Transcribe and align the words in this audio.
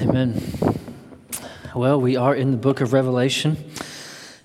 Amen. 0.00 0.40
Well, 1.74 2.00
we 2.00 2.14
are 2.14 2.32
in 2.32 2.52
the 2.52 2.56
book 2.56 2.80
of 2.80 2.92
Revelation 2.92 3.56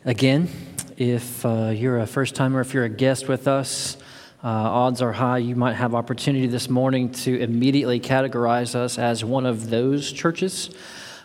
again. 0.03 0.49
If 0.97 1.45
uh, 1.45 1.71
you're 1.75 1.99
a 1.99 2.07
first 2.07 2.33
timer, 2.33 2.59
if 2.61 2.73
you're 2.73 2.85
a 2.85 2.89
guest 2.89 3.27
with 3.27 3.47
us, 3.47 3.95
uh, 4.43 4.47
odds 4.47 4.99
are 5.03 5.11
high 5.11 5.37
you 5.37 5.55
might 5.55 5.75
have 5.75 5.93
opportunity 5.93 6.47
this 6.47 6.71
morning 6.71 7.11
to 7.11 7.39
immediately 7.39 7.99
categorize 7.99 8.73
us 8.73 8.97
as 8.97 9.23
one 9.23 9.45
of 9.45 9.69
those 9.69 10.11
churches. 10.11 10.71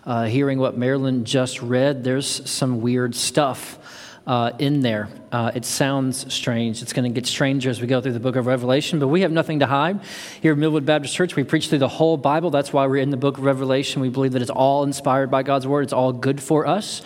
Uh, 0.04 0.27
hearing 0.27 0.58
what 0.58 0.76
Marilyn 0.76 1.24
just 1.24 1.62
read, 1.62 2.04
there's 2.04 2.50
some 2.50 2.82
weird 2.82 3.14
stuff 3.14 3.79
uh, 4.29 4.52
in 4.58 4.82
there. 4.82 5.08
Uh, 5.32 5.50
it 5.54 5.64
sounds 5.64 6.32
strange. 6.32 6.82
It's 6.82 6.92
going 6.92 7.10
to 7.10 7.20
get 7.20 7.27
stranger 7.27 7.70
as 7.70 7.80
we 7.80 7.86
go 7.86 8.02
through 8.02 8.12
the 8.12 8.20
book 8.20 8.36
of 8.36 8.46
Revelation, 8.46 8.98
but 8.98 9.08
we 9.08 9.22
have 9.22 9.32
nothing 9.32 9.60
to 9.60 9.66
hide. 9.66 10.00
Here 10.42 10.52
at 10.52 10.58
Millwood 10.58 10.84
Baptist 10.84 11.14
Church, 11.14 11.34
we 11.34 11.45
preach 11.45 11.70
through 11.70 11.78
the 11.78 11.88
whole 11.88 12.18
Bible. 12.18 12.50
That's 12.50 12.70
why 12.70 12.86
we're 12.86 12.98
in 12.98 13.09
the 13.09 13.16
book 13.16 13.38
of 13.38 13.45
Revelation. 13.45 14.02
We 14.02 14.10
believe 14.10 14.32
that 14.32 14.42
it's 14.42 14.50
all 14.50 14.84
inspired 14.84 15.30
by 15.30 15.42
God's 15.45 15.66
word, 15.66 15.82
it's 15.84 15.95
all 15.95 16.12
good 16.12 16.42
for 16.42 16.66
us. 16.66 17.01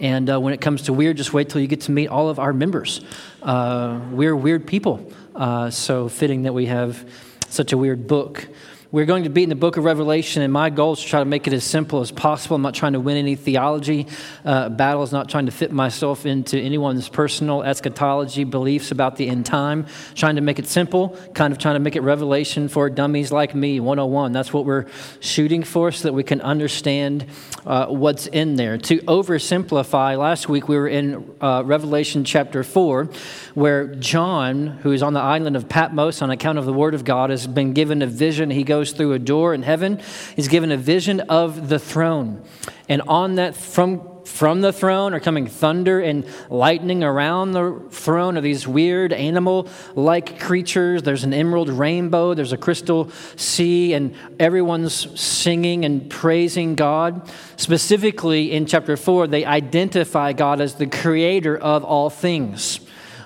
And 0.00 0.28
uh, 0.28 0.40
when 0.40 0.52
it 0.52 0.60
comes 0.60 0.82
to 0.82 0.92
weird, 0.92 1.16
just 1.16 1.32
wait 1.32 1.48
till 1.48 1.60
you 1.60 1.68
get 1.68 1.82
to 1.82 1.92
meet 1.92 2.08
all 2.08 2.28
of 2.28 2.40
our 2.40 2.52
members. 2.52 3.00
Uh, 3.40 4.00
we're 4.10 4.34
weird 4.34 4.66
people, 4.66 5.12
uh, 5.36 5.70
so 5.70 6.08
fitting 6.08 6.42
that 6.42 6.54
we 6.54 6.66
have 6.66 7.08
such 7.48 7.72
a 7.72 7.78
weird 7.78 8.08
book. 8.08 8.48
We're 8.94 9.06
going 9.06 9.24
to 9.24 9.28
be 9.28 9.42
in 9.42 9.48
the 9.48 9.56
book 9.56 9.76
of 9.76 9.82
Revelation, 9.82 10.42
and 10.42 10.52
my 10.52 10.70
goal 10.70 10.92
is 10.92 11.00
to 11.00 11.06
try 11.08 11.18
to 11.18 11.24
make 11.24 11.48
it 11.48 11.52
as 11.52 11.64
simple 11.64 12.00
as 12.00 12.12
possible. 12.12 12.54
I'm 12.54 12.62
not 12.62 12.74
trying 12.74 12.92
to 12.92 13.00
win 13.00 13.16
any 13.16 13.34
theology 13.34 14.06
uh, 14.44 14.68
battles, 14.68 15.10
not 15.10 15.28
trying 15.28 15.46
to 15.46 15.50
fit 15.50 15.72
myself 15.72 16.26
into 16.26 16.56
anyone's 16.60 17.08
personal 17.08 17.64
eschatology 17.64 18.44
beliefs 18.44 18.92
about 18.92 19.16
the 19.16 19.28
end 19.28 19.46
time. 19.46 19.86
Trying 20.14 20.36
to 20.36 20.42
make 20.42 20.60
it 20.60 20.68
simple, 20.68 21.18
kind 21.34 21.52
of 21.52 21.58
trying 21.58 21.74
to 21.74 21.80
make 21.80 21.96
it 21.96 22.02
revelation 22.02 22.68
for 22.68 22.88
dummies 22.88 23.32
like 23.32 23.52
me, 23.52 23.80
101. 23.80 24.30
That's 24.30 24.52
what 24.52 24.64
we're 24.64 24.86
shooting 25.18 25.64
for 25.64 25.90
so 25.90 26.04
that 26.04 26.12
we 26.12 26.22
can 26.22 26.40
understand 26.40 27.26
uh, 27.66 27.86
what's 27.86 28.28
in 28.28 28.54
there. 28.54 28.78
To 28.78 28.98
oversimplify, 28.98 30.16
last 30.16 30.48
week 30.48 30.68
we 30.68 30.76
were 30.76 30.86
in 30.86 31.34
uh, 31.40 31.64
Revelation 31.66 32.24
chapter 32.24 32.62
4, 32.62 33.08
where 33.54 33.92
John, 33.96 34.68
who 34.84 34.92
is 34.92 35.02
on 35.02 35.14
the 35.14 35.20
island 35.20 35.56
of 35.56 35.68
Patmos 35.68 36.22
on 36.22 36.30
account 36.30 36.58
of 36.58 36.64
the 36.64 36.72
Word 36.72 36.94
of 36.94 37.04
God, 37.04 37.30
has 37.30 37.48
been 37.48 37.72
given 37.72 38.00
a 38.00 38.06
vision. 38.06 38.50
He 38.50 38.62
goes 38.62 38.83
goes 38.84 38.92
through 38.92 39.14
a 39.14 39.18
door 39.18 39.54
in 39.54 39.62
heaven. 39.62 40.00
He's 40.36 40.48
given 40.48 40.70
a 40.70 40.76
vision 40.76 41.20
of 41.20 41.68
the 41.70 41.78
throne. 41.78 42.44
And 42.88 43.00
on 43.02 43.36
that, 43.36 43.56
from 43.56 44.10
from 44.24 44.62
the 44.62 44.72
throne 44.72 45.12
are 45.12 45.20
coming 45.20 45.46
thunder 45.46 46.00
and 46.00 46.26
lightning 46.48 47.04
around 47.04 47.52
the 47.52 47.82
throne 47.90 48.38
are 48.38 48.40
these 48.40 48.66
weird 48.66 49.12
animal 49.12 49.68
like 49.94 50.40
creatures. 50.40 51.02
There's 51.02 51.24
an 51.24 51.34
emerald 51.34 51.68
rainbow, 51.68 52.32
there's 52.32 52.52
a 52.52 52.56
crystal 52.56 53.10
sea, 53.36 53.92
and 53.92 54.14
everyone's 54.40 55.20
singing 55.20 55.84
and 55.84 56.08
praising 56.08 56.74
God. 56.74 57.30
Specifically 57.56 58.50
in 58.50 58.64
chapter 58.64 58.96
4, 58.96 59.26
they 59.26 59.44
identify 59.44 60.32
God 60.32 60.62
as 60.62 60.76
the 60.76 60.86
creator 60.86 61.56
of 61.56 61.84
all 61.84 62.08
things. 62.08 62.80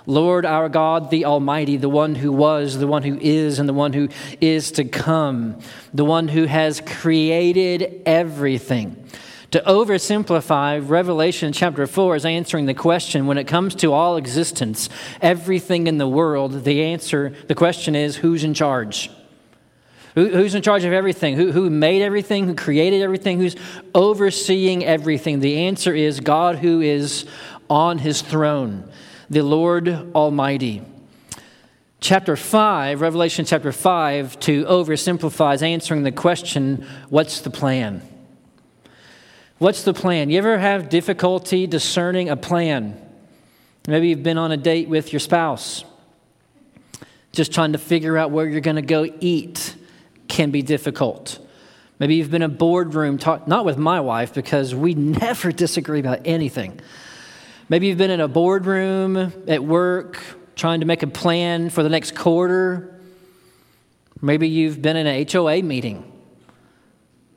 Lord 0.09 0.47
our 0.47 0.71
God, 0.71 1.11
the 1.11 1.27
Almighty, 1.27 1.77
the 1.77 1.91
one 1.91 2.15
who 2.15 2.33
was, 2.33 2.79
the 2.79 2.87
one 2.87 3.03
who 3.03 3.19
is, 3.21 3.59
and 3.59 3.69
the 3.69 3.75
one 3.75 3.93
who 3.93 4.09
is 4.41 4.73
to 4.73 4.85
come, 4.85 5.61
the 5.93 6.05
one 6.05 6.29
who 6.29 6.47
has 6.47 6.81
created 6.81 8.01
everything. 8.07 9.05
To 9.51 9.61
oversimplify, 9.61 10.89
Revelation 10.89 11.53
chapter 11.53 11.87
4 11.87 12.17
is 12.17 12.25
answering 12.25 12.65
the 12.65 12.73
question 12.73 13.27
when 13.27 13.37
it 13.37 13.47
comes 13.47 13.75
to 13.77 13.93
all 13.93 14.17
existence, 14.17 14.89
everything 15.21 15.87
in 15.87 15.99
the 15.99 16.09
world, 16.09 16.65
the 16.65 16.85
answer, 16.85 17.35
the 17.47 17.55
question 17.55 17.95
is 17.95 18.17
who's 18.17 18.45
in 18.45 18.55
charge? 18.55 19.11
who's 20.15 20.55
in 20.55 20.63
charge 20.63 20.85
of 20.85 20.93
everything? 20.93 21.37
Who, 21.37 21.53
who 21.53 21.71
made 21.71 22.03
everything? 22.03 22.47
Who 22.47 22.55
created 22.55 23.03
everything? 23.03 23.39
Who's 23.39 23.55
overseeing 23.95 24.85
everything? 24.85 25.39
The 25.39 25.67
answer 25.67 25.95
is 25.95 26.19
God 26.19 26.57
who 26.57 26.81
is 26.81 27.27
on 27.71 27.99
his 27.99 28.23
throne 28.23 28.91
the 29.31 29.43
Lord 29.43 29.89
Almighty. 30.15 30.83
Chapter 32.01 32.37
5, 32.37 33.01
Revelation 33.01 33.45
chapter 33.45 33.73
5, 33.73 34.41
to 34.41 34.65
oversimplify, 34.65 35.55
is 35.55 35.63
answering 35.63 36.03
the 36.03 36.13
question 36.13 36.87
what's 37.11 37.41
the 37.41 37.51
plan? 37.51 38.03
What's 39.59 39.83
the 39.83 39.93
plan? 39.93 40.31
You 40.31 40.39
ever 40.39 40.59
have 40.59 40.89
difficulty 40.89 41.67
discerning 41.67 42.31
a 42.31 42.37
plan? 42.37 42.99
Maybe 43.87 44.09
you've 44.09 44.23
been 44.23 44.39
on 44.39 44.53
a 44.53 44.57
date 44.57 44.89
with 44.89 45.13
your 45.13 45.21
spouse. 45.21 45.85
Just 47.33 47.53
trying 47.53 47.73
to 47.73 47.79
figure 47.79 48.17
out 48.17 48.31
where 48.31 48.47
you're 48.47 48.61
going 48.61 48.77
to 48.77 48.83
go 48.83 49.07
eat 49.21 49.75
can 50.29 50.51
be 50.51 50.63
difficult. 50.63 51.39
Maybe 51.99 52.15
you've 52.15 52.31
been 52.31 52.43
in 52.43 52.51
a 52.51 52.55
boardroom, 52.55 53.19
talk, 53.19 53.49
not 53.49 53.65
with 53.65 53.77
my 53.77 54.01
wife, 54.01 54.33
because 54.33 54.75
we 54.75 54.95
never 54.95 55.53
disagree 55.53 56.01
about 56.01 56.21
anything. 56.25 56.81
Maybe 57.71 57.89
you've 57.89 57.99
been 57.99 58.11
in 58.11 58.21
a 58.21 58.29
boardroom 58.29 59.45
at 59.47 59.63
work 59.63 60.23
trying 60.57 60.81
to 60.81 60.87
make 60.87 61.03
a 61.03 61.07
plan 61.07 61.69
for 61.69 61.83
the 61.83 61.91
next 61.91 62.15
quarter. 62.15 62.99
Maybe 64.23 64.49
you've 64.49 64.81
been 64.81 64.97
in 64.97 65.07
an 65.07 65.27
HOA 65.31 65.63
meeting. 65.63 66.11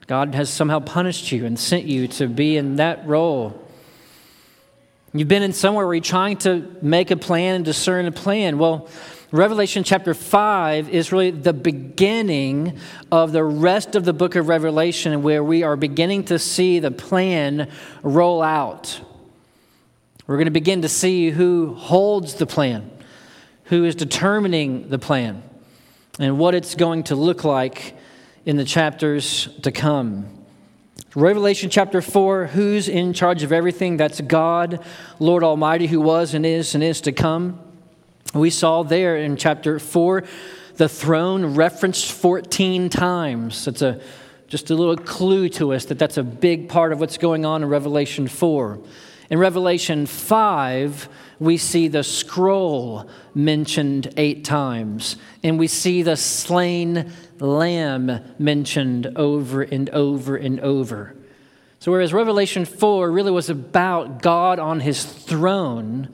God 0.08 0.34
has 0.34 0.50
somehow 0.50 0.80
punished 0.80 1.34
you 1.34 1.46
and 1.46 1.60
sent 1.60 1.84
you 1.84 2.08
to 2.08 2.28
be 2.28 2.56
in 2.56 2.78
that 2.78 3.06
role. 3.06 3.62
You've 5.14 5.28
been 5.28 5.44
in 5.44 5.52
somewhere 5.52 5.86
where 5.86 5.96
you're 5.96 6.02
trying 6.02 6.38
to 6.38 6.78
make 6.82 7.12
a 7.12 7.18
plan 7.18 7.56
and 7.56 7.66
discern 7.66 8.06
a 8.06 8.12
plan. 8.14 8.58
Well, 8.58 8.88
Revelation 9.34 9.84
chapter 9.84 10.14
5 10.14 10.88
is 10.88 11.12
really 11.12 11.32
the 11.32 11.52
beginning 11.52 12.80
of 13.12 13.34
the 13.34 13.44
rest 13.44 13.96
of 13.96 14.06
the 14.06 14.14
book 14.14 14.36
of 14.38 14.48
Revelation, 14.48 15.24
where 15.24 15.44
we 15.44 15.64
are 15.64 15.76
beginning 15.76 16.24
to 16.26 16.40
see 16.40 16.80
the 16.80 16.92
plan 16.92 17.70
roll 18.02 18.42
out. 18.42 19.02
We're 20.28 20.36
going 20.36 20.46
to 20.46 20.52
begin 20.52 20.84
to 20.84 20.90
see 20.90 21.32
who 21.32 21.74
holds 21.74 22.36
the 22.36 22.46
plan, 22.46 22.92
who 23.66 23.86
is 23.86 23.96
determining 23.96 24.90
the 24.90 25.00
plan, 25.00 25.44
and 26.20 26.38
what 26.38 26.54
it's 26.54 26.76
going 26.76 27.04
to 27.04 27.16
look 27.16 27.44
like 27.44 27.98
in 28.46 28.58
the 28.58 28.66
chapters 28.66 29.50
to 29.64 29.72
come. 29.72 30.38
Revelation 31.16 31.70
chapter 31.70 32.02
4 32.02 32.48
who's 32.48 32.88
in 32.88 33.14
charge 33.14 33.44
of 33.44 33.52
everything? 33.52 33.98
That's 33.98 34.22
God, 34.22 34.84
Lord 35.20 35.44
Almighty, 35.44 35.88
who 35.88 36.00
was 36.00 36.34
and 36.34 36.46
is 36.46 36.76
and 36.76 36.84
is 36.84 37.02
to 37.02 37.12
come. 37.12 37.60
We 38.34 38.50
saw 38.50 38.84
there 38.84 39.18
in 39.18 39.36
chapter 39.36 39.80
4 39.80 40.24
the 40.78 40.88
throne 40.88 41.56
referenced 41.56 42.12
14 42.12 42.90
times. 42.90 43.68
It's 43.68 43.82
a, 43.82 44.00
just 44.48 44.70
a 44.70 44.76
little 44.76 44.96
clue 44.96 45.50
to 45.50 45.74
us 45.74 45.86
that 45.86 46.00
that's 46.00 46.18
a 46.18 46.24
big 46.24 46.70
part 46.70 46.94
of 46.94 47.00
what's 47.00 47.18
going 47.18 47.46
on 47.46 47.62
in 47.64 47.70
Revelation 47.70 48.28
4. 48.28 48.80
In 49.32 49.40
Revelation 49.40 50.08
5, 50.08 51.08
we 51.40 51.56
see 51.56 51.88
the 51.88 52.04
scroll 52.04 53.10
mentioned 53.34 54.14
eight 54.18 54.44
times, 54.44 55.16
and 55.42 55.58
we 55.58 55.68
see 55.68 56.04
the 56.04 56.18
slain 56.18 57.14
lamb 57.40 58.20
mentioned 58.38 59.08
over 59.16 59.62
and 59.62 59.90
over 59.92 60.36
and 60.36 60.60
over. 60.60 61.16
So, 61.80 61.94
whereas 61.94 62.12
Revelation 62.12 62.66
4 62.66 63.10
really 63.10 63.32
was 63.32 63.50
about 63.50 64.22
God 64.22 64.60
on 64.60 64.82
his 64.82 65.06
throne, 65.06 66.14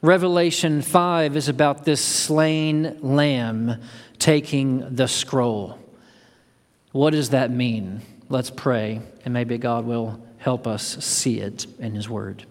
Revelation 0.00 0.80
5 0.80 1.36
is 1.36 1.50
about 1.50 1.84
this 1.84 2.02
slain 2.02 2.98
lamb 3.02 3.82
taking 4.18 4.94
the 4.96 5.08
scroll. 5.08 5.78
What 6.92 7.10
does 7.10 7.30
that 7.30 7.50
mean? 7.50 8.00
Let's 8.30 8.48
pray, 8.48 9.02
and 9.26 9.34
maybe 9.34 9.58
God 9.58 9.84
will 9.84 10.25
help 10.46 10.64
us 10.64 11.04
see 11.04 11.40
it 11.40 11.66
in 11.80 11.92
His 11.92 12.08
Word. 12.08 12.44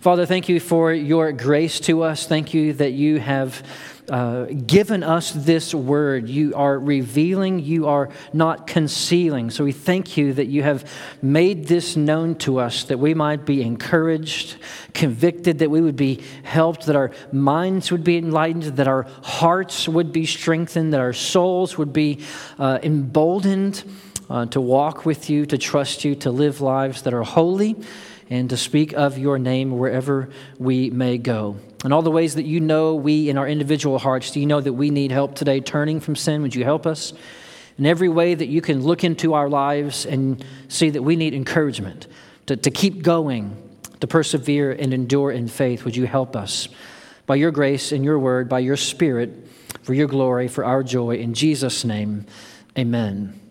Father, 0.00 0.26
thank 0.26 0.48
you 0.48 0.58
for 0.58 0.92
your 0.92 1.30
grace 1.30 1.78
to 1.78 2.02
us. 2.02 2.26
Thank 2.26 2.52
you 2.54 2.72
that 2.72 2.90
you 2.90 3.20
have 3.20 3.62
uh, 4.10 4.46
given 4.66 5.04
us 5.04 5.30
this 5.30 5.72
word. 5.72 6.28
You 6.28 6.54
are 6.56 6.76
revealing, 6.76 7.60
you 7.60 7.86
are 7.86 8.08
not 8.32 8.66
concealing. 8.66 9.50
So 9.50 9.62
we 9.62 9.70
thank 9.70 10.16
you 10.16 10.32
that 10.32 10.46
you 10.46 10.64
have 10.64 10.90
made 11.22 11.68
this 11.68 11.96
known 11.96 12.34
to 12.38 12.58
us 12.58 12.82
that 12.84 12.98
we 12.98 13.14
might 13.14 13.44
be 13.44 13.62
encouraged, 13.62 14.56
convicted, 14.92 15.60
that 15.60 15.70
we 15.70 15.80
would 15.80 15.96
be 15.96 16.20
helped, 16.42 16.86
that 16.86 16.96
our 16.96 17.12
minds 17.30 17.92
would 17.92 18.02
be 18.02 18.18
enlightened, 18.18 18.76
that 18.76 18.88
our 18.88 19.04
hearts 19.22 19.88
would 19.88 20.12
be 20.12 20.26
strengthened, 20.26 20.92
that 20.92 21.00
our 21.00 21.12
souls 21.12 21.78
would 21.78 21.92
be 21.92 22.24
uh, 22.58 22.80
emboldened 22.82 23.84
uh, 24.28 24.46
to 24.46 24.60
walk 24.60 25.06
with 25.06 25.30
you, 25.30 25.46
to 25.46 25.58
trust 25.58 26.04
you, 26.04 26.14
to 26.16 26.30
live 26.30 26.60
lives 26.60 27.02
that 27.02 27.14
are 27.14 27.22
holy, 27.22 27.76
and 28.28 28.50
to 28.50 28.56
speak 28.56 28.92
of 28.92 29.18
your 29.18 29.38
name 29.38 29.78
wherever 29.78 30.28
we 30.58 30.90
may 30.90 31.18
go. 31.18 31.56
And 31.84 31.94
all 31.94 32.02
the 32.02 32.10
ways 32.10 32.34
that 32.34 32.44
you 32.44 32.58
know 32.60 32.96
we 32.96 33.28
in 33.28 33.38
our 33.38 33.46
individual 33.46 33.98
hearts, 33.98 34.32
do 34.32 34.40
you 34.40 34.46
know 34.46 34.60
that 34.60 34.72
we 34.72 34.90
need 34.90 35.12
help 35.12 35.36
today 35.36 35.60
turning 35.60 36.00
from 36.00 36.16
sin? 36.16 36.42
Would 36.42 36.54
you 36.54 36.64
help 36.64 36.86
us? 36.86 37.12
In 37.78 37.86
every 37.86 38.08
way 38.08 38.34
that 38.34 38.46
you 38.46 38.60
can 38.60 38.82
look 38.82 39.04
into 39.04 39.34
our 39.34 39.48
lives 39.48 40.06
and 40.06 40.44
see 40.68 40.90
that 40.90 41.02
we 41.02 41.14
need 41.14 41.34
encouragement 41.34 42.08
to, 42.46 42.56
to 42.56 42.70
keep 42.70 43.02
going, 43.02 43.56
to 44.00 44.06
persevere 44.06 44.72
and 44.72 44.92
endure 44.92 45.30
in 45.30 45.46
faith, 45.46 45.84
would 45.84 45.94
you 45.94 46.06
help 46.06 46.34
us? 46.34 46.68
By 47.26 47.36
your 47.36 47.50
grace 47.50 47.92
and 47.92 48.04
your 48.04 48.18
word, 48.18 48.48
by 48.48 48.60
your 48.60 48.76
spirit, 48.76 49.48
for 49.82 49.94
your 49.94 50.08
glory, 50.08 50.48
for 50.48 50.64
our 50.64 50.82
joy. 50.82 51.16
In 51.16 51.34
Jesus' 51.34 51.84
name, 51.84 52.26
amen. 52.76 53.45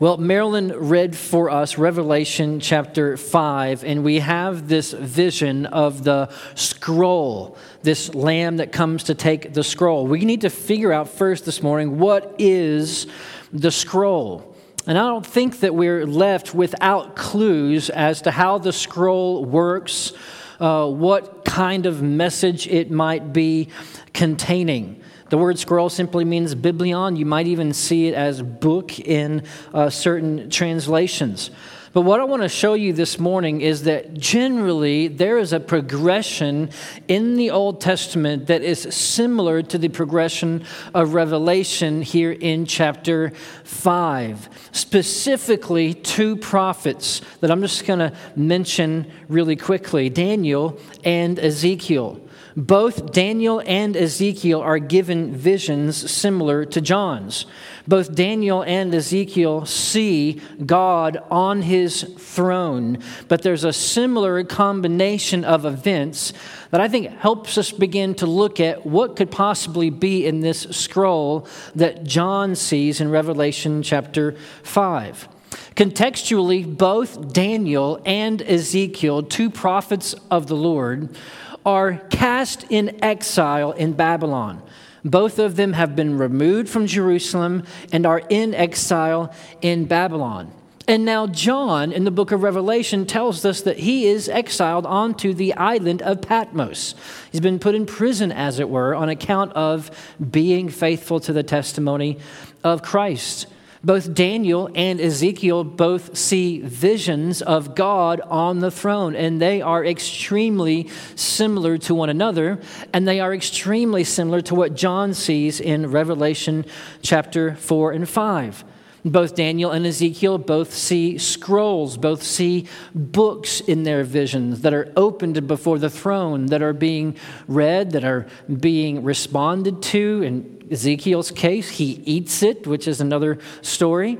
Well, 0.00 0.16
Marilyn 0.16 0.72
read 0.72 1.16
for 1.16 1.50
us 1.50 1.78
Revelation 1.78 2.58
chapter 2.58 3.16
5, 3.16 3.84
and 3.84 4.02
we 4.02 4.18
have 4.18 4.66
this 4.66 4.92
vision 4.92 5.66
of 5.66 6.02
the 6.02 6.30
scroll, 6.56 7.56
this 7.84 8.12
lamb 8.12 8.56
that 8.56 8.72
comes 8.72 9.04
to 9.04 9.14
take 9.14 9.54
the 9.54 9.62
scroll. 9.62 10.08
We 10.08 10.24
need 10.24 10.40
to 10.40 10.50
figure 10.50 10.92
out 10.92 11.10
first 11.10 11.44
this 11.44 11.62
morning 11.62 12.00
what 12.00 12.34
is 12.40 13.06
the 13.52 13.70
scroll. 13.70 14.56
And 14.84 14.98
I 14.98 15.02
don't 15.02 15.24
think 15.24 15.60
that 15.60 15.76
we're 15.76 16.04
left 16.06 16.56
without 16.56 17.14
clues 17.14 17.88
as 17.88 18.22
to 18.22 18.32
how 18.32 18.58
the 18.58 18.72
scroll 18.72 19.44
works, 19.44 20.12
uh, 20.58 20.88
what 20.88 21.44
kind 21.44 21.86
of 21.86 22.02
message 22.02 22.66
it 22.66 22.90
might 22.90 23.32
be 23.32 23.68
containing. 24.12 25.03
The 25.30 25.38
word 25.38 25.58
scroll 25.58 25.88
simply 25.88 26.24
means 26.24 26.54
biblion. 26.54 27.16
You 27.16 27.26
might 27.26 27.46
even 27.46 27.72
see 27.72 28.08
it 28.08 28.14
as 28.14 28.42
book 28.42 28.98
in 28.98 29.42
uh, 29.72 29.90
certain 29.90 30.50
translations. 30.50 31.50
But 31.94 32.00
what 32.00 32.18
I 32.18 32.24
want 32.24 32.42
to 32.42 32.48
show 32.48 32.74
you 32.74 32.92
this 32.92 33.20
morning 33.20 33.60
is 33.60 33.84
that 33.84 34.14
generally 34.14 35.06
there 35.06 35.38
is 35.38 35.52
a 35.52 35.60
progression 35.60 36.70
in 37.06 37.36
the 37.36 37.52
Old 37.52 37.80
Testament 37.80 38.48
that 38.48 38.62
is 38.62 38.80
similar 38.92 39.62
to 39.62 39.78
the 39.78 39.88
progression 39.88 40.64
of 40.92 41.14
Revelation 41.14 42.02
here 42.02 42.32
in 42.32 42.66
chapter 42.66 43.30
5. 43.62 44.48
Specifically, 44.72 45.94
two 45.94 46.36
prophets 46.36 47.20
that 47.38 47.52
I'm 47.52 47.60
just 47.60 47.86
going 47.86 48.00
to 48.00 48.12
mention 48.34 49.08
really 49.28 49.54
quickly 49.54 50.10
Daniel 50.10 50.80
and 51.04 51.38
Ezekiel. 51.38 52.20
Both 52.56 53.10
Daniel 53.10 53.60
and 53.66 53.96
Ezekiel 53.96 54.60
are 54.60 54.78
given 54.78 55.34
visions 55.34 56.10
similar 56.10 56.64
to 56.66 56.80
John's. 56.80 57.46
Both 57.88 58.14
Daniel 58.14 58.62
and 58.62 58.94
Ezekiel 58.94 59.66
see 59.66 60.40
God 60.64 61.18
on 61.32 61.62
his 61.62 62.02
throne, 62.16 62.98
but 63.26 63.42
there's 63.42 63.64
a 63.64 63.72
similar 63.72 64.44
combination 64.44 65.44
of 65.44 65.64
events 65.64 66.32
that 66.70 66.80
I 66.80 66.86
think 66.88 67.08
helps 67.18 67.58
us 67.58 67.72
begin 67.72 68.14
to 68.16 68.26
look 68.26 68.60
at 68.60 68.86
what 68.86 69.16
could 69.16 69.32
possibly 69.32 69.90
be 69.90 70.24
in 70.24 70.40
this 70.40 70.62
scroll 70.70 71.48
that 71.74 72.04
John 72.04 72.54
sees 72.54 73.00
in 73.00 73.10
Revelation 73.10 73.82
chapter 73.82 74.36
5. 74.62 75.28
Contextually, 75.76 76.64
both 76.64 77.32
Daniel 77.32 78.00
and 78.06 78.40
Ezekiel, 78.42 79.24
two 79.24 79.50
prophets 79.50 80.14
of 80.30 80.46
the 80.46 80.56
Lord, 80.56 81.16
are 81.64 81.98
cast 82.10 82.64
in 82.70 83.02
exile 83.02 83.72
in 83.72 83.92
Babylon. 83.92 84.62
Both 85.04 85.38
of 85.38 85.56
them 85.56 85.74
have 85.74 85.94
been 85.94 86.18
removed 86.18 86.68
from 86.68 86.86
Jerusalem 86.86 87.64
and 87.92 88.06
are 88.06 88.22
in 88.28 88.54
exile 88.54 89.34
in 89.60 89.84
Babylon. 89.84 90.50
And 90.86 91.06
now, 91.06 91.26
John 91.26 91.92
in 91.92 92.04
the 92.04 92.10
book 92.10 92.30
of 92.30 92.42
Revelation 92.42 93.06
tells 93.06 93.44
us 93.46 93.62
that 93.62 93.78
he 93.78 94.06
is 94.06 94.28
exiled 94.28 94.84
onto 94.84 95.32
the 95.32 95.54
island 95.54 96.02
of 96.02 96.20
Patmos. 96.20 96.94
He's 97.32 97.40
been 97.40 97.58
put 97.58 97.74
in 97.74 97.86
prison, 97.86 98.30
as 98.30 98.58
it 98.58 98.68
were, 98.68 98.94
on 98.94 99.08
account 99.08 99.52
of 99.54 99.90
being 100.30 100.68
faithful 100.68 101.20
to 101.20 101.32
the 101.32 101.42
testimony 101.42 102.18
of 102.62 102.82
Christ. 102.82 103.46
Both 103.84 104.14
Daniel 104.14 104.70
and 104.74 104.98
Ezekiel 104.98 105.62
both 105.62 106.16
see 106.16 106.60
visions 106.60 107.42
of 107.42 107.74
God 107.74 108.22
on 108.22 108.60
the 108.60 108.70
throne, 108.70 109.14
and 109.14 109.42
they 109.42 109.60
are 109.60 109.84
extremely 109.84 110.88
similar 111.16 111.76
to 111.78 111.94
one 111.94 112.08
another, 112.08 112.60
and 112.94 113.06
they 113.06 113.20
are 113.20 113.34
extremely 113.34 114.02
similar 114.02 114.40
to 114.42 114.54
what 114.54 114.74
John 114.74 115.12
sees 115.12 115.60
in 115.60 115.90
Revelation 115.90 116.64
chapter 117.02 117.56
4 117.56 117.92
and 117.92 118.08
5. 118.08 118.64
Both 119.06 119.34
Daniel 119.34 119.70
and 119.70 119.84
Ezekiel 119.84 120.38
both 120.38 120.72
see 120.72 121.18
scrolls, 121.18 121.98
both 121.98 122.22
see 122.22 122.66
books 122.94 123.60
in 123.60 123.82
their 123.82 124.02
visions 124.02 124.62
that 124.62 124.72
are 124.72 124.90
opened 124.96 125.46
before 125.46 125.78
the 125.78 125.90
throne, 125.90 126.46
that 126.46 126.62
are 126.62 126.72
being 126.72 127.16
read, 127.46 127.90
that 127.90 128.04
are 128.04 128.26
being 128.48 129.04
responded 129.04 129.82
to. 129.82 130.22
In 130.22 130.53
Ezekiel's 130.70 131.30
case, 131.30 131.70
he 131.70 132.02
eats 132.04 132.42
it, 132.42 132.66
which 132.66 132.88
is 132.88 133.00
another 133.00 133.38
story. 133.62 134.18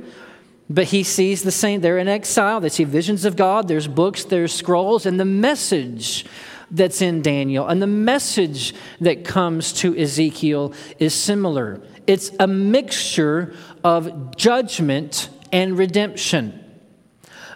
But 0.70 0.84
he 0.86 1.02
sees 1.02 1.42
the 1.42 1.50
same. 1.50 1.80
They're 1.80 1.98
in 1.98 2.08
exile. 2.08 2.60
They 2.60 2.70
see 2.70 2.84
visions 2.84 3.24
of 3.24 3.36
God. 3.36 3.68
There's 3.68 3.86
books, 3.86 4.24
there's 4.24 4.52
scrolls, 4.52 5.04
and 5.04 5.20
the 5.20 5.24
message 5.24 6.24
that's 6.70 7.02
in 7.02 7.22
Daniel 7.22 7.68
and 7.68 7.80
the 7.80 7.86
message 7.86 8.74
that 9.00 9.24
comes 9.24 9.72
to 9.72 9.96
Ezekiel 9.96 10.72
is 10.98 11.14
similar. 11.14 11.80
It's 12.06 12.30
a 12.40 12.46
mixture 12.46 13.54
of 13.82 14.36
judgment 14.36 15.28
and 15.52 15.78
redemption, 15.78 16.60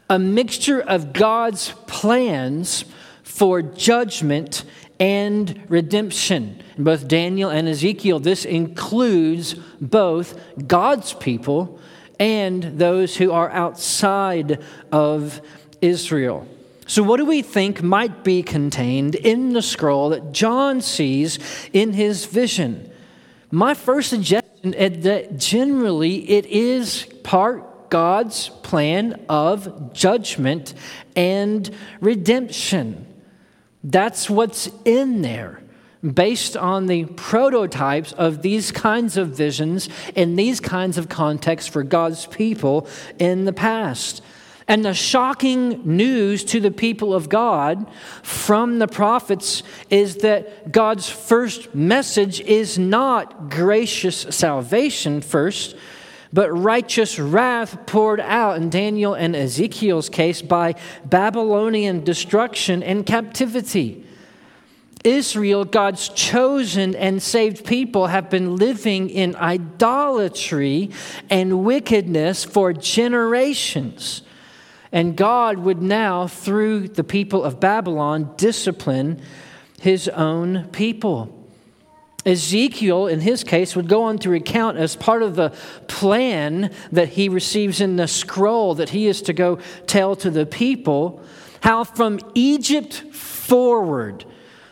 a 0.09 0.19
mixture 0.19 0.81
of 0.81 1.13
God's 1.13 1.73
plans 1.87 2.85
for 3.23 3.61
judgment 3.61 4.65
and 5.01 5.61
redemption. 5.69 6.63
In 6.77 6.85
both 6.85 7.09
Daniel 7.09 7.51
and 7.51 7.69
Ezekiel, 7.69 8.21
this 8.21 8.45
includes 8.45 9.55
both 9.81 10.39
God's 10.67 11.15
people 11.15 11.81
and 12.19 12.63
those 12.79 13.17
who 13.17 13.33
are 13.33 13.51
outside 13.51 14.63
of 14.91 15.41
Israel. 15.81 16.47
So, 16.87 17.03
what 17.03 17.19
do 17.19 17.27
we 17.27 17.43
think 17.43 17.83
might 17.83 18.25
be 18.25 18.43
contained 18.43 19.15
in 19.15 19.53
the 19.53 19.63
scroll 19.63 20.09
that 20.11 20.33
John 20.33 20.81
sees 20.81 21.39
in 21.73 21.93
his 21.93 22.25
vision? 22.25 22.91
My 23.51 23.75
first 23.75 24.11
suggestion 24.11 24.75
is 24.75 25.05
that 25.05 25.39
generally 25.39 26.29
it 26.31 26.47
is 26.47 27.07
part 27.23 27.91
God's 27.91 28.49
plan 28.49 29.25
of 29.29 29.93
judgment 29.93 30.75
and 31.15 31.71
redemption. 32.01 33.07
That's 33.91 34.29
what's 34.29 34.69
in 34.85 35.23
there 35.23 35.63
based 36.03 36.59
on 36.59 36.87
the 36.87 37.07
prototypes 37.07 38.13
of 38.13 38.43
these 38.43 38.71
kinds 38.71 39.17
of 39.17 39.31
visions 39.31 39.89
in 40.15 40.37
these 40.37 40.61
kinds 40.61 40.99
of 40.99 41.09
contexts 41.09 41.71
for 41.71 41.83
God's 41.83 42.27
people 42.27 42.87
in 43.19 43.47
the 43.47 43.53
past. 43.53 44.23
And 44.69 44.85
the 44.85 44.93
shocking 44.93 45.97
news 45.97 46.45
to 46.45 46.61
the 46.61 46.71
people 46.71 47.15
of 47.15 47.31
God 47.31 47.91
from 48.23 48.79
the 48.79 48.87
prophets 48.87 49.63
is 49.89 50.17
that 50.17 50.71
God's 50.71 51.09
first 51.09 51.75
message 51.75 52.41
is 52.43 52.79
not 52.79 53.49
gracious 53.49 54.27
salvation 54.29 55.23
first, 55.23 55.75
but 56.33 56.51
righteous 56.51 57.19
wrath 57.19 57.87
poured 57.87 58.21
out 58.21 58.57
in 58.57 58.71
Daniel 58.71 59.15
and 59.15 59.35
Ezekiel's 59.35 60.09
case 60.09 60.43
by 60.43 60.75
Babylonian 61.05 62.05
destruction 62.05 62.83
and 62.83 63.07
captivity. 63.07 64.05
Israel, 65.05 65.65
God's 65.65 66.09
chosen 66.09 66.95
and 66.95 67.23
saved 67.23 67.65
people, 67.65 68.09
have 68.09 68.29
been 68.29 68.57
living 68.57 69.09
in 69.11 69.37
idolatry 69.37 70.91
and 71.31 71.65
wickedness 71.65 72.45
for 72.45 72.73
generations. 72.73 74.23
And 74.91 75.17
God 75.17 75.59
would 75.59 75.83
now, 75.83 76.27
through 76.27 76.89
the 76.89 77.05
people 77.05 77.45
of 77.45 77.61
Babylon, 77.61 78.35
discipline 78.37 79.21
his 79.81 80.09
own 80.09 80.69
people. 80.73 81.38
Ezekiel, 82.27 83.07
in 83.07 83.21
his 83.21 83.45
case, 83.45 83.77
would 83.77 83.89
go 83.89 84.03
on 84.03 84.19
to 84.19 84.31
recount 84.31 84.77
as 84.77 84.97
part 84.97 85.23
of 85.23 85.37
the 85.37 85.51
plan 85.87 86.73
that 86.93 87.11
he 87.11 87.29
receives 87.29 87.81
in 87.81 87.97
the 87.97 88.09
scroll 88.09 88.75
that 88.75 88.91
he 88.91 89.07
is 89.07 89.23
to 89.23 89.33
go 89.33 89.59
tell 89.87 90.17
to 90.17 90.31
the 90.31 90.45
people 90.45 91.23
how 91.63 91.85
from 91.85 92.19
Egypt 92.35 92.95
forward 93.13 94.25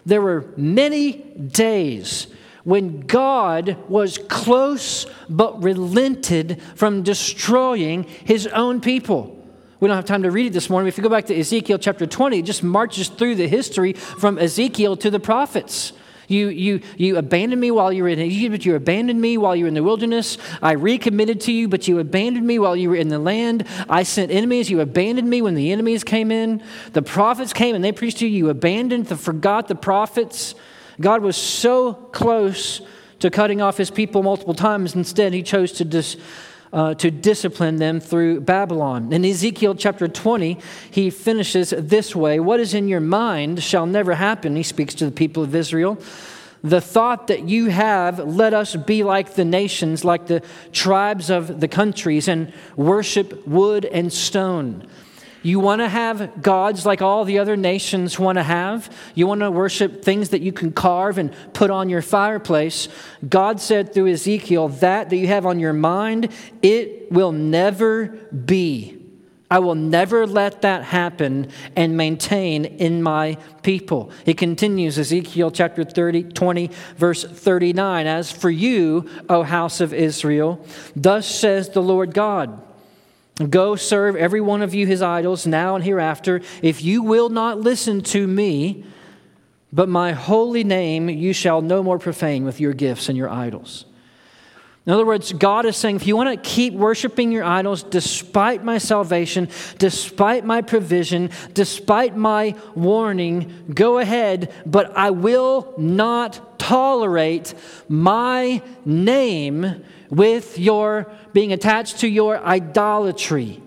there 0.05 0.21
were 0.21 0.53
many 0.57 1.13
days 1.13 2.29
when 2.65 3.01
God 3.01 3.77
was 3.89 4.19
close 4.19 5.07
but 5.29 5.63
relented 5.63 6.61
from 6.75 7.03
destroying 7.03 8.03
his 8.03 8.47
own 8.49 8.81
people. 8.81 9.33
We 9.79 9.89
don't 9.89 9.97
have 9.97 10.05
time 10.05 10.23
to 10.23 10.31
read 10.31 10.47
it 10.47 10.53
this 10.53 10.69
morning. 10.69 10.89
If 10.89 10.97
you 10.97 11.03
go 11.03 11.09
back 11.09 11.27
to 11.27 11.39
Ezekiel 11.39 11.79
chapter 11.79 12.07
20, 12.07 12.39
it 12.39 12.45
just 12.45 12.63
marches 12.63 13.09
through 13.09 13.37
the 13.37 13.47
history 13.47 13.93
from 13.93 14.39
Ezekiel 14.39 14.97
to 14.97 15.11
the 15.11 15.21
prophets. 15.21 15.93
You, 16.29 16.49
you, 16.49 16.81
you 16.97 17.17
abandoned 17.17 17.61
me 17.61 17.71
while 17.71 17.93
you 17.93 18.03
were 18.03 18.09
in 18.09 18.19
Egypt. 18.19 18.65
You 18.65 18.75
abandoned 18.75 19.21
me 19.21 19.39
while 19.39 19.55
you 19.55 19.65
were 19.65 19.69
in 19.69 19.75
the 19.75 19.83
wilderness. 19.83 20.39
I 20.61 20.73
recommitted 20.73 21.41
to 21.43 21.53
you, 21.53 21.69
but 21.69 21.87
you 21.87 21.99
abandoned 21.99 22.47
me 22.47 22.59
while 22.59 22.77
you 22.77 22.91
were 22.91 22.97
in 22.97 23.09
the 23.09 23.19
land. 23.19 23.67
I 23.89 24.03
sent 24.03 24.31
enemies. 24.31 24.71
You 24.71 24.81
abandoned 24.81 25.29
me 25.29 25.43
when 25.43 25.55
the 25.55 25.73
enemies 25.73 26.05
came 26.05 26.31
in. 26.31 26.63
The 26.93 27.03
prophets 27.03 27.53
came 27.53 27.75
and 27.75 27.85
they 27.85 27.93
preached 27.93 28.19
to 28.19 28.27
you. 28.27 28.37
You 28.37 28.51
abandoned, 28.51 29.07
the, 29.07 29.17
forgot 29.17 29.69
the 29.69 29.75
prophets. 29.75 30.55
God 31.01 31.23
was 31.23 31.37
so 31.37 31.93
close 31.93 32.81
to 33.21 33.31
cutting 33.31 33.63
off 33.63 33.77
his 33.77 33.91
people 33.91 34.23
multiple 34.23 34.55
times. 34.55 34.95
Instead, 34.95 35.33
he 35.33 35.43
chose 35.43 35.73
to 35.73 35.85
dis, 35.85 36.17
uh, 36.77 36.93
to 36.93 37.11
discipline 37.11 37.77
them 37.77 37.99
through 37.99 38.39
Babylon. 38.43 39.11
In 39.11 39.25
Ezekiel 39.25 39.75
chapter 39.75 40.07
20, 40.07 40.59
he 40.91 41.09
finishes 41.09 41.71
this 41.71 42.15
way 42.15 42.39
What 42.39 42.61
is 42.61 42.75
in 42.75 42.87
your 42.87 43.01
mind 43.01 43.63
shall 43.63 43.87
never 43.87 44.15
happen. 44.15 44.55
He 44.55 44.63
speaks 44.63 44.95
to 44.97 45.07
the 45.07 45.11
people 45.11 45.43
of 45.43 45.55
Israel. 45.55 45.99
the 46.63 46.81
thought 46.81 47.29
that 47.29 47.49
you 47.49 47.71
have, 47.71 48.19
let 48.19 48.53
us 48.53 48.77
be 48.77 49.05
like 49.05 49.35
the 49.35 49.45
nations, 49.45 50.05
like 50.05 50.27
the 50.27 50.43
tribes 50.73 51.31
of 51.31 51.61
the 51.61 51.69
countries, 51.69 52.29
and 52.29 52.53
worship 52.77 53.47
wood 53.47 53.87
and 53.87 54.13
stone. 54.13 54.87
You 55.47 55.61
want 55.61 55.81
to 55.81 55.89
have 55.89 56.43
gods 56.43 56.85
like 56.85 57.03
all 57.03 57.25
the 57.25 57.39
other 57.39 57.57
nations 57.57 58.19
want 58.19 58.37
to 58.37 58.43
have. 58.43 58.93
You 59.15 59.29
want 59.29 59.43
to 59.43 59.51
worship 59.53 60.03
things 60.03 60.31
that 60.31 60.41
you 60.41 60.53
can 60.53 60.73
carve 60.73 61.19
and 61.19 61.33
put 61.53 61.71
on 61.71 61.89
your 61.89 62.03
fireplace. 62.03 62.89
God 63.29 63.61
said 63.61 63.95
through 63.95 64.09
Ezekiel, 64.09 64.67
that 64.69 65.09
that 65.09 65.17
you 65.17 65.29
have 65.29 65.47
on 65.47 65.61
your 65.61 65.73
mind, 65.73 66.33
it 66.63 67.13
will 67.13 67.31
never 67.31 68.07
be. 68.07 69.01
I 69.49 69.61
will 69.61 69.77
never 69.77 70.27
let 70.27 70.63
that 70.63 70.83
happen 70.83 71.51
and 71.77 71.97
maintain 71.97 72.65
in 72.65 73.01
my 73.01 73.39
people. 73.63 74.11
He 74.25 74.35
continues, 74.35 74.99
Ezekiel 74.99 75.53
chapter 75.53 75.85
30, 75.85 76.25
20, 76.25 76.71
verse 76.97 77.23
39. 77.23 78.09
As 78.09 78.33
for 78.33 78.51
you, 78.51 79.09
O 79.29 79.45
house 79.45 79.81
of 79.81 79.95
Israel, 79.95 80.67
thus 80.97 81.33
says 81.33 81.69
the 81.69 81.83
Lord 81.83 82.15
God 82.15 82.66
Go 83.37 83.77
serve 83.77 84.17
every 84.17 84.41
one 84.41 84.63
of 84.63 84.75
you 84.75 84.87
his 84.87 85.03
idols 85.03 85.47
now 85.47 85.75
and 85.75 85.85
hereafter. 85.85 86.41
If 86.63 86.83
you 86.83 87.03
will 87.03 87.29
not 87.29 87.61
listen 87.61 88.01
to 88.03 88.27
me, 88.27 88.85
but 89.73 89.89
my 89.91 90.13
holy 90.13 90.65
name 90.65 91.11
you 91.11 91.35
shall 91.35 91.61
no 91.61 91.83
more 91.83 91.99
profane 91.99 92.45
with 92.45 92.61
your 92.61 92.73
gifts 92.73 93.09
and 93.11 93.19
your 93.19 93.29
idols. 93.29 93.85
In 94.87 94.93
other 94.93 95.05
words, 95.05 95.33
God 95.33 95.67
is 95.67 95.77
saying, 95.77 95.97
if 95.97 96.07
you 96.07 96.17
want 96.17 96.43
to 96.43 96.49
keep 96.49 96.73
worshiping 96.73 97.33
your 97.33 97.43
idols 97.43 97.83
despite 97.83 98.63
my 98.63 98.79
salvation, 98.79 99.49
despite 99.79 100.45
my 100.45 100.63
provision, 100.63 101.31
despite 101.53 102.17
my 102.17 102.55
warning, 102.77 103.65
go 103.75 103.99
ahead, 103.99 104.55
but 104.65 104.97
I 104.97 105.11
will 105.11 105.75
not 105.77 106.61
tolerate 106.61 107.53
my 107.89 108.63
name 108.85 109.85
with 110.11 110.59
your 110.59 111.11
being 111.33 111.53
attached 111.53 112.01
to 112.01 112.09
your 112.09 112.39
idolatry. 112.39 113.63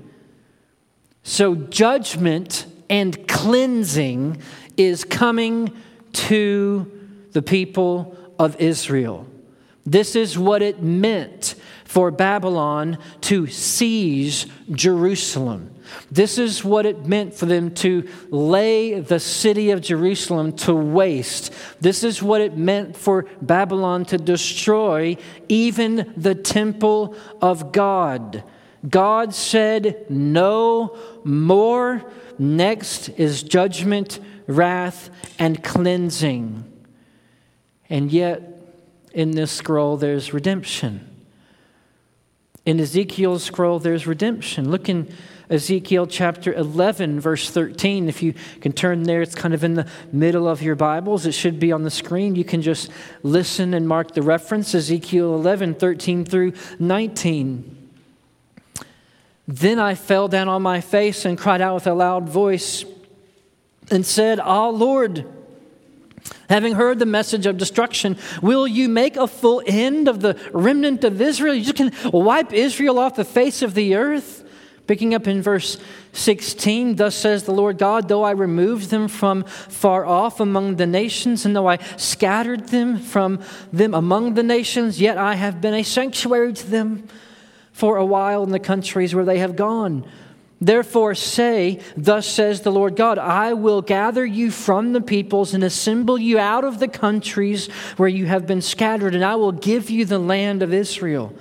So, 1.24 1.56
judgment 1.56 2.66
and 2.90 3.28
cleansing 3.28 4.42
is 4.78 5.04
coming 5.04 5.76
to 6.14 6.92
the 7.32 7.42
people 7.42 8.18
of 8.40 8.60
Israel. 8.60 9.28
This 9.86 10.16
is 10.16 10.38
what 10.38 10.62
it 10.62 10.82
meant 10.82 11.56
for 11.84 12.12
Babylon 12.12 12.98
to 13.22 13.48
seize 13.48 14.46
Jerusalem. 14.72 15.76
This 16.12 16.38
is 16.38 16.64
what 16.64 16.86
it 16.86 17.06
meant 17.06 17.34
for 17.34 17.46
them 17.46 17.74
to 17.76 18.08
lay 18.30 19.00
the 19.00 19.20
city 19.20 19.72
of 19.72 19.82
Jerusalem 19.82 20.54
to 20.58 20.74
waste. 20.74 21.54
This 21.80 22.04
is 22.04 22.24
what 22.24 22.42
it 22.42 22.58
meant 22.58 22.98
for 22.98 23.26
Babylon 23.42 24.06
to 24.06 24.18
destroy 24.18 25.18
even 25.48 26.14
the 26.18 26.36
temple 26.36 27.16
of 27.42 27.72
God. 27.72 28.44
God 28.88 29.34
said, 29.34 30.06
No 30.10 30.98
more. 31.24 32.04
Next 32.38 33.10
is 33.10 33.44
judgment, 33.44 34.20
wrath, 34.48 35.10
and 35.38 35.62
cleansing. 35.62 36.64
And 37.90 38.12
yet, 38.12 38.42
in 39.14 39.32
this 39.32 39.52
scroll, 39.52 39.98
there's 39.98 40.34
redemption. 40.34 41.06
In 42.66 42.80
Ezekiel's 42.80 43.44
scroll, 43.44 43.80
there's 43.80 44.06
redemption. 44.06 44.70
Look 44.70 44.88
in 44.90 45.12
Ezekiel 45.50 46.06
chapter 46.06 46.54
11, 46.54 47.20
verse 47.20 47.50
13. 47.50 48.08
If 48.08 48.22
you 48.22 48.36
can 48.62 48.72
turn 48.72 49.04
there, 49.04 49.24
it's 49.24 49.34
kind 49.34 49.54
of 49.54 49.64
in 49.64 49.74
the 49.74 49.88
middle 50.12 50.48
of 50.48 50.62
your 50.62 50.76
Bibles. 50.76 51.26
It 51.26 51.32
should 51.32 51.60
be 51.60 51.72
on 51.72 51.82
the 51.82 51.90
screen. 51.90 52.36
You 52.36 52.44
can 52.44 52.62
just 52.62 52.92
listen 53.24 53.74
and 53.74 53.88
mark 53.88 54.14
the 54.14 54.22
reference 54.22 54.76
Ezekiel 54.76 55.34
11, 55.34 55.76
13 55.76 56.24
through 56.24 56.54
19. 56.78 57.90
Then 59.48 59.80
I 59.80 59.96
fell 59.96 60.28
down 60.28 60.48
on 60.48 60.62
my 60.62 60.82
face 60.82 61.26
and 61.26 61.36
cried 61.36 61.62
out 61.62 61.74
with 61.74 61.88
a 61.88 61.94
loud 61.94 62.30
voice 62.30 62.86
and 63.90 64.06
said, 64.06 64.40
Ah, 64.40 64.70
Lord, 64.70 65.26
Having 66.50 66.74
heard 66.74 66.98
the 66.98 67.06
message 67.06 67.46
of 67.46 67.58
destruction, 67.58 68.18
will 68.42 68.68
you 68.68 68.90
make 68.90 69.18
a 69.18 69.28
full 69.28 69.62
end 69.66 70.08
of 70.08 70.20
the 70.20 70.36
remnant 70.52 71.04
of 71.04 71.22
Israel? 71.22 71.54
You 71.54 71.74
can 71.74 71.92
wipe 72.12 72.52
Israel 72.54 72.98
off 72.98 73.16
the 73.16 73.24
face 73.24 73.62
of 73.62 73.76
the 73.76 73.96
earth? 73.96 74.44
Picking 74.90 75.14
up 75.14 75.28
in 75.28 75.44
verse 75.44 75.78
16, 76.14 76.96
thus 76.96 77.14
says 77.14 77.44
the 77.44 77.52
Lord 77.52 77.78
God, 77.78 78.08
though 78.08 78.24
I 78.24 78.32
removed 78.32 78.90
them 78.90 79.08
from 79.08 79.44
far 79.44 80.04
off 80.04 80.40
among 80.40 80.78
the 80.78 80.88
nations, 80.88 81.46
and 81.46 81.56
though 81.56 81.70
I 81.70 81.78
scattered 81.98 82.70
them 82.70 82.98
from 82.98 83.40
them 83.72 83.94
among 83.94 84.34
the 84.34 84.42
nations, 84.42 85.00
yet 85.00 85.16
I 85.16 85.36
have 85.36 85.62
been 85.62 85.76
a 85.76 85.84
sanctuary 85.84 86.54
to 86.54 86.68
them 86.68 87.08
for 87.72 87.98
a 87.98 88.06
while 88.06 88.42
in 88.42 88.50
the 88.50 88.58
countries 88.58 89.14
where 89.14 89.26
they 89.26 89.38
have 89.38 89.56
gone. 89.56 90.10
Therefore, 90.60 91.14
say, 91.14 91.82
Thus 91.96 92.26
says 92.26 92.62
the 92.62 92.72
Lord 92.72 92.96
God, 92.96 93.20
I 93.20 93.54
will 93.54 93.84
gather 93.84 94.26
you 94.26 94.50
from 94.50 94.94
the 94.94 95.02
peoples 95.02 95.54
and 95.54 95.64
assemble 95.64 96.18
you 96.18 96.40
out 96.40 96.64
of 96.64 96.80
the 96.80 96.88
countries 96.88 97.68
where 97.98 98.10
you 98.10 98.26
have 98.26 98.48
been 98.48 98.64
scattered, 98.64 99.14
and 99.14 99.24
I 99.24 99.36
will 99.36 99.52
give 99.52 99.92
you 99.92 100.06
the 100.06 100.18
land 100.18 100.64
of 100.64 100.74
Israel. 100.74 101.32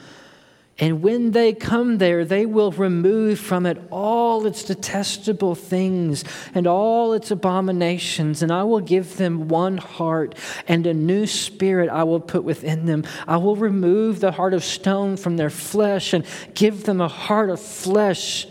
And 0.80 1.02
when 1.02 1.32
they 1.32 1.54
come 1.54 1.98
there, 1.98 2.24
they 2.24 2.46
will 2.46 2.70
remove 2.70 3.40
from 3.40 3.66
it 3.66 3.82
all 3.90 4.46
its 4.46 4.62
detestable 4.62 5.56
things 5.56 6.24
and 6.54 6.68
all 6.68 7.12
its 7.14 7.32
abominations. 7.32 8.42
And 8.42 8.52
I 8.52 8.62
will 8.62 8.80
give 8.80 9.16
them 9.16 9.48
one 9.48 9.78
heart 9.78 10.36
and 10.68 10.86
a 10.86 10.94
new 10.94 11.26
spirit 11.26 11.90
I 11.90 12.04
will 12.04 12.20
put 12.20 12.44
within 12.44 12.86
them. 12.86 13.04
I 13.26 13.38
will 13.38 13.56
remove 13.56 14.20
the 14.20 14.30
heart 14.30 14.54
of 14.54 14.62
stone 14.62 15.16
from 15.16 15.36
their 15.36 15.50
flesh 15.50 16.12
and 16.12 16.24
give 16.54 16.84
them 16.84 17.00
a 17.00 17.08
heart 17.08 17.50
of 17.50 17.60
flesh 17.60 18.46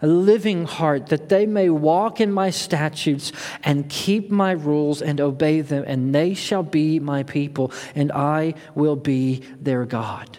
a 0.00 0.06
living 0.06 0.64
heart, 0.64 1.08
that 1.08 1.28
they 1.28 1.44
may 1.44 1.68
walk 1.68 2.20
in 2.20 2.30
my 2.30 2.50
statutes 2.50 3.32
and 3.64 3.88
keep 3.88 4.30
my 4.30 4.52
rules 4.52 5.02
and 5.02 5.20
obey 5.20 5.60
them, 5.60 5.82
and 5.88 6.14
they 6.14 6.34
shall 6.34 6.62
be 6.62 7.00
my 7.00 7.24
people, 7.24 7.72
and 7.96 8.12
I 8.12 8.54
will 8.76 8.94
be 8.94 9.42
their 9.60 9.84
God. 9.84 10.38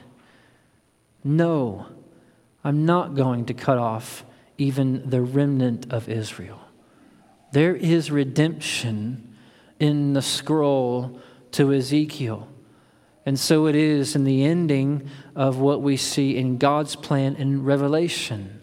No, 1.23 1.87
I'm 2.63 2.85
not 2.85 3.15
going 3.15 3.45
to 3.45 3.53
cut 3.53 3.77
off 3.77 4.23
even 4.57 5.09
the 5.09 5.21
remnant 5.21 5.91
of 5.91 6.09
Israel. 6.09 6.59
There 7.51 7.75
is 7.75 8.11
redemption 8.11 9.35
in 9.79 10.13
the 10.13 10.21
scroll 10.21 11.19
to 11.51 11.73
Ezekiel. 11.73 12.47
And 13.25 13.39
so 13.39 13.67
it 13.67 13.75
is 13.75 14.15
in 14.15 14.23
the 14.23 14.43
ending 14.43 15.09
of 15.35 15.59
what 15.59 15.81
we 15.81 15.97
see 15.97 16.37
in 16.37 16.57
God's 16.57 16.95
plan 16.95 17.35
in 17.35 17.63
Revelation. 17.63 18.61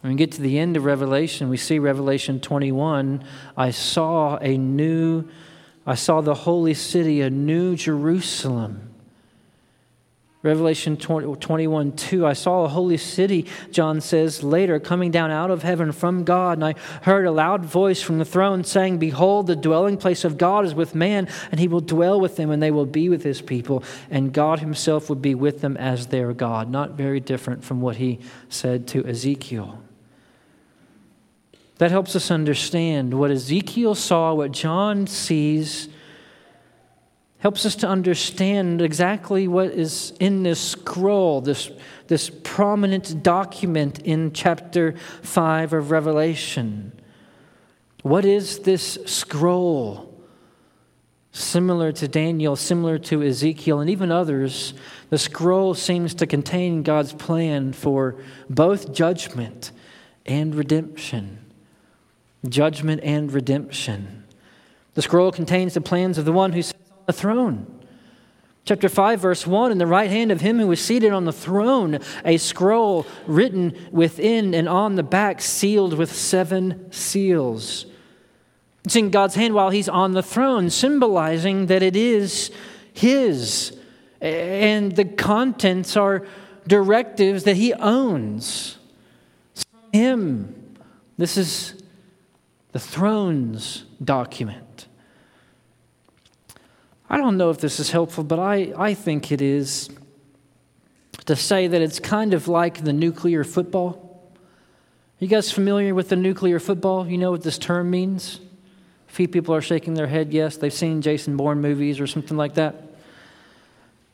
When 0.00 0.12
we 0.12 0.16
get 0.16 0.32
to 0.32 0.42
the 0.42 0.58
end 0.58 0.76
of 0.76 0.84
Revelation, 0.84 1.48
we 1.48 1.56
see 1.56 1.78
Revelation 1.78 2.40
21. 2.40 3.24
I 3.56 3.70
saw 3.70 4.36
a 4.38 4.58
new, 4.58 5.28
I 5.86 5.94
saw 5.94 6.20
the 6.20 6.34
holy 6.34 6.74
city, 6.74 7.20
a 7.20 7.30
new 7.30 7.76
Jerusalem. 7.76 8.93
Revelation 10.44 10.98
20, 10.98 11.36
21 11.36 11.92
2, 11.92 12.26
I 12.26 12.34
saw 12.34 12.64
a 12.64 12.68
holy 12.68 12.98
city, 12.98 13.46
John 13.70 14.02
says 14.02 14.42
later, 14.42 14.78
coming 14.78 15.10
down 15.10 15.30
out 15.30 15.50
of 15.50 15.62
heaven 15.62 15.90
from 15.90 16.22
God. 16.22 16.58
And 16.58 16.64
I 16.66 16.74
heard 17.00 17.24
a 17.24 17.30
loud 17.30 17.64
voice 17.64 18.02
from 18.02 18.18
the 18.18 18.26
throne 18.26 18.62
saying, 18.62 18.98
Behold, 18.98 19.46
the 19.46 19.56
dwelling 19.56 19.96
place 19.96 20.22
of 20.22 20.36
God 20.36 20.66
is 20.66 20.74
with 20.74 20.94
man, 20.94 21.28
and 21.50 21.58
he 21.58 21.66
will 21.66 21.80
dwell 21.80 22.20
with 22.20 22.36
them, 22.36 22.50
and 22.50 22.62
they 22.62 22.70
will 22.70 22.84
be 22.84 23.08
with 23.08 23.22
his 23.22 23.40
people. 23.40 23.82
And 24.10 24.34
God 24.34 24.58
himself 24.58 25.08
would 25.08 25.22
be 25.22 25.34
with 25.34 25.62
them 25.62 25.78
as 25.78 26.08
their 26.08 26.34
God. 26.34 26.70
Not 26.70 26.90
very 26.90 27.20
different 27.20 27.64
from 27.64 27.80
what 27.80 27.96
he 27.96 28.20
said 28.50 28.86
to 28.88 29.02
Ezekiel. 29.06 29.80
That 31.78 31.90
helps 31.90 32.14
us 32.14 32.30
understand 32.30 33.14
what 33.14 33.30
Ezekiel 33.30 33.94
saw, 33.94 34.34
what 34.34 34.52
John 34.52 35.06
sees, 35.06 35.88
helps 37.44 37.66
us 37.66 37.76
to 37.76 37.86
understand 37.86 38.80
exactly 38.80 39.46
what 39.46 39.66
is 39.66 40.14
in 40.18 40.42
this 40.44 40.58
scroll, 40.58 41.42
this, 41.42 41.70
this 42.06 42.30
prominent 42.42 43.22
document 43.22 43.98
in 43.98 44.32
chapter 44.32 44.94
5 45.20 45.74
of 45.74 45.90
Revelation. 45.90 46.90
What 48.00 48.24
is 48.24 48.60
this 48.60 48.98
scroll? 49.04 50.10
Similar 51.32 51.92
to 51.92 52.08
Daniel, 52.08 52.56
similar 52.56 52.96
to 53.00 53.22
Ezekiel, 53.22 53.80
and 53.80 53.90
even 53.90 54.10
others, 54.10 54.72
the 55.10 55.18
scroll 55.18 55.74
seems 55.74 56.14
to 56.14 56.26
contain 56.26 56.82
God's 56.82 57.12
plan 57.12 57.74
for 57.74 58.16
both 58.48 58.94
judgment 58.94 59.70
and 60.24 60.54
redemption 60.54 61.40
judgment 62.46 63.00
and 63.02 63.32
redemption. 63.32 64.24
The 64.92 65.00
scroll 65.00 65.32
contains 65.32 65.72
the 65.72 65.80
plans 65.80 66.18
of 66.18 66.26
the 66.26 66.32
one 66.32 66.52
who 66.52 66.60
on 66.60 66.83
the 67.06 67.12
throne. 67.12 67.66
Chapter 68.64 68.88
5, 68.88 69.20
verse 69.20 69.46
1 69.46 69.72
In 69.72 69.78
the 69.78 69.86
right 69.86 70.10
hand 70.10 70.32
of 70.32 70.40
him 70.40 70.58
who 70.58 70.66
was 70.66 70.80
seated 70.80 71.12
on 71.12 71.26
the 71.26 71.32
throne, 71.32 71.98
a 72.24 72.38
scroll 72.38 73.06
written 73.26 73.76
within 73.90 74.54
and 74.54 74.68
on 74.68 74.94
the 74.94 75.02
back, 75.02 75.42
sealed 75.42 75.94
with 75.94 76.14
seven 76.14 76.90
seals. 76.90 77.84
It's 78.84 78.96
in 78.96 79.10
God's 79.10 79.34
hand 79.34 79.54
while 79.54 79.70
he's 79.70 79.88
on 79.88 80.12
the 80.12 80.22
throne, 80.22 80.70
symbolizing 80.70 81.66
that 81.66 81.82
it 81.82 81.96
is 81.96 82.50
his. 82.92 83.76
And 84.20 84.92
the 84.96 85.04
contents 85.04 85.96
are 85.96 86.26
directives 86.66 87.44
that 87.44 87.56
he 87.56 87.74
owns. 87.74 88.78
Him. 89.92 90.76
This 91.18 91.36
is 91.36 91.82
the 92.72 92.80
throne's 92.80 93.84
document. 94.02 94.73
I 97.14 97.18
don't 97.18 97.36
know 97.36 97.50
if 97.50 97.58
this 97.58 97.78
is 97.78 97.92
helpful, 97.92 98.24
but 98.24 98.40
I, 98.40 98.72
I 98.76 98.94
think 98.94 99.30
it 99.30 99.40
is 99.40 99.88
to 101.26 101.36
say 101.36 101.68
that 101.68 101.80
it's 101.80 102.00
kind 102.00 102.34
of 102.34 102.48
like 102.48 102.82
the 102.82 102.92
nuclear 102.92 103.44
football. 103.44 104.32
Are 104.34 105.24
you 105.24 105.28
guys 105.28 105.48
familiar 105.48 105.94
with 105.94 106.08
the 106.08 106.16
nuclear 106.16 106.58
football? 106.58 107.06
You 107.06 107.18
know 107.18 107.30
what 107.30 107.44
this 107.44 107.56
term 107.56 107.88
means? 107.88 108.40
A 109.08 109.12
few 109.12 109.28
people 109.28 109.54
are 109.54 109.60
shaking 109.60 109.94
their 109.94 110.08
head 110.08 110.32
yes. 110.32 110.56
They've 110.56 110.72
seen 110.72 111.02
Jason 111.02 111.36
Bourne 111.36 111.60
movies 111.60 112.00
or 112.00 112.08
something 112.08 112.36
like 112.36 112.54
that. 112.54 112.82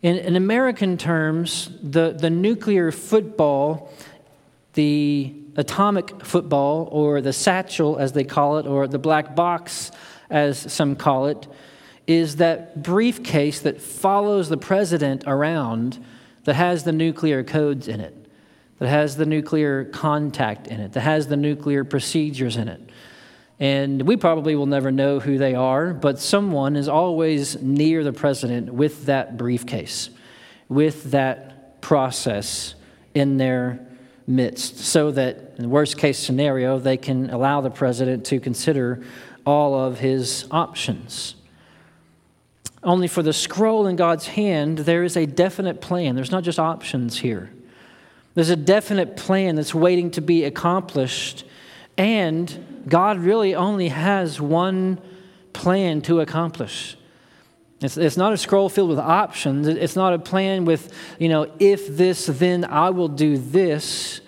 In, 0.02 0.18
in 0.18 0.36
American 0.36 0.98
terms, 0.98 1.70
the, 1.82 2.10
the 2.10 2.28
nuclear 2.28 2.92
football, 2.92 3.94
the 4.74 5.34
atomic 5.56 6.22
football, 6.22 6.86
or 6.92 7.22
the 7.22 7.32
satchel, 7.32 7.96
as 7.96 8.12
they 8.12 8.24
call 8.24 8.58
it, 8.58 8.66
or 8.66 8.86
the 8.86 8.98
black 8.98 9.34
box, 9.34 9.90
as 10.28 10.70
some 10.70 10.96
call 10.96 11.28
it, 11.28 11.48
is 12.06 12.36
that 12.36 12.82
briefcase 12.82 13.60
that 13.60 13.80
follows 13.80 14.48
the 14.48 14.56
president 14.56 15.24
around 15.26 16.04
that 16.44 16.54
has 16.54 16.84
the 16.84 16.92
nuclear 16.92 17.44
codes 17.44 17.88
in 17.88 18.00
it, 18.00 18.14
that 18.78 18.88
has 18.88 19.16
the 19.16 19.26
nuclear 19.26 19.84
contact 19.84 20.66
in 20.66 20.80
it, 20.80 20.92
that 20.92 21.00
has 21.00 21.28
the 21.28 21.36
nuclear 21.36 21.84
procedures 21.84 22.56
in 22.56 22.68
it. 22.68 22.80
And 23.58 24.02
we 24.02 24.16
probably 24.16 24.56
will 24.56 24.66
never 24.66 24.90
know 24.90 25.20
who 25.20 25.36
they 25.36 25.54
are, 25.54 25.92
but 25.92 26.18
someone 26.18 26.76
is 26.76 26.88
always 26.88 27.60
near 27.60 28.02
the 28.02 28.12
president 28.12 28.72
with 28.72 29.04
that 29.06 29.36
briefcase, 29.36 30.08
with 30.68 31.10
that 31.10 31.82
process 31.82 32.74
in 33.14 33.36
their 33.36 33.86
midst, 34.26 34.78
so 34.78 35.10
that 35.10 35.54
in 35.56 35.64
the 35.64 35.68
worst 35.68 35.98
case 35.98 36.18
scenario, 36.18 36.78
they 36.78 36.96
can 36.96 37.28
allow 37.30 37.60
the 37.60 37.70
president 37.70 38.24
to 38.26 38.40
consider 38.40 39.02
all 39.44 39.74
of 39.74 39.98
his 39.98 40.46
options. 40.50 41.34
Only 42.82 43.08
for 43.08 43.22
the 43.22 43.32
scroll 43.32 43.86
in 43.86 43.96
God's 43.96 44.26
hand, 44.28 44.78
there 44.78 45.04
is 45.04 45.16
a 45.16 45.26
definite 45.26 45.80
plan. 45.80 46.14
There's 46.14 46.30
not 46.30 46.44
just 46.44 46.58
options 46.58 47.18
here. 47.18 47.50
There's 48.34 48.48
a 48.48 48.56
definite 48.56 49.16
plan 49.16 49.56
that's 49.56 49.74
waiting 49.74 50.10
to 50.12 50.20
be 50.20 50.44
accomplished 50.44 51.44
and 52.00 52.84
God 52.88 53.18
really 53.18 53.54
only 53.54 53.88
has 53.88 54.40
one 54.40 55.02
plan 55.52 56.00
to 56.02 56.20
accomplish. 56.20 56.96
It's, 57.82 57.98
it's 57.98 58.16
not 58.16 58.32
a 58.32 58.38
scroll 58.38 58.70
filled 58.70 58.88
with 58.88 58.98
options. 58.98 59.66
It's 59.66 59.96
not 59.96 60.14
a 60.14 60.18
plan 60.18 60.64
with, 60.64 60.94
you 61.18 61.28
know, 61.28 61.50
if 61.58 61.94
this, 61.94 62.24
then 62.24 62.64
I 62.64 62.88
will 62.88 63.08
do 63.08 63.36
this. 63.36 64.22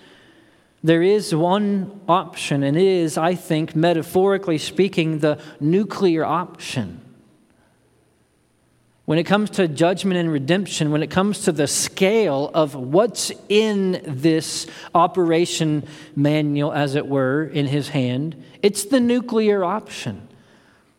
There 0.83 1.01
is 1.01 1.33
one 1.33 1.99
option, 2.07 2.61
and 2.61 2.77
it 2.77 2.83
is, 2.83 3.17
I 3.17 3.33
think, 3.33 3.75
metaphorically 3.75 4.59
speaking, 4.59 5.17
the 5.19 5.39
nuclear 5.59 6.23
option. 6.23 7.01
When 9.05 9.19
it 9.19 9.25
comes 9.25 9.49
to 9.51 9.67
judgment 9.67 10.17
and 10.17 10.31
redemption, 10.31 10.91
when 10.91 11.03
it 11.03 11.09
comes 11.09 11.41
to 11.41 11.51
the 11.51 11.67
scale 11.67 12.49
of 12.53 12.73
what's 12.73 13.33
in 13.49 14.01
this 14.07 14.65
operation 14.95 15.85
manual, 16.15 16.71
as 16.71 16.95
it 16.95 17.05
were, 17.05 17.43
in 17.43 17.67
his 17.67 17.89
hand, 17.89 18.41
it's 18.61 18.85
the 18.85 19.01
nuclear 19.01 19.65
option. 19.65 20.29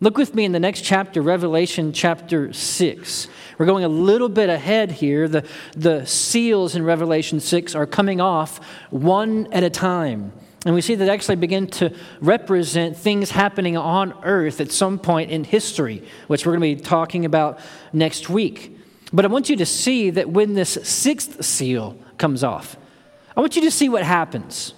Look 0.00 0.18
with 0.18 0.34
me 0.34 0.44
in 0.44 0.52
the 0.52 0.60
next 0.60 0.82
chapter, 0.82 1.22
Revelation 1.22 1.94
chapter 1.94 2.52
6. 2.52 3.28
We're 3.56 3.64
going 3.64 3.84
a 3.84 3.88
little 3.88 4.28
bit 4.28 4.50
ahead 4.50 4.92
here. 4.92 5.26
The, 5.26 5.46
the 5.74 6.04
seals 6.04 6.76
in 6.76 6.82
Revelation 6.82 7.40
6 7.40 7.74
are 7.74 7.86
coming 7.86 8.20
off 8.20 8.58
one 8.90 9.48
at 9.50 9.64
a 9.64 9.70
time. 9.70 10.32
And 10.64 10.74
we 10.74 10.80
see 10.80 10.94
that 10.94 11.08
actually 11.08 11.36
begin 11.36 11.66
to 11.68 11.94
represent 12.20 12.96
things 12.96 13.30
happening 13.30 13.76
on 13.76 14.14
earth 14.24 14.60
at 14.60 14.72
some 14.72 14.98
point 14.98 15.30
in 15.30 15.44
history, 15.44 16.02
which 16.26 16.46
we're 16.46 16.56
going 16.56 16.76
to 16.76 16.82
be 16.82 16.88
talking 16.88 17.24
about 17.24 17.58
next 17.92 18.30
week. 18.30 18.78
But 19.12 19.24
I 19.24 19.28
want 19.28 19.50
you 19.50 19.56
to 19.56 19.66
see 19.66 20.10
that 20.10 20.30
when 20.30 20.54
this 20.54 20.78
sixth 20.82 21.44
seal 21.44 21.98
comes 22.16 22.42
off, 22.42 22.76
I 23.36 23.40
want 23.40 23.56
you 23.56 23.62
to 23.62 23.70
see 23.70 23.88
what 23.88 24.04
happens. 24.04 24.74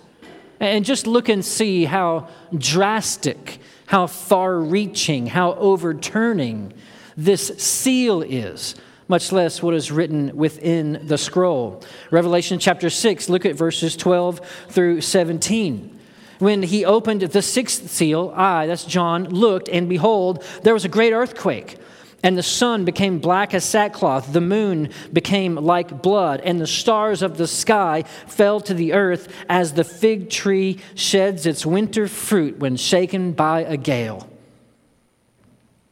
And 0.58 0.84
just 0.84 1.06
look 1.06 1.28
and 1.28 1.44
see 1.44 1.84
how 1.84 2.28
drastic, 2.56 3.58
how 3.86 4.06
far 4.06 4.58
reaching, 4.58 5.26
how 5.26 5.54
overturning 5.54 6.72
this 7.16 7.48
seal 7.58 8.22
is 8.22 8.74
much 9.08 9.32
less 9.32 9.62
what 9.62 9.74
is 9.74 9.90
written 9.92 10.36
within 10.36 11.00
the 11.06 11.18
scroll. 11.18 11.82
Revelation 12.10 12.58
chapter 12.58 12.90
6, 12.90 13.28
look 13.28 13.44
at 13.44 13.54
verses 13.54 13.96
12 13.96 14.40
through 14.68 15.00
17. 15.00 15.98
When 16.38 16.62
he 16.62 16.84
opened 16.84 17.22
the 17.22 17.42
sixth 17.42 17.90
seal, 17.90 18.32
I, 18.36 18.66
that's 18.66 18.84
John, 18.84 19.24
looked, 19.30 19.68
and 19.68 19.88
behold, 19.88 20.44
there 20.62 20.74
was 20.74 20.84
a 20.84 20.88
great 20.88 21.12
earthquake. 21.12 21.78
And 22.22 22.36
the 22.36 22.42
sun 22.42 22.84
became 22.84 23.20
black 23.20 23.54
as 23.54 23.64
sackcloth, 23.64 24.32
the 24.32 24.40
moon 24.40 24.90
became 25.12 25.54
like 25.54 26.02
blood, 26.02 26.40
and 26.40 26.60
the 26.60 26.66
stars 26.66 27.22
of 27.22 27.36
the 27.36 27.46
sky 27.46 28.02
fell 28.26 28.60
to 28.62 28.74
the 28.74 28.94
earth 28.94 29.32
as 29.48 29.74
the 29.74 29.84
fig 29.84 30.28
tree 30.28 30.80
sheds 30.94 31.46
its 31.46 31.64
winter 31.64 32.08
fruit 32.08 32.58
when 32.58 32.76
shaken 32.76 33.32
by 33.32 33.60
a 33.60 33.76
gale. 33.76 34.28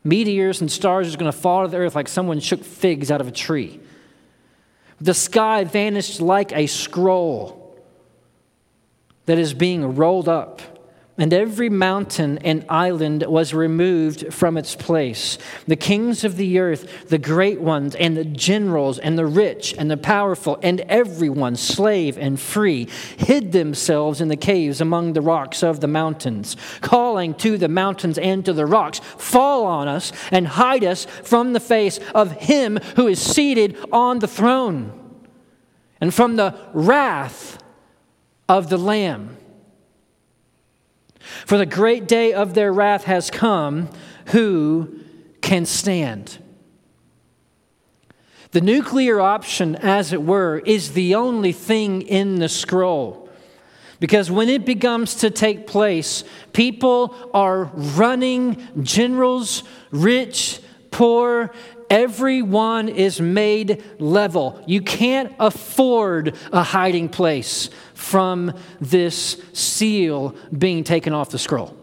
Meteors 0.05 0.61
and 0.61 0.71
stars 0.71 1.15
are 1.15 1.17
going 1.17 1.33
to 1.33 1.37
fall 1.37 1.63
to 1.63 1.69
the 1.69 1.79
earth 1.79 1.95
like 1.95 2.09
someone 2.09 2.39
shook 2.39 2.63
figs 2.63 3.11
out 3.11 3.23
of 3.23 3.29
a 3.29 3.33
tree. 3.33 3.81
The 5.01 5.15
sky 5.15 5.65
vanished 5.65 6.21
like 6.21 6.53
a 6.53 6.67
scroll 6.67 7.77
that 9.27 9.39
is 9.39 9.55
being 9.55 9.97
rolled 9.97 10.29
up 10.29 10.61
and 11.17 11.33
every 11.33 11.69
mountain 11.69 12.39
and 12.39 12.65
island 12.69 13.23
was 13.23 13.55
removed 13.55 14.35
from 14.35 14.57
its 14.57 14.75
place. 14.75 15.39
The 15.69 15.77
kings 15.77 16.25
of 16.25 16.37
the 16.37 16.59
earth, 16.59 17.09
the 17.09 17.19
great 17.19 17.61
ones, 17.61 17.95
and 17.95 18.17
the 18.17 18.25
generals, 18.25 18.99
and 18.99 19.17
the 19.17 19.27
rich, 19.27 19.77
and 19.79 19.89
the 19.89 19.97
powerful, 19.97 20.59
and 20.61 20.81
everyone, 20.83 21.55
slave 21.55 22.19
and 22.19 22.41
free, 22.41 22.89
hid 23.17 23.53
themselves 23.53 24.21
in 24.21 24.27
the 24.27 24.37
caves 24.37 24.81
among 24.81 25.13
the 25.13 25.21
rocks 25.21 25.63
of 25.63 25.81
the 25.81 25.87
mountains, 25.87 26.57
calling 26.81 27.33
to 27.35 27.59
the 27.59 27.69
mountains 27.69 28.19
and 28.19 28.45
to 28.45 28.53
the 28.53 28.67
rocks, 28.67 28.99
Fall 28.99 29.67
on 29.67 29.87
us 29.87 30.13
and 30.33 30.49
hide 30.49 30.83
us 30.83 31.05
from 31.05 31.53
the 31.53 31.61
face 31.61 32.01
of 32.13 32.33
him 32.33 32.79
who 32.97 33.07
is 33.07 33.21
seated 33.21 33.79
on 33.93 34.19
the 34.19 34.29
throne, 34.29 34.93
and 36.01 36.13
from 36.13 36.35
the 36.35 36.59
wrath 36.73 37.63
of 38.49 38.69
the 38.69 38.79
Lamb. 38.79 39.37
For 41.47 41.59
the 41.59 41.67
great 41.67 42.07
day 42.07 42.33
of 42.33 42.55
their 42.55 42.73
wrath 42.73 43.05
has 43.05 43.31
come. 43.31 43.89
Who 44.27 45.01
can 45.41 45.67
stand? 45.67 46.39
The 48.53 48.61
nuclear 48.61 49.21
option, 49.21 49.75
as 49.75 50.13
it 50.13 50.23
were, 50.23 50.59
is 50.59 50.93
the 50.93 51.17
only 51.17 51.53
thing 51.53 52.03
in 52.03 52.39
the 52.39 52.49
scroll. 52.49 53.29
Because 53.99 54.31
when 54.31 54.49
it 54.49 54.65
begins 54.65 55.17
to 55.17 55.31
take 55.31 55.67
place, 55.67 56.25
people 56.53 57.17
are 57.33 57.65
running, 57.75 58.63
generals, 58.83 59.65
rich, 59.91 60.61
poor, 60.91 61.53
everyone 61.91 62.89
is 62.89 63.21
made 63.21 63.83
level. 63.99 64.63
You 64.67 64.83
can't 64.83 65.35
afford 65.39 66.37
a 66.53 66.63
hiding 66.63 67.09
place 67.09 67.71
from 67.95 68.53
this 68.81 69.41
seal 69.53 70.35
being 70.57 70.85
taken 70.85 71.13
off 71.13 71.31
the 71.31 71.39
scroll. 71.39 71.77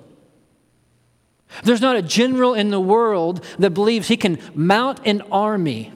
There's 1.64 1.82
not 1.82 1.96
a 1.96 2.02
general 2.02 2.54
in 2.54 2.70
the 2.70 2.80
world 2.80 3.44
that 3.60 3.72
believes 3.72 4.08
he 4.08 4.18
can 4.18 4.40
mount 4.54 5.02
an 5.06 5.22
army 5.32 5.92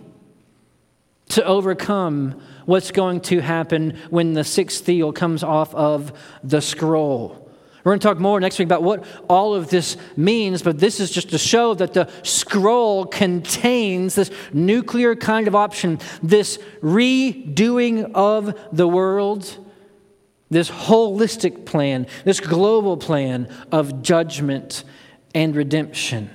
to 1.29 1.43
overcome 1.45 2.41
what's 2.65 2.91
going 2.91 3.21
to 3.21 3.39
happen 3.39 3.97
when 4.09 4.33
the 4.33 4.43
sixth 4.43 4.85
seal 4.85 5.13
comes 5.13 5.43
off 5.43 5.73
of 5.73 6.11
the 6.43 6.61
scroll. 6.61 7.41
We're 7.83 7.91
going 7.91 7.99
to 7.99 8.07
talk 8.07 8.19
more 8.19 8.39
next 8.39 8.57
week 8.57 8.67
about 8.67 8.81
what 8.81 9.05
all 9.29 9.53
of 9.53 9.69
this 9.69 9.95
means, 10.17 10.63
but 10.63 10.79
this 10.79 10.99
is 10.99 11.11
just 11.11 11.29
to 11.29 11.37
show 11.37 11.75
that 11.75 11.93
the 11.93 12.09
scroll 12.23 13.05
contains 13.05 14.15
this 14.15 14.31
nuclear 14.51 15.15
kind 15.15 15.47
of 15.47 15.53
option, 15.53 15.99
this 16.23 16.57
redoing 16.81 18.11
of 18.15 18.59
the 18.71 18.87
world, 18.87 19.55
this 20.49 20.69
holistic 20.69 21.65
plan, 21.65 22.07
this 22.23 22.39
global 22.39 22.97
plan 22.97 23.49
of 23.71 24.01
judgment 24.01 24.83
and 25.33 25.55
redemption. 25.55 26.29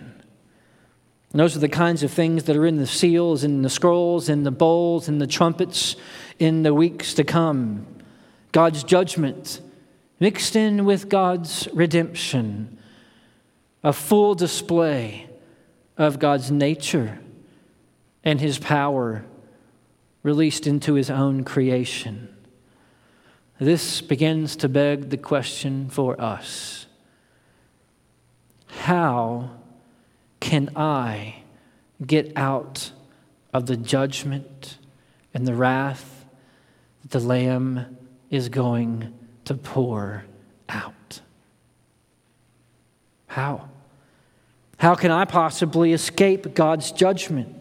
And 1.32 1.38
those 1.40 1.56
are 1.56 1.60
the 1.60 1.68
kinds 1.68 2.02
of 2.02 2.10
things 2.10 2.44
that 2.44 2.56
are 2.56 2.66
in 2.66 2.76
the 2.76 2.86
seals, 2.86 3.44
in 3.44 3.62
the 3.62 3.70
scrolls, 3.70 4.28
in 4.28 4.42
the 4.42 4.50
bowls, 4.50 5.08
in 5.08 5.18
the 5.18 5.28
trumpets 5.28 5.94
in 6.40 6.62
the 6.64 6.74
weeks 6.74 7.14
to 7.14 7.24
come. 7.24 7.86
God's 8.50 8.82
judgment 8.82 9.60
mixed 10.18 10.56
in 10.56 10.84
with 10.84 11.08
God's 11.08 11.68
redemption. 11.72 12.78
a 13.82 13.92
full 13.92 14.34
display 14.34 15.26
of 15.96 16.18
God's 16.18 16.50
nature 16.50 17.18
and 18.22 18.40
his 18.40 18.58
power 18.58 19.24
released 20.22 20.66
into 20.66 20.94
his 20.94 21.10
own 21.10 21.44
creation. 21.44 22.28
This 23.60 24.00
begins 24.00 24.56
to 24.56 24.70
beg 24.70 25.10
the 25.10 25.18
question 25.18 25.90
for 25.90 26.18
us 26.18 26.86
How 28.68 29.50
can 30.40 30.70
I 30.74 31.42
get 32.04 32.32
out 32.36 32.90
of 33.52 33.66
the 33.66 33.76
judgment 33.76 34.78
and 35.34 35.46
the 35.46 35.54
wrath 35.54 36.24
that 37.02 37.10
the 37.10 37.20
Lamb 37.20 37.98
is 38.30 38.48
going 38.48 39.12
to 39.44 39.52
pour 39.52 40.24
out? 40.70 41.20
How? 43.26 43.68
How 44.78 44.94
can 44.94 45.10
I 45.10 45.26
possibly 45.26 45.92
escape 45.92 46.54
God's 46.54 46.92
judgment? 46.92 47.59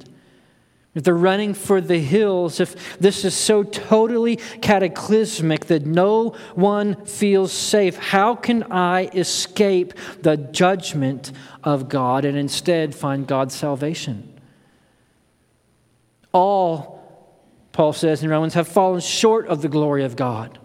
If 0.96 1.04
they're 1.04 1.14
running 1.14 1.54
for 1.54 1.82
the 1.82 2.00
hills, 2.00 2.60
if 2.60 2.98
this 3.00 3.24
is 3.24 3.36
so 3.36 3.62
totally 3.64 4.38
cataclysmic 4.62 5.66
that 5.68 5.86
no 5.86 6.30
one 6.56 7.06
feels 7.06 7.52
safe, 7.52 7.96
how 7.96 8.36
can 8.36 8.64
I 8.72 9.06
escape 9.14 9.94
the 10.22 10.36
judgment 10.36 11.32
of 11.64 11.90
God 11.90 12.26
and 12.26 12.36
instead 12.36 12.96
find 12.96 13.28
God's 13.28 13.54
salvation? 13.54 14.34
All, 16.32 17.04
Paul 17.72 17.94
says 17.94 18.24
in 18.24 18.30
Romans, 18.30 18.56
have 18.56 18.68
fallen 18.68 19.02
short 19.02 19.48
of 19.48 19.62
the 19.62 19.70
glory 19.70 20.04
of 20.04 20.16
God. 20.16 20.58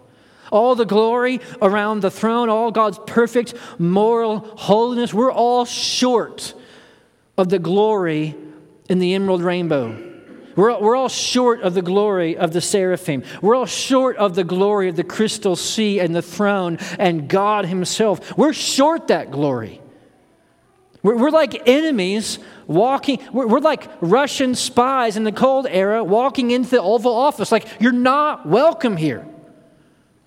All 0.51 0.73
the 0.73 0.85
glory 0.85 1.39
around 1.61 2.01
the 2.01 2.11
throne, 2.11 2.49
all 2.49 2.71
God's 2.71 2.99
perfect 3.05 3.53
moral 3.77 4.39
holiness, 4.39 5.13
we're 5.13 5.31
all 5.31 5.65
short 5.65 6.55
of 7.37 7.49
the 7.49 7.59
glory 7.59 8.35
in 8.89 8.97
the 8.97 9.13
emerald 9.13 9.43
rainbow. 9.43 10.13
We're, 10.55 10.79
we're 10.79 10.95
all 10.95 11.09
short 11.09 11.61
of 11.61 11.73
the 11.73 11.81
glory 11.81 12.37
of 12.37 12.53
the 12.53 12.61
seraphim. 12.61 13.23
We're 13.41 13.55
all 13.55 13.65
short 13.65 14.15
of 14.17 14.35
the 14.35 14.43
glory 14.43 14.89
of 14.89 14.95
the 14.95 15.03
crystal 15.03 15.55
sea 15.55 15.99
and 15.99 16.15
the 16.15 16.21
throne 16.21 16.77
and 16.97 17.27
God 17.27 17.65
Himself. 17.65 18.37
We're 18.37 18.53
short 18.53 19.07
that 19.07 19.31
glory. 19.31 19.81
We're, 21.03 21.17
we're 21.17 21.29
like 21.29 21.67
enemies 21.67 22.39
walking, 22.67 23.19
we're, 23.31 23.47
we're 23.47 23.59
like 23.59 23.89
Russian 24.01 24.55
spies 24.55 25.17
in 25.17 25.23
the 25.23 25.31
Cold 25.31 25.67
Era 25.69 26.03
walking 26.03 26.51
into 26.51 26.71
the 26.71 26.81
Oval 26.81 27.13
Office. 27.13 27.51
Like, 27.51 27.67
you're 27.79 27.91
not 27.91 28.47
welcome 28.47 28.97
here. 28.97 29.27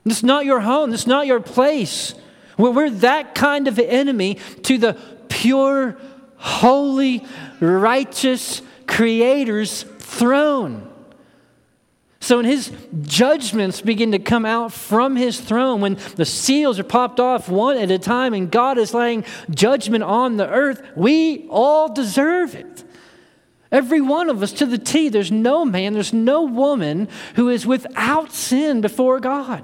This 0.04 0.18
is 0.18 0.24
not 0.24 0.44
your 0.44 0.60
home, 0.60 0.90
this 0.90 1.00
is 1.00 1.06
not 1.06 1.26
your 1.26 1.40
place. 1.40 2.14
We're, 2.56 2.70
we're 2.70 2.90
that 2.90 3.34
kind 3.34 3.66
of 3.66 3.78
enemy 3.78 4.38
to 4.64 4.78
the 4.78 4.96
pure, 5.28 5.98
holy, 6.36 7.26
righteous 7.60 8.62
Creator's 8.86 9.84
throne. 10.08 10.90
So 12.20 12.36
when 12.36 12.46
his 12.46 12.72
judgments 13.02 13.80
begin 13.80 14.12
to 14.12 14.18
come 14.18 14.44
out 14.44 14.72
from 14.72 15.16
his 15.16 15.40
throne, 15.40 15.80
when 15.80 15.98
the 16.16 16.24
seals 16.24 16.78
are 16.78 16.84
popped 16.84 17.20
off 17.20 17.48
one 17.48 17.76
at 17.76 17.90
a 17.90 17.98
time 17.98 18.34
and 18.34 18.50
God 18.50 18.76
is 18.78 18.92
laying 18.92 19.24
judgment 19.50 20.02
on 20.02 20.36
the 20.36 20.48
earth, 20.48 20.82
we 20.96 21.46
all 21.48 21.92
deserve 21.92 22.54
it. 22.54 22.84
Every 23.70 24.00
one 24.00 24.30
of 24.30 24.42
us 24.42 24.52
to 24.54 24.66
the 24.66 24.78
T. 24.78 25.10
There's 25.10 25.30
no 25.30 25.64
man, 25.64 25.92
there's 25.92 26.12
no 26.12 26.42
woman 26.42 27.08
who 27.36 27.50
is 27.50 27.66
without 27.66 28.32
sin 28.32 28.80
before 28.80 29.20
God. 29.20 29.62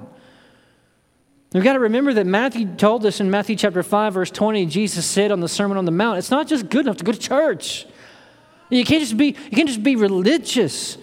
We've 1.53 1.63
got 1.63 1.73
to 1.73 1.79
remember 1.79 2.13
that 2.13 2.27
Matthew 2.27 2.67
told 2.75 3.05
us 3.05 3.19
in 3.19 3.31
Matthew 3.31 3.55
chapter 3.55 3.81
5, 3.81 4.13
verse 4.13 4.31
20, 4.31 4.65
Jesus 4.67 5.05
said 5.05 5.31
on 5.31 5.39
the 5.39 5.47
Sermon 5.47 5.77
on 5.77 5.85
the 5.85 5.91
Mount, 5.91 6.19
it's 6.19 6.31
not 6.31 6.47
just 6.47 6.69
good 6.69 6.85
enough 6.85 6.97
to 6.97 7.03
go 7.03 7.11
to 7.11 7.19
church. 7.19 7.87
You 8.69 8.83
can't 8.83 9.01
just 9.01 9.17
be, 9.17 9.27
you 9.27 9.51
can't 9.51 9.67
just 9.67 9.83
be 9.83 9.95
religious. 9.95 10.97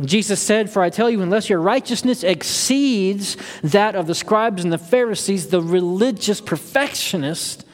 Jesus 0.00 0.40
said, 0.40 0.70
For 0.70 0.82
I 0.82 0.90
tell 0.90 1.10
you, 1.10 1.22
unless 1.22 1.48
your 1.48 1.60
righteousness 1.60 2.22
exceeds 2.22 3.36
that 3.62 3.94
of 3.94 4.06
the 4.06 4.14
scribes 4.14 4.64
and 4.64 4.72
the 4.72 4.78
Pharisees, 4.78 5.48
the 5.48 5.60
religious 5.60 6.40
perfectionists, 6.40 7.64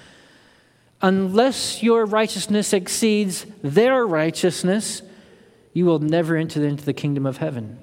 unless 1.00 1.82
your 1.82 2.04
righteousness 2.04 2.72
exceeds 2.72 3.46
their 3.62 4.06
righteousness, 4.06 5.02
you 5.72 5.84
will 5.84 6.00
never 6.00 6.36
enter 6.36 6.64
into 6.64 6.84
the 6.84 6.92
kingdom 6.92 7.24
of 7.24 7.36
heaven. 7.38 7.78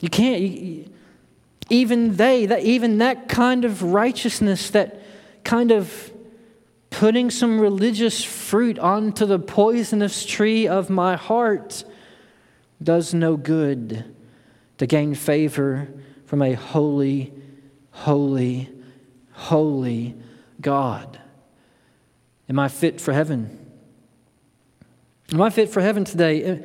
You 0.00 0.08
can't, 0.08 0.42
you, 0.42 0.92
even 1.70 2.16
they, 2.16 2.46
that, 2.46 2.62
even 2.62 2.98
that 2.98 3.28
kind 3.28 3.64
of 3.64 3.82
righteousness, 3.82 4.70
that 4.70 5.00
kind 5.44 5.70
of 5.70 6.12
putting 7.02 7.30
some 7.30 7.58
religious 7.58 8.22
fruit 8.22 8.78
onto 8.78 9.26
the 9.26 9.36
poisonous 9.36 10.24
tree 10.24 10.68
of 10.68 10.88
my 10.88 11.16
heart 11.16 11.82
does 12.80 13.12
no 13.12 13.36
good 13.36 14.04
to 14.78 14.86
gain 14.86 15.12
favor 15.12 15.88
from 16.26 16.40
a 16.42 16.52
holy, 16.52 17.32
holy, 17.90 18.70
holy 19.32 20.14
God. 20.60 21.18
Am 22.48 22.60
I 22.60 22.68
fit 22.68 23.00
for 23.00 23.12
heaven? 23.12 23.58
Am 25.32 25.42
I 25.42 25.50
fit 25.50 25.70
for 25.70 25.80
heaven 25.80 26.04
today? 26.04 26.48
Uh, 26.52 26.56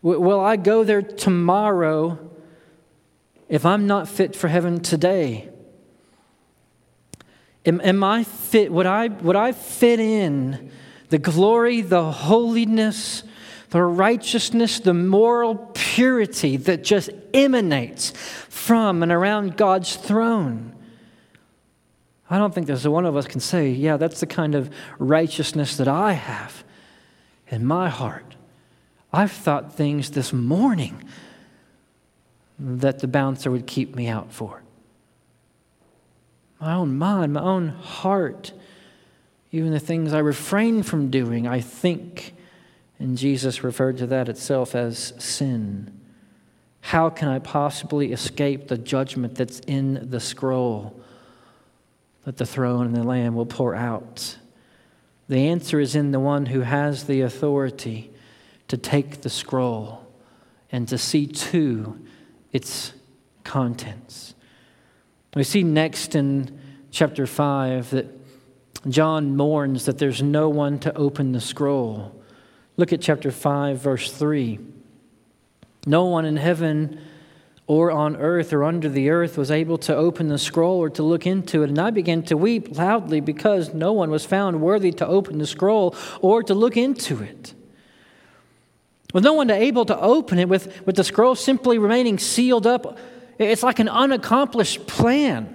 will 0.00 0.38
I 0.38 0.54
go 0.54 0.84
there 0.84 1.02
tomorrow 1.02 2.20
if 3.48 3.66
I'm 3.66 3.88
not 3.88 4.06
fit 4.06 4.36
for 4.36 4.46
heaven 4.46 4.78
today? 4.78 5.50
Am, 7.66 7.80
am 7.80 8.04
I 8.04 8.24
fit? 8.24 8.70
Would 8.70 8.86
I, 8.86 9.08
would 9.08 9.36
I 9.36 9.52
fit 9.52 10.00
in 10.00 10.70
the 11.08 11.18
glory, 11.18 11.80
the 11.80 12.10
holiness, 12.12 13.22
the 13.70 13.82
righteousness, 13.82 14.80
the 14.80 14.94
moral 14.94 15.70
purity 15.74 16.56
that 16.58 16.84
just 16.84 17.10
emanates 17.32 18.10
from 18.48 19.02
and 19.02 19.10
around 19.10 19.56
God's 19.56 19.96
throne? 19.96 20.74
I 22.28 22.38
don't 22.38 22.54
think 22.54 22.66
there's 22.66 22.86
one 22.88 23.06
of 23.06 23.16
us 23.16 23.26
can 23.26 23.40
say, 23.40 23.70
yeah, 23.70 23.96
that's 23.96 24.20
the 24.20 24.26
kind 24.26 24.54
of 24.54 24.70
righteousness 24.98 25.76
that 25.76 25.88
I 25.88 26.12
have 26.12 26.64
in 27.48 27.64
my 27.64 27.88
heart. 27.88 28.34
I've 29.12 29.32
thought 29.32 29.74
things 29.74 30.10
this 30.10 30.32
morning 30.32 31.04
that 32.58 32.98
the 32.98 33.06
bouncer 33.06 33.50
would 33.50 33.66
keep 33.66 33.94
me 33.94 34.08
out 34.08 34.32
for 34.32 34.63
my 36.64 36.72
own 36.72 36.96
mind, 36.96 37.34
my 37.34 37.42
own 37.42 37.68
heart, 37.68 38.54
even 39.52 39.70
the 39.70 39.78
things 39.78 40.14
I 40.14 40.20
refrain 40.20 40.82
from 40.82 41.10
doing, 41.10 41.46
I 41.46 41.60
think. 41.60 42.32
And 42.98 43.18
Jesus 43.18 43.62
referred 43.62 43.98
to 43.98 44.06
that 44.06 44.30
itself 44.30 44.74
as 44.74 45.12
sin. 45.18 46.00
How 46.80 47.10
can 47.10 47.28
I 47.28 47.38
possibly 47.38 48.12
escape 48.12 48.68
the 48.68 48.78
judgment 48.78 49.34
that's 49.34 49.60
in 49.60 50.08
the 50.08 50.20
scroll 50.20 50.98
that 52.24 52.38
the 52.38 52.46
throne 52.46 52.86
and 52.86 52.96
the 52.96 53.04
Lamb 53.04 53.34
will 53.34 53.44
pour 53.44 53.74
out? 53.74 54.38
The 55.28 55.48
answer 55.48 55.80
is 55.80 55.94
in 55.94 56.12
the 56.12 56.20
one 56.20 56.46
who 56.46 56.62
has 56.62 57.04
the 57.04 57.20
authority 57.20 58.10
to 58.68 58.78
take 58.78 59.20
the 59.20 59.30
scroll 59.30 60.06
and 60.72 60.88
to 60.88 60.96
see 60.96 61.26
to 61.26 61.98
its 62.52 62.94
contents. 63.44 64.34
We 65.34 65.42
see 65.42 65.64
next 65.64 66.14
in 66.14 66.53
chapter 66.94 67.26
5 67.26 67.90
that 67.90 68.06
John 68.88 69.36
mourns 69.36 69.86
that 69.86 69.98
there's 69.98 70.22
no 70.22 70.48
one 70.48 70.78
to 70.78 70.96
open 70.96 71.32
the 71.32 71.40
scroll. 71.40 72.14
Look 72.76 72.92
at 72.92 73.00
chapter 73.00 73.32
5, 73.32 73.78
verse 73.78 74.12
3. 74.12 74.60
No 75.86 76.04
one 76.04 76.24
in 76.24 76.36
heaven 76.36 77.00
or 77.66 77.90
on 77.90 78.14
earth 78.16 78.52
or 78.52 78.62
under 78.62 78.88
the 78.88 79.10
earth 79.10 79.36
was 79.36 79.50
able 79.50 79.76
to 79.78 79.96
open 79.96 80.28
the 80.28 80.38
scroll 80.38 80.78
or 80.78 80.88
to 80.90 81.02
look 81.02 81.26
into 81.26 81.64
it. 81.64 81.68
And 81.68 81.80
I 81.80 81.90
began 81.90 82.22
to 82.24 82.36
weep 82.36 82.78
loudly 82.78 83.20
because 83.20 83.74
no 83.74 83.92
one 83.92 84.10
was 84.10 84.24
found 84.24 84.60
worthy 84.60 84.92
to 84.92 85.06
open 85.06 85.38
the 85.38 85.46
scroll 85.46 85.96
or 86.20 86.44
to 86.44 86.54
look 86.54 86.76
into 86.76 87.20
it. 87.22 87.54
With 89.12 89.24
no 89.24 89.32
one 89.32 89.50
able 89.50 89.84
to 89.86 89.98
open 89.98 90.38
it, 90.38 90.48
with, 90.48 90.86
with 90.86 90.94
the 90.94 91.04
scroll 91.04 91.34
simply 91.34 91.76
remaining 91.76 92.18
sealed 92.18 92.66
up 92.68 92.98
it's 93.38 93.62
like 93.62 93.78
an 93.78 93.88
unaccomplished 93.88 94.86
plan. 94.86 95.53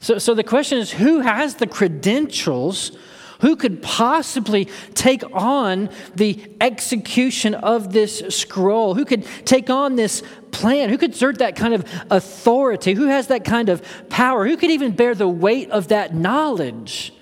So, 0.00 0.18
so 0.18 0.34
the 0.34 0.44
question 0.44 0.78
is 0.78 0.90
who 0.90 1.20
has 1.20 1.56
the 1.56 1.66
credentials? 1.66 2.92
Who 3.40 3.56
could 3.56 3.82
possibly 3.82 4.66
take 4.94 5.22
on 5.32 5.88
the 6.14 6.38
execution 6.60 7.54
of 7.54 7.92
this 7.92 8.22
scroll? 8.28 8.94
Who 8.94 9.06
could 9.06 9.26
take 9.46 9.70
on 9.70 9.96
this 9.96 10.22
plan? 10.50 10.90
Who 10.90 10.98
could 10.98 11.10
exert 11.10 11.38
that 11.38 11.56
kind 11.56 11.72
of 11.72 11.90
authority? 12.10 12.92
Who 12.92 13.06
has 13.06 13.28
that 13.28 13.44
kind 13.44 13.70
of 13.70 13.82
power? 14.10 14.46
Who 14.46 14.58
could 14.58 14.70
even 14.70 14.92
bear 14.92 15.14
the 15.14 15.28
weight 15.28 15.70
of 15.70 15.88
that 15.88 16.14
knowledge 16.14 17.14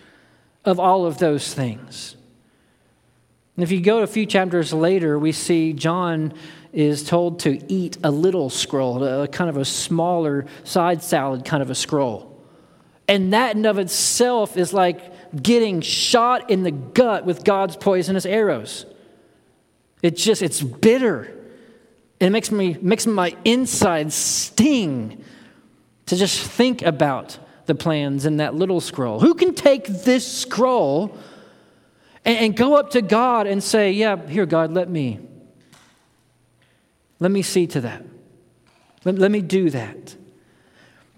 of 0.65 0.81
all 0.81 1.07
of 1.07 1.19
those 1.19 1.55
things? 1.55 2.17
And 3.57 3.63
if 3.63 3.71
you 3.71 3.81
go 3.81 4.01
a 4.01 4.07
few 4.07 4.27
chapters 4.27 4.73
later, 4.73 5.19
we 5.19 5.31
see 5.31 5.73
John 5.73 6.33
is 6.73 7.05
told 7.05 7.41
to 7.41 7.61
eat 7.73 7.97
a 8.03 8.11
little 8.11 8.51
scroll, 8.51 9.05
a 9.05 9.29
kind 9.29 9.51
of 9.51 9.57
a 9.57 9.65
smaller 9.65 10.47
side 10.65 11.03
salad 11.03 11.45
kind 11.45 11.63
of 11.63 11.71
a 11.71 11.75
scroll. 11.77 12.28
And 13.09 13.33
that 13.33 13.57
in 13.57 13.65
of 13.65 13.79
itself 13.79 14.57
is 14.59 14.73
like 14.75 15.43
getting 15.43 15.81
shot 15.81 16.51
in 16.51 16.63
the 16.63 16.71
gut 16.71 17.25
with 17.25 17.43
God's 17.43 17.75
poisonous 17.77 18.27
arrows. 18.27 18.85
It's 20.03 20.23
just, 20.23 20.43
it's 20.43 20.63
bitter. 20.63 21.35
It 22.21 22.31
makes 22.31 22.51
me 22.51 22.77
makes 22.81 23.07
my 23.07 23.35
insides 23.45 24.15
sting 24.15 25.25
to 26.07 26.17
just 26.17 26.41
think 26.41 26.83
about 26.83 27.39
the 27.67 27.75
plans 27.75 28.27
in 28.27 28.39
that 28.39 28.55
little 28.55 28.81
scroll. 28.81 29.21
Who 29.21 29.35
can 29.35 29.55
take 29.55 29.87
this 29.87 30.27
scroll 30.27 31.17
and, 32.25 32.39
and 32.39 32.57
go 32.57 32.77
up 32.77 32.91
to 32.91 33.03
God 33.03 33.47
and 33.47 33.63
say, 33.63 33.93
Yeah, 33.93 34.17
here, 34.27 34.47
God, 34.47 34.73
let 34.73 34.89
me. 34.89 35.21
Let 37.21 37.31
me 37.31 37.43
see 37.43 37.67
to 37.69 37.81
that. 37.81 38.05
Let, 39.05 39.17
let 39.17 39.31
me 39.31 39.41
do 39.41 39.71
that. 39.71 40.15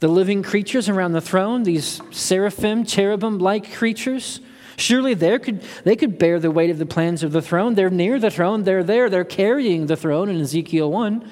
The 0.01 0.09
living 0.09 0.43
creatures 0.43 0.89
around 0.89 1.13
the 1.13 1.21
throne, 1.21 1.63
these 1.63 2.01
seraphim, 2.11 2.85
cherubim 2.85 3.39
like 3.39 3.75
creatures, 3.75 4.41
surely 4.77 5.13
they 5.13 5.39
could, 5.39 5.63
they 5.85 5.95
could 5.95 6.19
bear 6.19 6.41
the 6.41 6.51
weight 6.51 6.71
of 6.71 6.79
the 6.79 6.87
plans 6.87 7.23
of 7.23 7.33
the 7.33 7.43
throne. 7.43 7.75
They're 7.75 7.91
near 7.91 8.19
the 8.19 8.31
throne, 8.31 8.65
they're 8.65 8.83
there, 8.83 9.11
they're 9.11 9.25
carrying 9.25 9.87
the 9.87 9.97
throne 9.97 10.31
in 10.31 10.41
Ezekiel 10.41 10.91
1. 10.91 11.31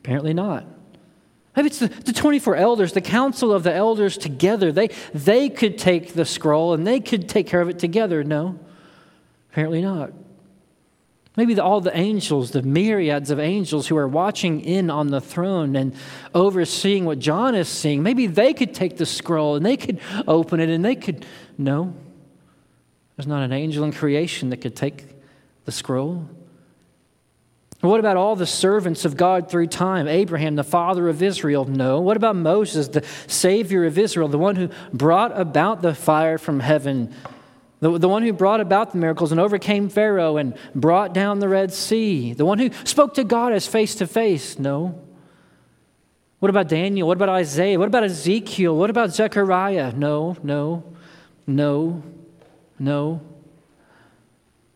Apparently 0.00 0.34
not. 0.34 0.64
Maybe 1.56 1.68
it's 1.68 1.78
the, 1.78 1.88
the 1.88 2.12
24 2.12 2.56
elders, 2.56 2.92
the 2.92 3.00
council 3.00 3.52
of 3.52 3.62
the 3.62 3.74
elders 3.74 4.18
together. 4.18 4.70
They, 4.70 4.88
they 5.14 5.48
could 5.48 5.78
take 5.78 6.12
the 6.12 6.24
scroll 6.24 6.74
and 6.74 6.86
they 6.86 7.00
could 7.00 7.28
take 7.28 7.46
care 7.46 7.60
of 7.60 7.68
it 7.68 7.78
together. 7.78 8.22
No, 8.22 8.58
apparently 9.50 9.80
not. 9.80 10.12
Maybe 11.36 11.54
the, 11.54 11.62
all 11.62 11.80
the 11.80 11.96
angels, 11.96 12.50
the 12.50 12.62
myriads 12.62 13.30
of 13.30 13.38
angels 13.38 13.86
who 13.86 13.96
are 13.96 14.08
watching 14.08 14.60
in 14.62 14.90
on 14.90 15.08
the 15.08 15.20
throne 15.20 15.76
and 15.76 15.94
overseeing 16.34 17.04
what 17.04 17.18
John 17.18 17.54
is 17.54 17.68
seeing, 17.68 18.02
maybe 18.02 18.26
they 18.26 18.52
could 18.52 18.74
take 18.74 18.96
the 18.96 19.06
scroll 19.06 19.56
and 19.56 19.64
they 19.64 19.76
could 19.76 20.00
open 20.26 20.60
it 20.60 20.68
and 20.68 20.84
they 20.84 20.96
could. 20.96 21.24
No, 21.56 21.94
there's 23.16 23.28
not 23.28 23.42
an 23.42 23.52
angel 23.52 23.84
in 23.84 23.92
creation 23.92 24.50
that 24.50 24.58
could 24.58 24.74
take 24.74 25.04
the 25.66 25.72
scroll. 25.72 26.28
What 27.80 28.00
about 28.00 28.18
all 28.18 28.36
the 28.36 28.46
servants 28.46 29.06
of 29.06 29.16
God 29.16 29.50
through 29.50 29.68
time? 29.68 30.06
Abraham, 30.06 30.54
the 30.54 30.64
father 30.64 31.08
of 31.08 31.22
Israel? 31.22 31.64
No. 31.64 32.00
What 32.00 32.16
about 32.18 32.36
Moses, 32.36 32.88
the 32.88 33.06
savior 33.26 33.86
of 33.86 33.96
Israel, 33.96 34.28
the 34.28 34.36
one 34.36 34.56
who 34.56 34.68
brought 34.92 35.38
about 35.38 35.80
the 35.80 35.94
fire 35.94 36.36
from 36.36 36.60
heaven? 36.60 37.14
The, 37.80 37.98
the 37.98 38.08
one 38.08 38.22
who 38.22 38.32
brought 38.32 38.60
about 38.60 38.92
the 38.92 38.98
miracles 38.98 39.32
and 39.32 39.40
overcame 39.40 39.88
Pharaoh 39.88 40.36
and 40.36 40.54
brought 40.74 41.14
down 41.14 41.38
the 41.38 41.48
Red 41.48 41.72
Sea. 41.72 42.34
The 42.34 42.44
one 42.44 42.58
who 42.58 42.70
spoke 42.84 43.14
to 43.14 43.24
God 43.24 43.52
as 43.52 43.66
face 43.66 43.94
to 43.96 44.06
face. 44.06 44.58
No. 44.58 45.00
What 46.40 46.50
about 46.50 46.68
Daniel? 46.68 47.08
What 47.08 47.16
about 47.16 47.28
Isaiah? 47.30 47.78
What 47.78 47.88
about 47.88 48.04
Ezekiel? 48.04 48.76
What 48.76 48.90
about 48.90 49.12
Zechariah? 49.12 49.92
No, 49.92 50.36
no, 50.42 50.84
no, 51.46 52.02
no. 52.78 53.20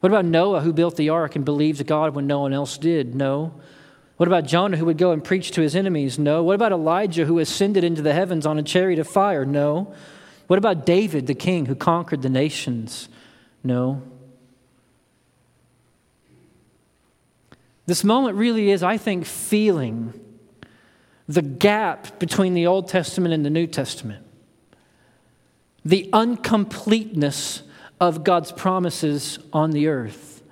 What 0.01 0.11
about 0.11 0.27
Noah, 0.27 0.61
who 0.61 0.75
built 0.75 0.97
the 0.97 1.09
ark 1.09 1.37
and 1.37 1.45
believed 1.45 1.87
God 1.87 2.15
when 2.15 2.27
no 2.27 2.41
one 2.41 2.53
else 2.53 2.77
did? 2.77 3.15
No. 3.15 3.55
What 4.19 4.29
about 4.29 4.45
Jonah, 4.45 4.77
who 4.77 4.85
would 4.85 4.99
go 4.99 5.13
and 5.13 5.25
preach 5.25 5.51
to 5.53 5.63
his 5.63 5.75
enemies? 5.75 6.19
No. 6.19 6.43
What 6.43 6.55
about 6.55 6.73
Elijah, 6.73 7.25
who 7.25 7.39
ascended 7.39 7.83
into 7.83 8.03
the 8.03 8.13
heavens 8.13 8.45
on 8.45 8.59
a 8.59 8.63
chariot 8.63 8.99
of 8.99 9.09
fire? 9.09 9.47
No. 9.47 9.95
What 10.47 10.59
about 10.59 10.85
David, 10.85 11.27
the 11.27 11.35
king 11.35 11.67
who 11.67 11.75
conquered 11.75 12.23
the 12.23 12.29
nations? 12.29 13.09
No. 13.63 14.03
This 17.87 18.05
moment 18.05 18.37
really 18.37 18.71
is, 18.71 18.83
I 18.83 18.97
think, 18.97 19.25
feeling 19.27 20.19
the 21.29 21.43
gap 21.43 22.19
between 22.19 22.55
the 22.55 22.67
Old 22.67 22.89
Testament 22.89 23.35
and 23.35 23.45
the 23.45 23.51
New 23.51 23.67
Testament, 23.67 24.25
the 25.85 26.09
uncompleteness 26.13 27.63
of 28.01 28.25
God's 28.25 28.53
promises 28.53 29.39
on 29.53 29.71
the 29.71 29.89
earth. 29.89 30.43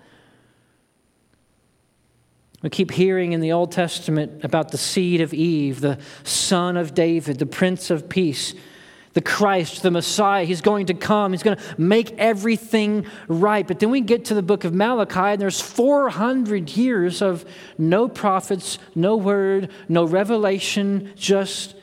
We 2.63 2.71
keep 2.71 2.93
hearing 2.93 3.33
in 3.33 3.41
the 3.41 3.53
Old 3.53 3.73
Testament 3.73 4.45
about 4.45 4.71
the 4.71 4.79
seed 4.79 5.21
of 5.21 5.35
Eve, 5.35 5.81
the 5.81 5.99
son 6.23 6.77
of 6.77 6.95
David, 6.95 7.39
the 7.39 7.47
Prince 7.47 7.91
of 7.91 8.09
Peace 8.09 8.55
the 9.15 9.21
Christ, 9.21 9.83
the 9.83 9.91
Messiah. 9.91 10.45
He's 10.45 10.61
going 10.61 10.87
to 10.87 10.95
come. 10.95 11.33
He's 11.33 11.43
going 11.43 11.57
to 11.57 11.81
make 11.81 12.13
everything 12.13 13.07
right. 13.29 13.67
But 13.67 13.81
then 13.81 13.91
we 13.91 14.01
get 14.01 14.27
to 14.27 14.35
the 14.35 14.43
book 14.43 14.65
of 14.65 14.73
Malachi, 14.75 15.19
and 15.19 15.41
there's 15.41 15.61
400 15.61 16.71
years 16.77 17.21
of 17.21 17.45
no 17.79 18.09
prophets, 18.09 18.79
no 18.95 19.17
word, 19.17 19.71
no 19.89 20.05
revelation, 20.05 21.13
just. 21.17 21.75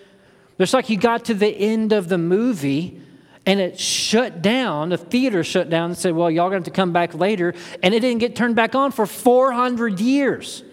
It's 0.57 0.73
like 0.73 0.89
you 0.89 0.97
got 0.97 1.25
to 1.25 1.33
the 1.33 1.47
end 1.47 1.93
of 1.93 2.09
the 2.09 2.17
movie 2.17 3.01
and 3.45 3.61
it 3.61 3.79
shut 3.79 4.41
down. 4.41 4.89
The 4.89 4.97
theater 4.97 5.43
shut 5.43 5.69
down 5.69 5.91
and 5.91 5.97
said, 5.97 6.13
Well, 6.13 6.29
y'all 6.29 6.49
going 6.49 6.63
to 6.63 6.69
to 6.69 6.75
come 6.75 6.93
back 6.93 7.13
later. 7.13 7.53
And 7.83 7.93
it 7.93 7.99
didn't 7.99 8.19
get 8.19 8.35
turned 8.35 8.55
back 8.55 8.75
on 8.75 8.91
for 8.91 9.05
400 9.05 9.99
years. 9.99 10.63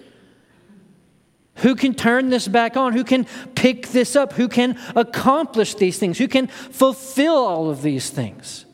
Who 1.58 1.74
can 1.74 1.94
turn 1.94 2.28
this 2.28 2.48
back 2.48 2.76
on? 2.76 2.92
Who 2.92 3.04
can 3.04 3.26
pick 3.54 3.88
this 3.88 4.14
up? 4.14 4.34
Who 4.34 4.48
can 4.48 4.78
accomplish 4.94 5.74
these 5.74 5.98
things? 5.98 6.18
Who 6.18 6.28
can 6.28 6.48
fulfill 6.48 7.36
all 7.36 7.70
of 7.70 7.82
these 7.82 8.10
things? 8.10 8.66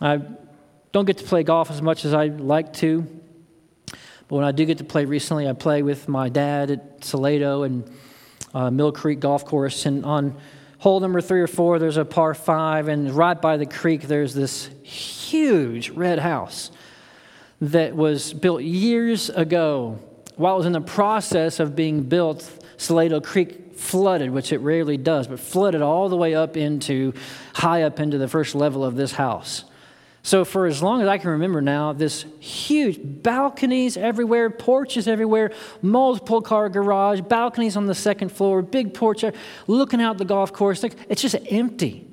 I 0.00 0.20
don't 0.92 1.06
get 1.06 1.18
to 1.18 1.24
play 1.24 1.42
golf 1.42 1.70
as 1.70 1.80
much 1.80 2.04
as 2.04 2.12
I'd 2.12 2.40
like 2.40 2.72
to, 2.74 3.06
but 4.28 4.36
when 4.36 4.44
I 4.44 4.52
do 4.52 4.64
get 4.64 4.78
to 4.78 4.84
play 4.84 5.04
recently, 5.04 5.48
I 5.48 5.52
play 5.52 5.82
with 5.82 6.08
my 6.08 6.28
dad 6.28 6.70
at 6.70 7.04
Salado 7.04 7.62
and 7.62 7.90
uh, 8.52 8.70
Mill 8.70 8.92
Creek 8.92 9.20
Golf 9.20 9.44
Course. 9.44 9.86
And 9.86 10.04
on 10.04 10.36
hole 10.78 11.00
number 11.00 11.20
three 11.20 11.40
or 11.40 11.46
four, 11.46 11.78
there's 11.78 11.96
a 11.96 12.04
par 12.04 12.34
five, 12.34 12.88
and 12.88 13.10
right 13.10 13.40
by 13.40 13.56
the 13.56 13.66
creek, 13.66 14.02
there's 14.02 14.34
this 14.34 14.68
huge 14.82 15.90
red 15.90 16.18
house 16.18 16.70
that 17.60 17.96
was 17.96 18.34
built 18.34 18.62
years 18.62 19.30
ago 19.30 19.98
while 20.36 20.54
it 20.54 20.58
was 20.58 20.66
in 20.66 20.72
the 20.72 20.80
process 20.80 21.60
of 21.60 21.74
being 21.74 22.02
built, 22.02 22.48
Salado 22.76 23.20
Creek 23.20 23.74
flooded, 23.76 24.30
which 24.30 24.52
it 24.52 24.58
rarely 24.58 24.96
does, 24.96 25.26
but 25.26 25.40
flooded 25.40 25.82
all 25.82 26.08
the 26.08 26.16
way 26.16 26.34
up 26.34 26.56
into, 26.56 27.12
high 27.54 27.82
up 27.82 28.00
into 28.00 28.18
the 28.18 28.28
first 28.28 28.54
level 28.54 28.84
of 28.84 28.96
this 28.96 29.12
house. 29.12 29.64
So, 30.22 30.44
for 30.44 30.66
as 30.66 30.82
long 30.82 31.02
as 31.02 31.08
I 31.08 31.18
can 31.18 31.30
remember 31.30 31.62
now, 31.62 31.92
this 31.92 32.24
huge 32.40 32.98
balconies 33.00 33.96
everywhere, 33.96 34.50
porches 34.50 35.06
everywhere, 35.06 35.52
multiple 35.82 36.42
car 36.42 36.68
garage, 36.68 37.20
balconies 37.20 37.76
on 37.76 37.86
the 37.86 37.94
second 37.94 38.30
floor, 38.30 38.60
big 38.60 38.92
porch, 38.92 39.22
uh, 39.22 39.30
looking 39.68 40.02
out 40.02 40.18
the 40.18 40.24
golf 40.24 40.52
course. 40.52 40.82
It's 40.82 41.22
just 41.22 41.36
empty. 41.48 42.08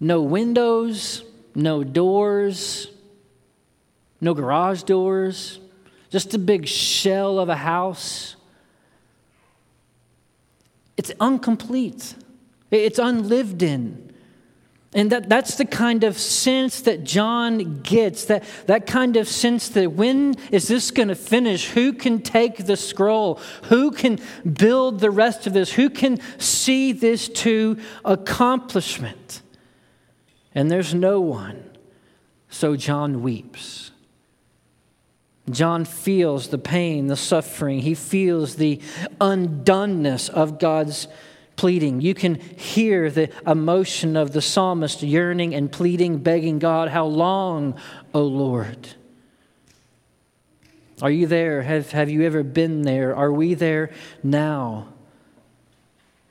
No 0.00 0.22
windows, 0.22 1.24
no 1.54 1.84
doors, 1.84 2.88
no 4.20 4.32
garage 4.32 4.84
doors, 4.84 5.60
just 6.10 6.34
a 6.34 6.38
big 6.38 6.66
shell 6.66 7.38
of 7.38 7.48
a 7.48 7.56
house. 7.56 8.36
It's 10.96 11.10
incomplete, 11.20 12.14
it's 12.70 12.98
unlived 12.98 13.62
in. 13.62 14.06
And 14.94 15.12
that, 15.12 15.28
that's 15.28 15.56
the 15.56 15.66
kind 15.66 16.04
of 16.04 16.16
sense 16.16 16.80
that 16.82 17.04
John 17.04 17.82
gets, 17.82 18.24
that, 18.26 18.44
that 18.64 18.86
kind 18.86 19.18
of 19.18 19.28
sense 19.28 19.68
that 19.70 19.92
when 19.92 20.36
is 20.50 20.68
this 20.68 20.90
going 20.90 21.08
to 21.08 21.14
finish? 21.14 21.68
Who 21.68 21.92
can 21.92 22.22
take 22.22 22.64
the 22.64 22.78
scroll? 22.78 23.38
Who 23.64 23.90
can 23.90 24.18
build 24.50 25.00
the 25.00 25.10
rest 25.10 25.46
of 25.46 25.52
this? 25.52 25.72
Who 25.74 25.90
can 25.90 26.18
see 26.38 26.92
this 26.92 27.28
to 27.28 27.78
accomplishment? 28.06 29.42
And 30.54 30.70
there's 30.70 30.94
no 30.94 31.20
one. 31.20 31.76
So 32.48 32.74
John 32.74 33.20
weeps. 33.20 33.90
John 35.50 35.84
feels 35.84 36.48
the 36.48 36.58
pain, 36.58 37.06
the 37.06 37.16
suffering. 37.16 37.80
He 37.80 37.94
feels 37.94 38.56
the 38.56 38.80
undoneness 39.20 40.28
of 40.28 40.58
God's 40.58 41.06
pleading. 41.54 42.00
You 42.00 42.14
can 42.14 42.34
hear 42.34 43.10
the 43.10 43.30
emotion 43.46 44.16
of 44.16 44.32
the 44.32 44.42
psalmist 44.42 45.02
yearning 45.02 45.54
and 45.54 45.70
pleading, 45.70 46.18
begging 46.18 46.58
God, 46.58 46.88
How 46.88 47.06
long, 47.06 47.78
O 48.12 48.22
Lord? 48.22 48.88
Are 51.02 51.10
you 51.10 51.26
there? 51.26 51.62
Have, 51.62 51.92
have 51.92 52.08
you 52.08 52.22
ever 52.22 52.42
been 52.42 52.82
there? 52.82 53.14
Are 53.14 53.32
we 53.32 53.54
there 53.54 53.90
now? 54.22 54.88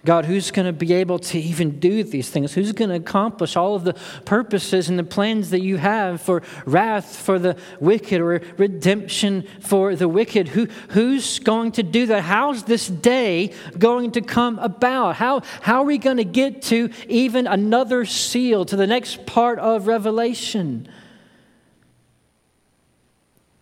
God, 0.06 0.26
who's 0.26 0.52
going 0.52 0.68
to 0.68 0.74
be 0.74 0.94
able 0.94 1.18
to 1.18 1.39
even 1.39 1.80
do 1.80 2.04
these 2.04 2.30
things? 2.30 2.54
Who's 2.54 2.72
going 2.72 2.89
to 2.89 2.96
accomplish 2.96 3.56
all 3.56 3.76
of 3.76 3.84
the 3.84 3.94
purposes 4.24 4.88
and 4.88 5.00
the 5.00 5.04
plans 5.04 5.50
that 5.50 5.62
you 5.62 5.78
have 5.78 6.22
for 6.22 6.44
wrath 6.65 7.15
for 7.15 7.39
the 7.39 7.58
wicked 7.80 8.22
or 8.22 8.41
redemption 8.58 9.48
for 9.60 9.96
the 9.96 10.08
wicked? 10.08 10.50
Who, 10.50 10.68
who's 10.89 11.39
going 11.39 11.72
to 11.74 11.84
do 11.84 12.06
that? 12.06 12.22
How's 12.22 12.63
this 12.63 12.88
day 12.88 13.52
going 13.80 14.12
to 14.12 14.22
come 14.22 14.60
about? 14.60 15.15
How, 15.15 15.41
how 15.62 15.82
are 15.82 15.86
we 15.86 15.98
going 15.98 16.18
to 16.18 16.24
get 16.24 16.62
to 16.63 16.91
even 17.08 17.48
another 17.48 18.06
seal, 18.06 18.63
to 18.65 18.76
the 18.76 18.88
next 18.88 19.26
part 19.26 19.58
of 19.58 19.88
Revelation? 19.88 20.88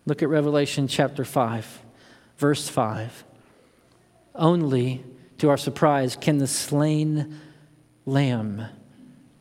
Look 0.04 0.22
at 0.22 0.28
Revelation 0.28 0.88
chapter 0.88 1.24
5, 1.24 1.82
verse 2.36 2.68
5. 2.68 3.24
Only 4.34 5.02
to 5.38 5.48
our 5.50 5.56
surprise, 5.56 6.16
can 6.16 6.38
the 6.38 6.46
slain 6.46 7.40
Lamb, 8.06 8.66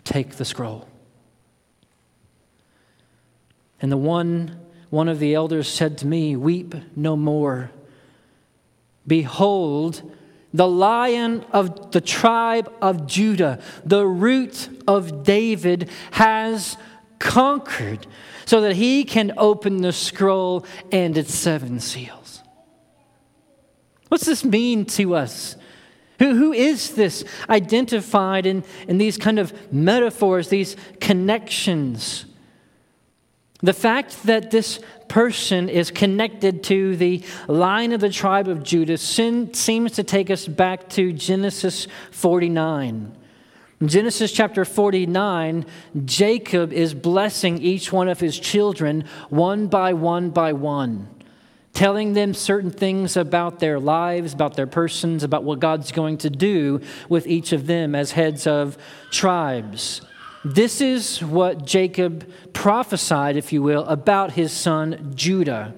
take 0.04 0.36
the 0.36 0.46
scroll. 0.46 0.88
And 3.82 3.92
the 3.92 3.98
one, 3.98 4.60
one 4.90 5.10
of 5.10 5.20
the 5.20 5.34
elders 5.34 5.68
said 5.68 5.98
to 6.00 6.08
me, 6.08 6.36
Weep 6.38 6.74
no 6.96 7.18
more. 7.18 7.72
Behold, 9.06 10.02
the 10.54 10.68
lion 10.68 11.46
of 11.52 11.92
the 11.92 12.00
tribe 12.00 12.72
of 12.82 13.06
Judah, 13.06 13.62
the 13.84 14.06
root 14.06 14.70
of 14.88 15.24
David, 15.24 15.90
has 16.12 16.78
conquered 17.20 18.08
so 18.46 18.62
that 18.62 18.76
he 18.76 19.04
can 19.04 19.34
open 19.36 19.82
the 19.82 19.92
scroll 19.92 20.66
and 20.92 21.18
its 21.18 21.34
seven 21.34 21.80
seals. 21.80 22.42
What's 24.08 24.26
this 24.26 24.46
mean 24.46 24.86
to 24.86 25.16
us? 25.16 25.58
Who, 26.20 26.36
who 26.36 26.54
is 26.54 26.92
this 26.92 27.24
identified 27.50 28.46
in, 28.46 28.64
in 28.88 28.98
these 28.98 29.18
kind 29.18 29.40
of 29.40 29.54
metaphors, 29.74 30.50
these 30.50 30.76
connections? 31.00 32.26
The 33.62 33.74
fact 33.74 34.24
that 34.24 34.52
this 34.52 34.80
person 35.08 35.70
is 35.70 35.90
connected 35.90 36.64
to 36.64 36.98
the 36.98 37.24
line 37.48 37.94
of 37.94 38.02
the 38.02 38.10
tribe 38.10 38.50
of 38.50 38.62
Judah 38.62 38.98
seems 38.98 39.92
to 39.94 40.04
take 40.04 40.30
us 40.30 40.48
back 40.48 40.90
to 40.90 41.14
Genesis 41.14 41.88
49. 42.12 43.16
In 43.80 43.88
Genesis 43.88 44.32
chapter 44.32 44.66
49, 44.66 45.66
Jacob 46.04 46.74
is 46.74 46.94
blessing 46.94 47.62
each 47.62 47.92
one 47.92 48.10
of 48.10 48.20
his 48.20 48.38
children 48.38 49.06
one 49.30 49.68
by 49.68 49.94
one 49.94 50.30
by 50.30 50.54
one, 50.54 51.08
telling 51.74 52.14
them 52.14 52.34
certain 52.34 52.72
things 52.72 53.18
about 53.18 53.60
their 53.60 53.80
lives, 53.80 54.34
about 54.34 54.56
their 54.56 54.68
persons, 54.68 55.24
about 55.24 55.44
what 55.44 55.60
God's 55.60 55.92
going 55.92 56.18
to 56.20 56.30
do 56.30 56.82
with 57.10 57.28
each 57.28 57.52
of 57.52 57.68
them 57.68 57.96
as 57.96 58.12
heads 58.12 58.46
of 58.46 58.78
tribes. 59.12 60.02
This 60.46 60.82
is 60.82 61.24
what 61.24 61.66
Jacob 61.66 62.30
prophesied, 62.54 63.38
if 63.38 63.52
you 63.52 63.64
will, 63.64 63.86
about 63.86 64.34
his 64.34 64.52
son 64.52 65.14
Judah. 65.16 65.74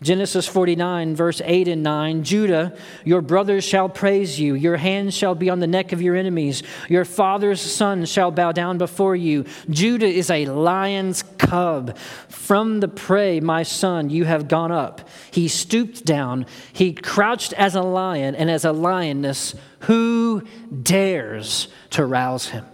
Genesis 0.00 0.46
49, 0.46 1.16
verse 1.16 1.42
8 1.44 1.66
and 1.66 1.82
9 1.82 2.22
Judah, 2.22 2.76
your 3.04 3.20
brothers 3.20 3.64
shall 3.64 3.88
praise 3.88 4.38
you. 4.38 4.54
Your 4.54 4.76
hands 4.76 5.12
shall 5.12 5.34
be 5.34 5.50
on 5.50 5.58
the 5.58 5.66
neck 5.66 5.92
of 5.92 6.00
your 6.00 6.14
enemies. 6.14 6.62
Your 6.88 7.04
father's 7.04 7.60
son 7.60 8.04
shall 8.04 8.30
bow 8.30 8.52
down 8.52 8.78
before 8.78 9.16
you. 9.16 9.44
Judah 9.68 10.06
is 10.06 10.30
a 10.30 10.46
lion's 10.46 11.24
cub. 11.38 11.98
From 12.28 12.78
the 12.78 12.86
prey, 12.86 13.40
my 13.40 13.64
son, 13.64 14.08
you 14.08 14.24
have 14.24 14.46
gone 14.46 14.70
up. 14.70 15.08
He 15.32 15.48
stooped 15.48 16.04
down. 16.04 16.46
He 16.72 16.92
crouched 16.92 17.52
as 17.54 17.74
a 17.74 17.82
lion, 17.82 18.36
and 18.36 18.48
as 18.48 18.64
a 18.64 18.72
lioness, 18.72 19.56
who 19.80 20.42
dares 20.80 21.66
to 21.90 22.06
rouse 22.06 22.46
him? 22.46 22.64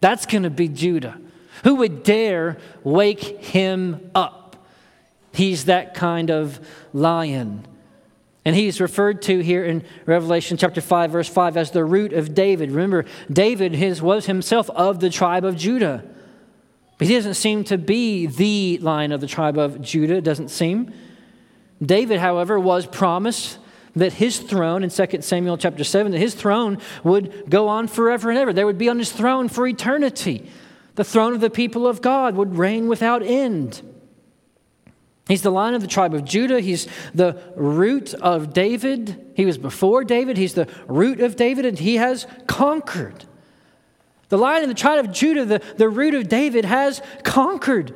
That's 0.00 0.24
going 0.24 0.44
to 0.44 0.50
be 0.50 0.68
Judah. 0.68 1.20
Who 1.64 1.76
would 1.76 2.02
dare 2.02 2.56
wake 2.82 3.20
him 3.20 4.10
up? 4.14 4.41
He's 5.32 5.64
that 5.66 5.94
kind 5.94 6.30
of 6.30 6.60
lion. 6.92 7.66
And 8.44 8.56
he's 8.56 8.80
referred 8.80 9.22
to 9.22 9.38
here 9.38 9.64
in 9.64 9.84
Revelation 10.04 10.56
chapter 10.56 10.80
5, 10.80 11.10
verse 11.10 11.28
5, 11.28 11.56
as 11.56 11.70
the 11.70 11.84
root 11.84 12.12
of 12.12 12.34
David. 12.34 12.70
Remember, 12.70 13.04
David 13.32 13.72
his, 13.72 14.02
was 14.02 14.26
himself 14.26 14.68
of 14.70 15.00
the 15.00 15.10
tribe 15.10 15.44
of 15.44 15.56
Judah. 15.56 16.04
But 16.98 17.06
he 17.06 17.14
doesn't 17.14 17.34
seem 17.34 17.64
to 17.64 17.78
be 17.78 18.26
the 18.26 18.78
lion 18.78 19.12
of 19.12 19.20
the 19.20 19.26
tribe 19.26 19.58
of 19.58 19.80
Judah, 19.80 20.16
it 20.16 20.24
doesn't 20.24 20.48
seem. 20.48 20.92
David, 21.80 22.18
however, 22.18 22.58
was 22.58 22.86
promised 22.86 23.58
that 23.94 24.14
his 24.14 24.38
throne 24.38 24.82
in 24.82 24.90
2 24.90 25.20
Samuel 25.20 25.58
chapter 25.58 25.84
7, 25.84 26.12
that 26.12 26.18
his 26.18 26.34
throne 26.34 26.78
would 27.04 27.48
go 27.48 27.68
on 27.68 27.86
forever 27.86 28.30
and 28.30 28.38
ever. 28.38 28.52
There 28.52 28.66
would 28.66 28.78
be 28.78 28.88
on 28.88 28.98
his 28.98 29.12
throne 29.12 29.48
for 29.48 29.66
eternity. 29.66 30.50
The 30.94 31.04
throne 31.04 31.34
of 31.34 31.40
the 31.40 31.50
people 31.50 31.86
of 31.86 32.02
God 32.02 32.34
would 32.34 32.56
reign 32.56 32.88
without 32.88 33.22
end. 33.22 33.82
He's 35.28 35.42
the 35.42 35.50
lion 35.50 35.74
of 35.74 35.80
the 35.80 35.86
tribe 35.86 36.14
of 36.14 36.24
Judah. 36.24 36.60
He's 36.60 36.88
the 37.14 37.40
root 37.54 38.12
of 38.14 38.52
David. 38.52 39.32
He 39.34 39.46
was 39.46 39.56
before 39.56 40.04
David. 40.04 40.36
He's 40.36 40.54
the 40.54 40.68
root 40.86 41.20
of 41.20 41.36
David, 41.36 41.64
and 41.64 41.78
he 41.78 41.96
has 41.96 42.26
conquered. 42.46 43.24
The 44.28 44.38
lion 44.38 44.62
of 44.62 44.68
the 44.68 44.74
tribe 44.74 45.04
of 45.04 45.12
Judah, 45.12 45.44
the, 45.44 45.62
the 45.76 45.88
root 45.88 46.14
of 46.14 46.28
David, 46.28 46.64
has 46.64 47.02
conquered. 47.22 47.94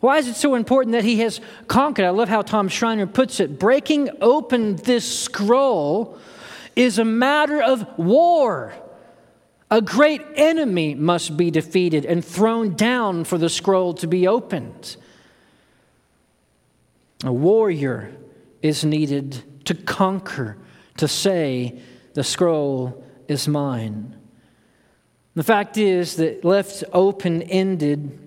Why 0.00 0.18
is 0.18 0.28
it 0.28 0.36
so 0.36 0.54
important 0.54 0.92
that 0.92 1.04
he 1.04 1.20
has 1.20 1.40
conquered? 1.66 2.04
I 2.04 2.10
love 2.10 2.28
how 2.28 2.42
Tom 2.42 2.68
Schreiner 2.68 3.06
puts 3.06 3.40
it. 3.40 3.58
Breaking 3.58 4.10
open 4.20 4.76
this 4.76 5.20
scroll 5.20 6.18
is 6.76 6.98
a 6.98 7.04
matter 7.04 7.60
of 7.60 7.98
war. 7.98 8.72
A 9.70 9.82
great 9.82 10.22
enemy 10.36 10.94
must 10.94 11.36
be 11.36 11.50
defeated 11.50 12.04
and 12.04 12.24
thrown 12.24 12.74
down 12.74 13.24
for 13.24 13.38
the 13.38 13.48
scroll 13.48 13.94
to 13.94 14.06
be 14.06 14.26
opened. 14.28 14.96
A 17.24 17.32
warrior 17.32 18.16
is 18.62 18.84
needed 18.84 19.42
to 19.66 19.74
conquer, 19.74 20.56
to 20.98 21.08
say, 21.08 21.80
the 22.14 22.24
scroll 22.24 23.04
is 23.26 23.46
mine. 23.48 24.16
The 25.34 25.44
fact 25.44 25.76
is 25.76 26.16
that 26.16 26.44
left 26.44 26.84
open 26.92 27.42
ended, 27.42 28.18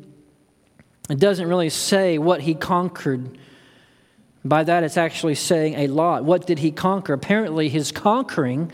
it 1.10 1.20
doesn't 1.20 1.48
really 1.48 1.70
say 1.70 2.18
what 2.18 2.42
he 2.42 2.54
conquered. 2.54 3.38
By 4.46 4.64
that, 4.64 4.84
it's 4.84 4.98
actually 4.98 5.36
saying 5.36 5.76
a 5.76 5.88
lot. 5.88 6.24
What 6.24 6.48
did 6.48 6.60
he 6.60 6.72
conquer? 6.72 7.14
Apparently, 7.14 7.70
his 7.70 7.92
conquering 7.92 8.72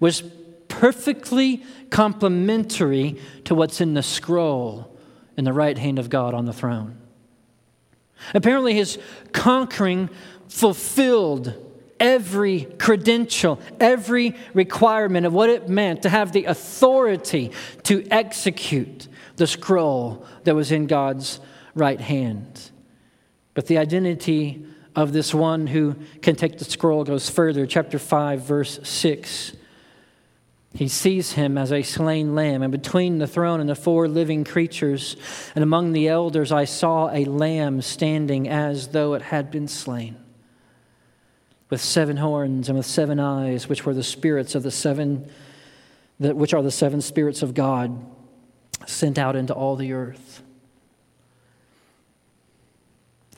was 0.00 0.22
perfectly 0.68 1.64
complementary 1.90 3.18
to 3.44 3.54
what's 3.54 3.80
in 3.80 3.94
the 3.94 4.02
scroll 4.02 4.96
in 5.36 5.44
the 5.44 5.52
right 5.52 5.78
hand 5.78 5.98
of 5.98 6.10
God 6.10 6.34
on 6.34 6.44
the 6.44 6.52
throne. 6.52 6.98
Apparently, 8.34 8.74
his 8.74 8.98
conquering 9.32 10.10
fulfilled 10.48 11.54
every 12.00 12.64
credential, 12.78 13.60
every 13.80 14.34
requirement 14.54 15.26
of 15.26 15.32
what 15.32 15.50
it 15.50 15.68
meant 15.68 16.02
to 16.02 16.08
have 16.08 16.32
the 16.32 16.44
authority 16.44 17.50
to 17.84 18.06
execute 18.10 19.08
the 19.36 19.46
scroll 19.46 20.24
that 20.44 20.54
was 20.54 20.72
in 20.72 20.86
God's 20.86 21.40
right 21.74 22.00
hand. 22.00 22.70
But 23.54 23.66
the 23.66 23.78
identity 23.78 24.64
of 24.94 25.12
this 25.12 25.32
one 25.32 25.66
who 25.66 25.96
can 26.22 26.34
take 26.34 26.58
the 26.58 26.64
scroll 26.64 27.04
goes 27.04 27.30
further. 27.30 27.66
Chapter 27.66 27.98
5, 27.98 28.42
verse 28.42 28.80
6. 28.82 29.52
He 30.74 30.88
sees 30.88 31.32
him 31.32 31.56
as 31.56 31.72
a 31.72 31.82
slain 31.82 32.34
lamb, 32.34 32.62
and 32.62 32.70
between 32.70 33.18
the 33.18 33.26
throne 33.26 33.60
and 33.60 33.68
the 33.68 33.74
four 33.74 34.06
living 34.06 34.44
creatures, 34.44 35.16
and 35.54 35.62
among 35.62 35.92
the 35.92 36.08
elders, 36.08 36.52
I 36.52 36.66
saw 36.66 37.10
a 37.10 37.24
lamb 37.24 37.80
standing 37.80 38.48
as 38.48 38.88
though 38.88 39.14
it 39.14 39.22
had 39.22 39.50
been 39.50 39.66
slain, 39.66 40.16
with 41.70 41.80
seven 41.80 42.18
horns 42.18 42.68
and 42.68 42.76
with 42.76 42.86
seven 42.86 43.18
eyes, 43.18 43.68
which 43.68 43.86
were 43.86 43.94
the 43.94 44.02
spirits 44.02 44.54
of 44.54 44.62
the 44.62 44.70
seven, 44.70 45.30
which 46.18 46.52
are 46.52 46.62
the 46.62 46.70
seven 46.70 47.00
spirits 47.00 47.42
of 47.42 47.54
God, 47.54 48.04
sent 48.86 49.18
out 49.18 49.36
into 49.36 49.54
all 49.54 49.74
the 49.74 49.92
earth. 49.92 50.42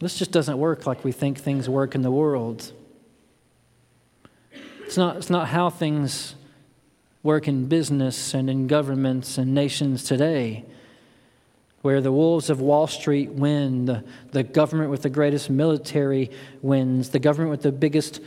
This 0.01 0.19
just 0.19 0.33
doesn't 0.33 0.59
work 0.59 0.87
like 0.87 1.05
we 1.05 1.13
think 1.13 1.39
things 1.39 1.69
work 1.69 1.95
in 1.95 2.03
the 2.03 2.11
world. 2.11 2.73
It's 4.85 4.97
not, 4.97 5.17
it's 5.17 5.31
not 5.31 5.49
how 5.49 5.71
things 5.71 6.35
work 7.23 7.49
in 7.49 7.67
business 7.67 8.35
and 8.35 8.49
in 8.49 8.67
governments 8.67 9.39
and 9.39 9.55
nations 9.55 10.05
today, 10.05 10.65
where 11.83 12.01
the 12.01 12.13
wolves 12.13 12.51
of 12.51 12.61
Wall 12.61 12.87
Street 12.87 13.31
win, 13.31 13.87
the, 13.87 14.05
the 14.33 14.43
government 14.43 14.91
with 14.91 15.03
the 15.03 15.11
greatest 15.11 15.51
military 15.51 16.31
wins, 16.63 17.11
the 17.11 17.19
government 17.19 17.51
with 17.51 17.63
the 17.63 17.73
biggest 17.73 18.21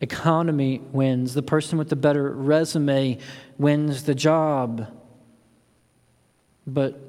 economy 0.00 0.80
wins, 0.92 1.34
the 1.34 1.42
person 1.42 1.78
with 1.78 1.88
the 1.88 1.96
better 1.96 2.30
resume 2.30 3.18
wins 3.58 4.04
the 4.04 4.14
job. 4.14 4.88
But 6.66 7.00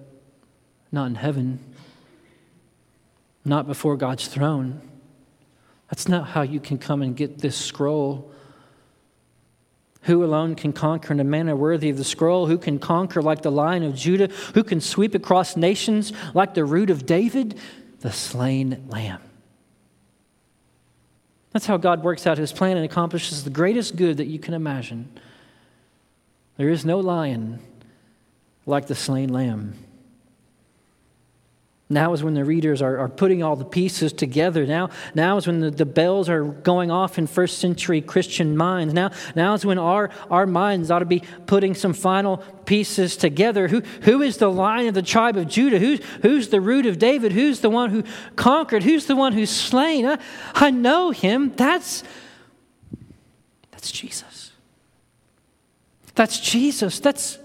not 0.91 1.05
in 1.07 1.15
heaven 1.15 1.59
not 3.45 3.67
before 3.67 3.95
God's 3.95 4.27
throne. 4.27 4.81
That's 5.89 6.07
not 6.07 6.29
how 6.29 6.41
you 6.41 6.59
can 6.59 6.79
come 6.79 7.03
and 7.03 7.15
get 7.15 7.37
this 7.37 7.55
scroll. 7.55 8.31
Who 10.05 10.23
alone 10.23 10.53
can 10.55 10.71
conquer 10.71 11.13
in 11.13 11.19
a 11.19 11.23
manner 11.23 11.55
worthy 11.55 11.89
of 11.89 11.97
the 11.97 12.03
scroll? 12.03 12.45
Who 12.45 12.59
can 12.59 12.77
conquer 12.77 13.23
like 13.23 13.41
the 13.41 13.51
lion 13.51 13.83
of 13.83 13.95
Judah? 13.95 14.27
Who 14.53 14.63
can 14.63 14.79
sweep 14.79 15.15
across 15.15 15.57
nations 15.57 16.13
like 16.35 16.53
the 16.53 16.63
root 16.63 16.91
of 16.91 17.07
David? 17.07 17.57
The 18.01 18.11
slain 18.11 18.85
lamb. 18.89 19.21
That's 21.53 21.65
how 21.65 21.77
God 21.77 22.03
works 22.03 22.27
out 22.27 22.37
his 22.37 22.51
plan 22.51 22.77
and 22.77 22.85
accomplishes 22.85 23.43
the 23.43 23.49
greatest 23.49 23.95
good 23.95 24.17
that 24.17 24.27
you 24.27 24.37
can 24.37 24.53
imagine. 24.53 25.09
There 26.57 26.69
is 26.69 26.85
no 26.85 26.99
lion 26.99 27.59
like 28.67 28.85
the 28.85 28.95
slain 28.95 29.29
lamb. 29.29 29.73
Now 31.87 32.13
is 32.13 32.23
when 32.23 32.33
the 32.33 32.43
readers 32.43 32.81
are, 32.81 32.97
are 32.97 33.07
putting 33.07 33.43
all 33.43 33.55
the 33.55 33.63
pieces 33.63 34.11
together. 34.11 34.65
Now, 34.65 34.89
now 35.13 35.37
is 35.37 35.45
when 35.45 35.59
the, 35.59 35.69
the 35.69 35.85
bells 35.85 36.29
are 36.29 36.43
going 36.43 36.89
off 36.89 37.19
in 37.19 37.27
first 37.27 37.59
century 37.59 38.01
Christian 38.01 38.57
minds. 38.57 38.91
Now, 38.91 39.11
now 39.35 39.53
is 39.53 39.67
when 39.67 39.77
our, 39.77 40.09
our 40.31 40.47
minds 40.47 40.89
ought 40.89 40.99
to 40.99 41.05
be 41.05 41.21
putting 41.45 41.75
some 41.75 41.93
final 41.93 42.37
pieces 42.65 43.15
together. 43.15 43.67
Who, 43.67 43.81
who 44.01 44.23
is 44.23 44.37
the 44.37 44.49
lion 44.49 44.87
of 44.87 44.95
the 44.95 45.03
tribe 45.03 45.37
of 45.37 45.47
Judah? 45.47 45.77
Who's, 45.77 45.99
who's 46.23 46.47
the 46.49 46.59
root 46.59 46.87
of 46.87 46.97
David? 46.97 47.33
Who's 47.33 47.59
the 47.59 47.69
one 47.69 47.91
who 47.91 48.03
conquered? 48.35 48.81
Who's 48.81 49.05
the 49.05 49.15
one 49.15 49.33
who's 49.33 49.51
slain? 49.51 50.07
I, 50.07 50.17
I 50.55 50.71
know 50.71 51.11
him. 51.11 51.53
That's, 51.55 52.03
that's 53.69 53.91
Jesus. 53.91 54.53
That's 56.15 56.39
Jesus. 56.39 56.99
That's 56.99 57.37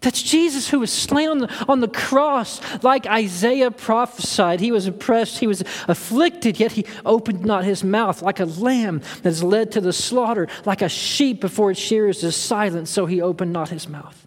that's 0.00 0.22
Jesus 0.22 0.68
who 0.68 0.80
was 0.80 0.92
slain 0.92 1.28
on 1.28 1.38
the, 1.38 1.64
on 1.68 1.80
the 1.80 1.88
cross, 1.88 2.60
like 2.84 3.06
Isaiah 3.06 3.70
prophesied. 3.70 4.60
He 4.60 4.70
was 4.70 4.86
oppressed, 4.86 5.38
he 5.38 5.46
was 5.46 5.62
afflicted, 5.88 6.60
yet 6.60 6.72
he 6.72 6.86
opened 7.04 7.44
not 7.44 7.64
his 7.64 7.82
mouth, 7.82 8.22
like 8.22 8.38
a 8.38 8.44
lamb 8.44 9.02
that 9.22 9.30
is 9.30 9.42
led 9.42 9.72
to 9.72 9.80
the 9.80 9.92
slaughter, 9.92 10.48
like 10.64 10.82
a 10.82 10.88
sheep 10.88 11.40
before 11.40 11.72
its 11.72 11.80
shearers 11.80 12.22
is 12.22 12.36
silent, 12.36 12.88
so 12.88 13.06
he 13.06 13.20
opened 13.20 13.52
not 13.52 13.70
his 13.70 13.88
mouth. 13.88 14.26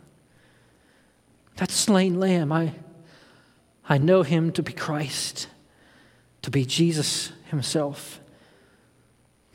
That 1.56 1.72
slain 1.72 2.20
lamb, 2.20 2.52
I, 2.52 2.74
I 3.88 3.98
know 3.98 4.24
him 4.24 4.52
to 4.54 4.64
be 4.64 4.74
Christ, 4.74 5.48
to 6.42 6.52
be 6.52 6.66
Jesus 6.66 7.32
himself. 7.46 8.21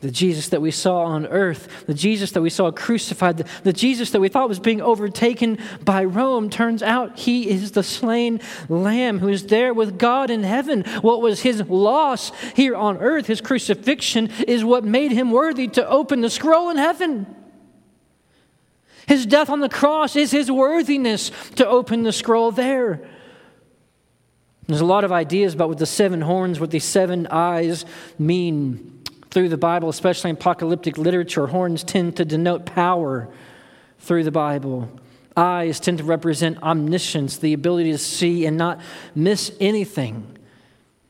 The 0.07 0.13
Jesus 0.13 0.51
that 0.51 0.63
we 0.63 0.71
saw 0.71 1.03
on 1.03 1.27
earth, 1.27 1.85
the 1.89 1.93
Jesus 1.93 2.31
that 2.31 2.41
we 2.41 2.49
saw 2.49 2.71
crucified, 2.71 3.39
the, 3.39 3.47
the, 3.65 3.73
Jesus 3.73 4.13
that 4.13 4.21
we 4.21 4.29
thought 4.29 4.49
was 4.49 4.61
being 4.61 4.81
overtaken 4.81 5.59
by 5.85 6.05
Rome, 6.05 6.49
turns 6.49 6.81
out 6.81 7.19
he 7.19 7.51
is 7.51 7.73
the 7.73 7.83
slain 7.83 8.41
lamb 8.69 9.19
who 9.19 9.27
is 9.27 9.47
there 9.47 9.75
with 9.75 9.99
God 9.99 10.31
in 10.31 10.45
heaven. 10.45 10.85
What 11.01 11.23
was 11.23 11.41
his 11.41 11.61
loss 11.63 12.31
here 12.55 12.77
on 12.77 12.99
earth, 12.99 13.27
his 13.27 13.41
crucifixion, 13.41 14.31
is 14.47 14.65
what 14.65 14.85
made 14.85 15.11
him 15.11 15.33
worthy 15.33 15.67
to 15.67 15.85
open 15.89 16.21
the 16.21 16.31
scroll 16.31 16.71
in 16.71 16.77
heaven. 16.77 17.27
His 19.09 19.27
death 19.27 19.51
on 19.51 19.59
the 19.59 19.69
cross 19.69 20.15
is 20.15 20.31
his 20.31 20.53
worthiness 20.53 21.33
to 21.57 21.67
open 21.67 22.05
the 22.05 22.13
scroll 22.13 22.53
there. 22.53 23.09
There's 24.69 24.81
a 24.81 24.87
lot 24.87 25.03
of 25.03 25.11
ideas 25.11 25.55
about 25.55 25.69
what 25.69 25.79
the 25.79 25.85
seven 25.85 26.21
horns, 26.21 26.61
what 26.61 26.71
these 26.71 26.85
seven 26.85 27.27
eyes 27.27 27.85
mean 28.21 28.96
through 29.37 29.51
the 29.51 29.59
Bible, 29.59 29.91
especially 29.91 30.31
in 30.31 30.37
apocalyptic 30.37 30.97
literature, 30.97 31.49
horns 31.49 31.85
tend 31.85 32.17
to 32.17 32.25
denote 32.25 32.65
power 32.65 33.29
through 33.99 34.25
the 34.25 34.31
Bible. 34.31 34.89
Eyes 35.37 35.79
tend 35.79 35.99
to 35.99 36.05
represent 36.05 36.63
omniscience, 36.63 37.37
the 37.37 37.53
ability 37.53 37.93
to 37.93 37.99
see 37.99 38.47
and 38.47 38.57
not 38.57 38.81
miss 39.15 39.53
anything. 39.61 40.39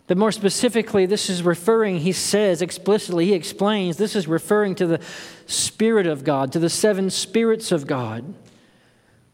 But 0.09 0.19
more 0.19 0.33
specifically, 0.33 1.07
this 1.07 1.31
is 1.31 1.45
referring, 1.45 2.01
he 2.01 2.11
says 2.11 2.63
explicitly, 2.63 3.27
he 3.27 3.35
explains, 3.35 3.97
this 3.97 4.17
is 4.17 4.27
referring 4.27 4.75
to 4.75 4.89
the 4.89 5.01
Spirit 5.47 6.09
of 6.09 6.25
God, 6.25 6.51
to 6.51 6.59
the 6.59 6.69
seven 6.69 7.11
spirits 7.11 7.71
of 7.71 7.87
God. 7.87 8.35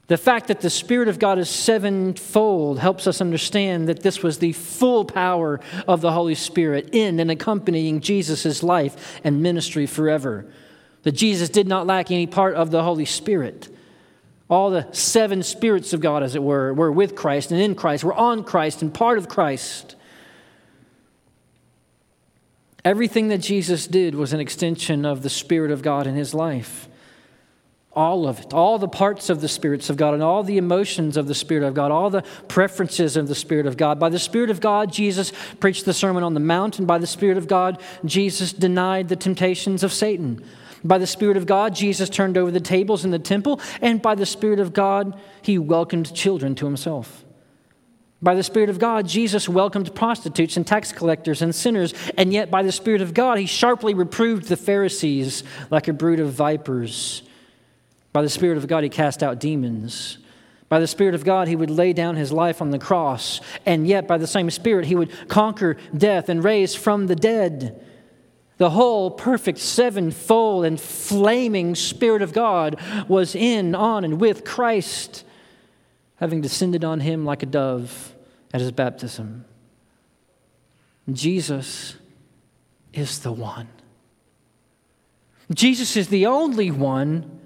The 0.09 0.17
fact 0.19 0.49
that 0.49 0.61
the 0.61 0.71
Spirit 0.71 1.09
of 1.09 1.19
God 1.19 1.39
is 1.39 1.49
sevenfold 1.49 2.79
helps 2.79 3.07
us 3.07 3.21
understand 3.21 3.89
that 3.89 4.03
this 4.03 4.23
was 4.23 4.39
the 4.39 4.53
full 4.53 5.05
power 5.05 5.61
of 5.87 6.01
the 6.01 6.13
Holy 6.13 6.35
Spirit 6.35 6.91
in 6.93 7.21
and 7.21 7.31
accompanying 7.31 8.01
Jesus' 8.01 8.63
life 8.63 9.21
and 9.25 9.43
ministry 9.43 9.87
forever. 9.87 10.45
That 11.05 11.13
Jesus 11.13 11.49
did 11.49 11.69
not 11.69 11.87
lack 11.87 12.11
any 12.11 12.27
part 12.27 12.57
of 12.57 12.71
the 12.71 12.83
Holy 12.83 13.05
Spirit. 13.05 13.69
All 14.51 14.71
the 14.71 14.87
seven 14.93 15.43
spirits 15.43 15.93
of 15.93 16.01
God, 16.01 16.23
as 16.23 16.35
it 16.35 16.43
were, 16.43 16.75
were 16.75 16.93
with 16.93 17.15
Christ 17.15 17.53
and 17.53 17.61
in 17.61 17.75
Christ, 17.75 18.05
were 18.05 18.13
on 18.13 18.45
Christ 18.45 18.83
and 18.83 18.93
part 18.93 19.19
of 19.19 19.29
Christ. 19.29 19.97
Everything 22.85 23.29
that 23.29 23.39
Jesus 23.39 23.87
did 23.87 24.15
was 24.15 24.33
an 24.33 24.41
extension 24.41 25.07
of 25.07 25.23
the 25.23 25.31
Spirit 25.31 25.71
of 25.71 25.81
God 25.83 26.07
in 26.07 26.17
his 26.17 26.35
life. 26.35 26.89
All 27.95 28.27
of 28.27 28.41
it, 28.41 28.55
all 28.55 28.79
the 28.79 28.89
parts 28.89 29.29
of 29.29 29.43
the 29.43 29.49
spirits 29.49 29.91
of 29.91 29.99
God, 29.99 30.15
and 30.15 30.23
all 30.23 30.43
the 30.43 30.57
emotions 30.57 31.19
of 31.19 31.29
the 31.29 31.35
Spirit 31.35 31.63
of 31.63 31.75
God, 31.75 31.91
all 31.91 32.09
the 32.09 32.25
preferences 32.49 33.19
of 33.19 33.29
the 33.29 33.35
Spirit 33.35 33.67
of 33.67 33.77
God. 33.77 34.01
By 34.01 34.09
the 34.09 34.19
Spirit 34.19 34.49
of 34.49 34.61
God, 34.61 34.91
Jesus 34.91 35.31
preached 35.61 35.85
the 35.85 35.93
Sermon 35.93 36.23
on 36.23 36.33
the 36.33 36.41
Mount, 36.41 36.79
and 36.79 36.89
by 36.89 36.97
the 36.97 37.07
Spirit 37.07 37.37
of 37.37 37.49
God, 37.49 37.83
Jesus 38.07 38.55
denied 38.55 39.11
the 39.11 39.17
temptations 39.17 39.83
of 39.83 39.93
Satan. 39.93 40.43
By 40.83 40.97
the 40.97 41.07
Spirit 41.07 41.37
of 41.37 41.45
God, 41.45 41.75
Jesus 41.75 42.09
turned 42.09 42.39
over 42.39 42.51
the 42.51 42.61
tables 42.61 43.05
in 43.05 43.11
the 43.11 43.19
temple, 43.19 43.61
and 43.83 44.01
by 44.01 44.15
the 44.15 44.27
Spirit 44.27 44.59
of 44.59 44.73
God, 44.73 45.21
he 45.43 45.59
welcomed 45.59 46.15
children 46.15 46.55
to 46.55 46.65
himself. 46.65 47.27
By 48.23 48.35
the 48.35 48.43
Spirit 48.43 48.71
of 48.71 48.79
God, 48.79 49.07
Jesus 49.07 49.49
welcomed 49.49 49.95
prostitutes 49.95 50.57
and 50.57 50.67
tax 50.67 50.93
collectors 50.93 51.43
and 51.43 51.55
sinners, 51.55 51.93
and 52.17 52.33
yet 52.33 52.51
by 52.51 52.63
the 52.63 52.73
Spirit 52.73 53.03
of 53.03 53.13
God, 53.13 53.37
he 53.37 53.47
sharply 53.47 53.93
reproved 53.93 54.49
the 54.49 54.57
Pharisees 54.57 55.45
like 55.71 55.89
a 55.89 55.93
brood 55.93 56.21
of 56.21 56.33
vipers. 56.33 57.23
By 58.13 58.23
the 58.23 58.29
Spirit 58.29 58.59
of 58.59 58.67
God, 58.67 58.85
he 58.85 58.91
cast 58.91 59.23
out 59.23 59.41
demons. 59.41 60.19
By 60.69 60.81
the 60.81 60.87
Spirit 60.87 61.15
of 61.15 61.25
God, 61.25 61.49
he 61.49 61.57
would 61.57 61.71
lay 61.71 61.93
down 61.93 62.17
his 62.17 62.33
life 62.33 62.63
on 62.63 62.71
the 62.71 62.79
cross. 62.79 63.41
And 63.67 63.87
yet, 63.87 64.07
by 64.07 64.19
the 64.19 64.27
same 64.27 64.51
Spirit, 64.51 64.87
he 64.87 64.95
would 64.95 65.29
conquer 65.29 65.77
death 65.97 66.29
and 66.29 66.43
raise 66.43 66.75
from 66.75 67.07
the 67.07 67.17
dead. 67.17 67.85
The 68.59 68.71
whole 68.71 69.11
perfect, 69.11 69.59
sevenfold, 69.59 70.65
and 70.65 70.81
flaming 70.81 71.75
Spirit 71.75 72.23
of 72.23 72.33
God 72.33 72.81
was 73.09 73.35
in, 73.35 73.75
on, 73.75 74.05
and 74.05 74.21
with 74.21 74.45
Christ, 74.45 75.25
having 76.17 76.41
descended 76.41 76.85
on 76.85 77.01
him 77.01 77.25
like 77.25 77.43
a 77.43 77.47
dove 77.47 78.15
at 78.53 78.61
his 78.61 78.73
baptism. 78.73 79.45
Jesus 81.11 81.97
is 82.93 83.21
the 83.21 83.33
one. 83.33 83.69
Jesus 85.53 85.97
is 85.97 86.09
the 86.09 86.27
only 86.27 86.71
one 86.71 87.41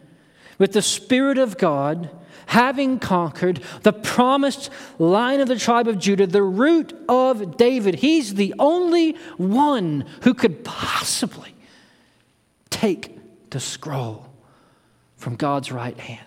with 0.58 0.72
the 0.72 0.82
Spirit 0.82 1.38
of 1.38 1.58
God, 1.58 2.10
having 2.46 2.98
conquered 2.98 3.60
the 3.82 3.92
promised 3.92 4.70
lion 4.98 5.40
of 5.40 5.48
the 5.48 5.58
tribe 5.58 5.88
of 5.88 5.98
Judah, 5.98 6.26
the 6.26 6.42
root 6.42 6.94
of 7.08 7.56
David. 7.56 7.96
He's 7.96 8.34
the 8.34 8.54
only 8.58 9.12
one 9.36 10.06
who 10.22 10.34
could 10.34 10.64
possibly 10.64 11.54
take 12.70 13.50
the 13.50 13.60
scroll 13.60 14.28
from 15.16 15.34
God's 15.36 15.72
right 15.72 15.98
hand. 15.98 16.22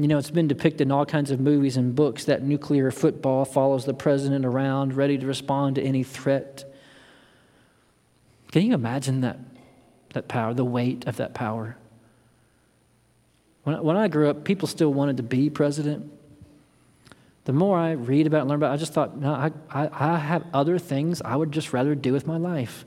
You 0.00 0.08
know, 0.08 0.16
it's 0.16 0.30
been 0.30 0.48
depicted 0.48 0.88
in 0.88 0.92
all 0.92 1.04
kinds 1.04 1.30
of 1.30 1.40
movies 1.40 1.76
and 1.76 1.94
books 1.94 2.24
that 2.24 2.42
nuclear 2.42 2.90
football 2.90 3.44
follows 3.44 3.84
the 3.84 3.92
president 3.92 4.46
around, 4.46 4.94
ready 4.94 5.18
to 5.18 5.26
respond 5.26 5.76
to 5.76 5.82
any 5.82 6.02
threat. 6.02 6.64
Can 8.50 8.62
you 8.62 8.72
imagine 8.72 9.20
that 9.20 9.38
that 10.12 10.28
power, 10.28 10.54
the 10.54 10.64
weight 10.64 11.06
of 11.06 11.16
that 11.16 11.34
power. 11.34 11.76
When, 13.64 13.82
when 13.82 13.96
I 13.96 14.08
grew 14.08 14.30
up, 14.30 14.44
people 14.44 14.68
still 14.68 14.92
wanted 14.92 15.18
to 15.18 15.22
be 15.22 15.50
president. 15.50 16.10
The 17.44 17.52
more 17.52 17.78
I 17.78 17.92
read 17.92 18.26
about 18.26 18.42
and 18.42 18.50
learn 18.50 18.58
about 18.58 18.72
I 18.72 18.76
just 18.76 18.92
thought, 18.92 19.16
no, 19.16 19.32
I, 19.32 19.50
I, 19.70 19.88
I 19.92 20.18
have 20.18 20.44
other 20.52 20.78
things 20.78 21.22
I 21.22 21.34
would 21.36 21.52
just 21.52 21.72
rather 21.72 21.94
do 21.94 22.12
with 22.12 22.26
my 22.26 22.36
life. 22.36 22.84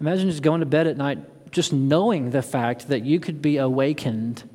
Imagine 0.00 0.30
just 0.30 0.42
going 0.42 0.60
to 0.60 0.66
bed 0.66 0.86
at 0.86 0.96
night, 0.96 1.18
just 1.50 1.72
knowing 1.72 2.30
the 2.30 2.42
fact 2.42 2.88
that 2.88 3.04
you 3.04 3.20
could 3.20 3.42
be 3.42 3.58
awakened 3.58 4.48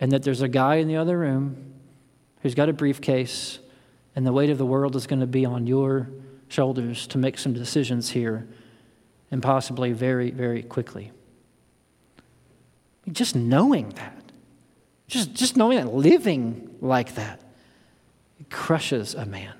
and 0.00 0.12
that 0.12 0.22
there's 0.22 0.40
a 0.40 0.48
guy 0.48 0.76
in 0.76 0.88
the 0.88 0.96
other 0.96 1.18
room 1.18 1.74
who's 2.42 2.54
got 2.54 2.68
a 2.68 2.72
briefcase 2.72 3.58
and 4.14 4.26
the 4.26 4.32
weight 4.32 4.50
of 4.50 4.56
the 4.56 4.64
world 4.64 4.96
is 4.96 5.06
going 5.06 5.20
to 5.20 5.26
be 5.26 5.44
on 5.44 5.66
your 5.66 6.08
shoulders 6.48 7.06
to 7.08 7.18
make 7.18 7.36
some 7.38 7.52
decisions 7.52 8.10
here 8.10 8.46
and 9.30 9.42
possibly 9.42 9.92
very, 9.92 10.30
very 10.30 10.62
quickly. 10.62 11.12
Just 13.10 13.36
knowing 13.36 13.90
that, 13.90 14.32
just, 15.08 15.34
just 15.34 15.56
knowing 15.56 15.78
that, 15.78 15.92
living 15.92 16.76
like 16.80 17.14
that, 17.14 17.40
it 18.40 18.50
crushes 18.50 19.14
a 19.14 19.24
man, 19.24 19.54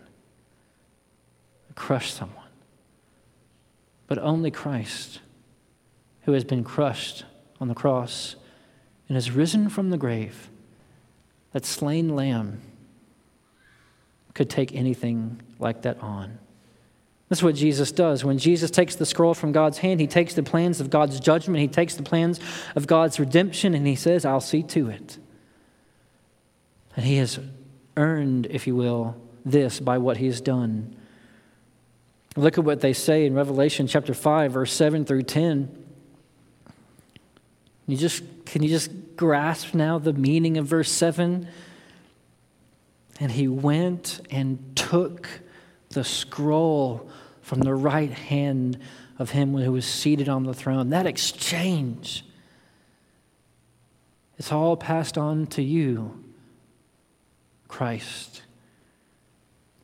it 1.71 1.77
crushes 1.77 2.15
someone. 2.15 2.43
But 4.09 4.19
only 4.19 4.51
Christ, 4.51 5.21
who 6.23 6.33
has 6.33 6.45
been 6.45 6.65
crushed 6.65 7.25
on 7.61 7.69
the 7.69 7.75
cross 7.75 8.37
and 9.09 9.17
has 9.17 9.31
risen 9.31 9.69
from 9.69 9.91
the 9.91 9.97
grave, 9.97 10.49
that 11.53 11.65
slain 11.65 12.15
lamb, 12.15 12.61
could 14.35 14.51
take 14.51 14.75
anything 14.75 15.41
like 15.59 15.83
that 15.83 15.99
on. 16.01 16.39
That's 17.29 17.43
what 17.43 17.57
Jesus 17.57 17.91
does. 17.91 18.25
When 18.25 18.39
Jesus 18.39 18.71
takes 18.71 18.95
the 18.95 19.07
scroll 19.07 19.35
from 19.35 19.53
God's 19.53 19.79
hand, 19.79 20.01
he 20.01 20.07
takes 20.07 20.35
the 20.35 20.45
plans 20.45 20.81
of 20.81 20.91
God's 20.91 21.19
judgment, 21.19 21.61
he 21.61 21.69
takes 21.69 21.97
the 21.97 22.03
plans 22.03 22.39
of 22.77 22.87
God's 22.87 23.19
redemption, 23.19 23.75
and 23.75 23.87
he 23.87 23.97
says, 23.97 24.25
I'll 24.25 24.41
see 24.41 24.63
to 24.65 24.89
it. 24.89 25.19
And 26.95 27.05
he 27.05 27.17
has 27.17 27.41
earned, 27.97 28.47
if 28.47 28.67
you 28.67 28.77
will, 28.77 29.17
this 29.45 29.81
by 29.81 29.99
what 29.99 30.19
he 30.19 30.27
has 30.27 30.41
done. 30.41 30.97
Look 32.37 32.59
at 32.59 32.65
what 32.65 32.81
they 32.81 32.93
say 32.93 33.27
in 33.27 33.35
Revelation 33.35 33.87
chapter 33.87 34.15
5, 34.15 34.53
verse 34.53 34.73
7 34.73 35.05
through 35.05 35.23
10. 35.23 35.85
You 37.87 37.97
just, 37.97 38.23
can 38.45 38.63
you 38.63 38.69
just 38.69 38.91
grasp 39.17 39.75
now 39.75 39.99
the 39.99 40.13
meaning 40.13 40.59
of 40.59 40.67
verse 40.67 40.91
7? 40.91 41.49
And 43.19 43.33
he 43.33 43.49
went 43.49 44.21
and 44.31 44.77
took 44.77 45.29
the 45.97 46.05
scroll 46.05 47.11
from 47.41 47.61
the 47.61 47.75
right 47.75 48.11
hand 48.13 48.79
of 49.19 49.31
him 49.31 49.57
who 49.57 49.73
was 49.73 49.87
seated 49.87 50.29
on 50.29 50.45
the 50.45 50.55
throne. 50.55 50.91
That 50.91 51.07
exchange, 51.07 52.23
it's 54.39 54.53
all 54.53 54.77
passed 54.77 55.17
on 55.17 55.47
to 55.49 55.63
you, 55.63 56.23
Christ. 57.67 58.43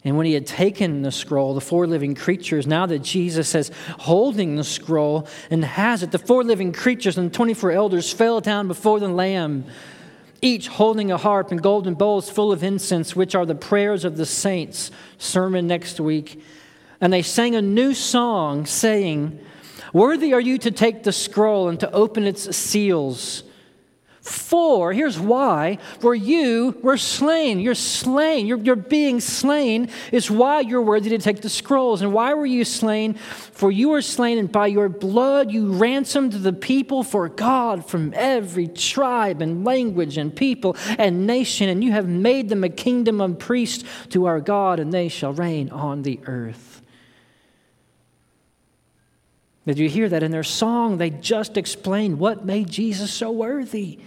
And 0.04 0.16
when 0.16 0.26
he 0.26 0.34
had 0.34 0.46
taken 0.46 1.02
the 1.02 1.12
scroll, 1.12 1.54
the 1.54 1.60
four 1.60 1.86
living 1.86 2.14
creatures, 2.14 2.66
now 2.66 2.84
that 2.86 2.98
Jesus 2.98 3.54
is 3.54 3.70
holding 4.00 4.56
the 4.56 4.64
scroll 4.64 5.26
and 5.50 5.64
has 5.64 6.02
it, 6.02 6.10
the 6.10 6.18
four 6.18 6.44
living 6.44 6.72
creatures 6.72 7.16
and 7.16 7.30
the 7.30 7.34
24 7.34 7.70
elders 7.70 8.12
fell 8.12 8.40
down 8.40 8.68
before 8.68 9.00
the 9.00 9.08
Lamb, 9.08 9.64
each 10.42 10.66
holding 10.66 11.12
a 11.12 11.16
harp 11.16 11.52
and 11.52 11.62
golden 11.62 11.94
bowls 11.94 12.28
full 12.28 12.52
of 12.52 12.64
incense, 12.64 13.16
which 13.16 13.34
are 13.34 13.46
the 13.46 13.54
prayers 13.54 14.04
of 14.04 14.16
the 14.16 14.26
saints. 14.26 14.90
Sermon 15.16 15.68
next 15.68 16.00
week. 16.00 16.42
And 17.00 17.12
they 17.12 17.22
sang 17.22 17.54
a 17.54 17.62
new 17.62 17.94
song, 17.94 18.66
saying, 18.66 19.38
Worthy 19.92 20.34
are 20.34 20.40
you 20.40 20.58
to 20.58 20.70
take 20.70 21.04
the 21.04 21.12
scroll 21.12 21.68
and 21.68 21.78
to 21.80 21.90
open 21.92 22.24
its 22.24 22.54
seals. 22.56 23.44
For, 24.22 24.92
here's 24.92 25.18
why, 25.18 25.78
for 25.98 26.14
you 26.14 26.78
were 26.80 26.96
slain. 26.96 27.58
You're 27.58 27.74
slain. 27.74 28.46
You're, 28.46 28.58
you're 28.58 28.76
being 28.76 29.20
slain 29.20 29.88
is 30.12 30.30
why 30.30 30.60
you're 30.60 30.80
worthy 30.80 31.10
to 31.10 31.18
take 31.18 31.40
the 31.40 31.48
scrolls. 31.48 32.02
And 32.02 32.12
why 32.12 32.32
were 32.34 32.46
you 32.46 32.64
slain? 32.64 33.14
For 33.14 33.72
you 33.72 33.88
were 33.88 34.00
slain, 34.00 34.38
and 34.38 34.50
by 34.50 34.68
your 34.68 34.88
blood 34.88 35.50
you 35.50 35.72
ransomed 35.72 36.34
the 36.34 36.52
people 36.52 37.02
for 37.02 37.28
God 37.28 37.84
from 37.84 38.14
every 38.14 38.68
tribe 38.68 39.42
and 39.42 39.64
language 39.64 40.16
and 40.16 40.34
people 40.34 40.76
and 40.98 41.26
nation. 41.26 41.68
And 41.68 41.82
you 41.82 41.90
have 41.90 42.06
made 42.06 42.48
them 42.48 42.62
a 42.62 42.68
kingdom 42.68 43.20
of 43.20 43.40
priests 43.40 43.82
to 44.10 44.26
our 44.26 44.40
God, 44.40 44.78
and 44.78 44.92
they 44.92 45.08
shall 45.08 45.32
reign 45.32 45.68
on 45.70 46.02
the 46.02 46.20
earth. 46.26 46.71
Did 49.66 49.78
you 49.78 49.88
hear 49.88 50.08
that 50.08 50.22
in 50.22 50.32
their 50.32 50.42
song? 50.42 50.98
They 50.98 51.10
just 51.10 51.56
explained 51.56 52.18
what 52.18 52.44
made 52.44 52.68
Jesus 52.68 53.12
so 53.12 53.30
worthy. 53.30 54.00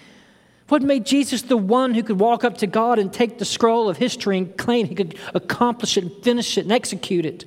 What 0.68 0.82
made 0.82 1.06
Jesus 1.06 1.44
the 1.44 1.58
one 1.58 1.94
who 1.94 2.04
could 2.04 2.20
walk 2.20 2.44
up 2.44 2.58
to 2.58 2.68
God 2.68 3.00
and 3.00 3.14
take 3.14 3.38
the 3.38 3.46
scroll 3.46 3.88
of 3.88 3.98
history 3.98 4.38
and 4.38 4.58
claim 4.58 4.88
he 4.88 4.96
could 4.96 5.18
accomplish 5.34 5.96
it 5.96 6.04
and 6.04 6.24
finish 6.24 6.58
it 6.58 6.62
and 6.62 6.72
execute 6.72 7.26
it? 7.26 7.46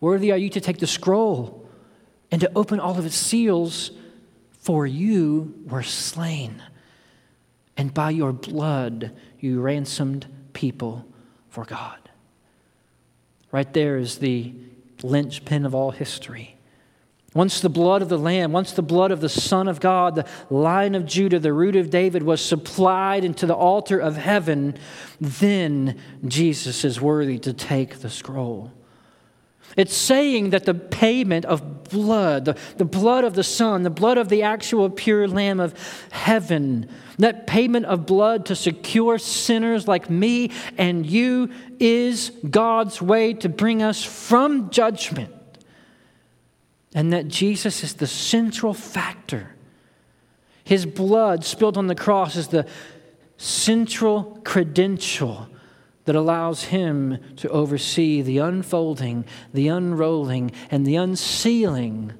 Worthy 0.00 0.30
are 0.30 0.38
you 0.38 0.50
to 0.50 0.60
take 0.60 0.78
the 0.78 0.86
scroll 0.86 1.66
and 2.30 2.40
to 2.42 2.52
open 2.54 2.78
all 2.78 2.98
of 2.98 3.06
its 3.06 3.16
seals, 3.16 3.90
for 4.60 4.86
you 4.86 5.54
were 5.66 5.82
slain, 5.82 6.62
and 7.76 7.92
by 7.92 8.10
your 8.10 8.32
blood 8.32 9.10
you 9.40 9.60
ransomed 9.60 10.26
people 10.52 11.04
for 11.48 11.64
God. 11.64 11.98
Right 13.50 13.72
there 13.72 13.96
is 13.96 14.18
the 14.18 14.54
linchpin 15.02 15.66
of 15.66 15.74
all 15.74 15.90
history. 15.90 16.56
Once 17.32 17.60
the 17.60 17.68
blood 17.68 18.02
of 18.02 18.08
the 18.08 18.18
Lamb, 18.18 18.50
once 18.50 18.72
the 18.72 18.82
blood 18.82 19.12
of 19.12 19.20
the 19.20 19.28
Son 19.28 19.68
of 19.68 19.78
God, 19.78 20.16
the 20.16 20.26
Lion 20.50 20.96
of 20.96 21.06
Judah, 21.06 21.38
the 21.38 21.52
root 21.52 21.76
of 21.76 21.88
David, 21.88 22.24
was 22.24 22.44
supplied 22.44 23.24
into 23.24 23.46
the 23.46 23.54
altar 23.54 24.00
of 24.00 24.16
heaven, 24.16 24.76
then 25.20 25.96
Jesus 26.26 26.84
is 26.84 27.00
worthy 27.00 27.38
to 27.38 27.52
take 27.52 28.00
the 28.00 28.10
scroll. 28.10 28.72
It's 29.76 29.94
saying 29.94 30.50
that 30.50 30.64
the 30.64 30.74
payment 30.74 31.44
of 31.44 31.84
blood, 31.84 32.46
the, 32.46 32.58
the 32.76 32.84
blood 32.84 33.22
of 33.22 33.34
the 33.34 33.44
Son, 33.44 33.84
the 33.84 33.90
blood 33.90 34.18
of 34.18 34.28
the 34.28 34.42
actual 34.42 34.90
pure 34.90 35.28
Lamb 35.28 35.60
of 35.60 35.74
heaven, 36.10 36.88
that 37.18 37.46
payment 37.46 37.86
of 37.86 38.06
blood 38.06 38.46
to 38.46 38.56
secure 38.56 39.18
sinners 39.18 39.86
like 39.86 40.10
me 40.10 40.50
and 40.76 41.06
you 41.06 41.50
is 41.78 42.32
God's 42.50 43.00
way 43.00 43.34
to 43.34 43.48
bring 43.48 43.84
us 43.84 44.02
from 44.02 44.70
judgment 44.70 45.32
and 46.94 47.12
that 47.12 47.28
Jesus 47.28 47.84
is 47.84 47.94
the 47.94 48.06
central 48.06 48.74
factor. 48.74 49.54
His 50.64 50.86
blood 50.86 51.44
spilled 51.44 51.76
on 51.76 51.86
the 51.86 51.94
cross 51.94 52.36
is 52.36 52.48
the 52.48 52.66
central 53.36 54.40
credential 54.44 55.48
that 56.04 56.16
allows 56.16 56.64
him 56.64 57.18
to 57.36 57.48
oversee 57.50 58.22
the 58.22 58.38
unfolding, 58.38 59.24
the 59.52 59.68
unrolling, 59.68 60.50
and 60.70 60.86
the 60.86 60.96
unsealing 60.96 62.12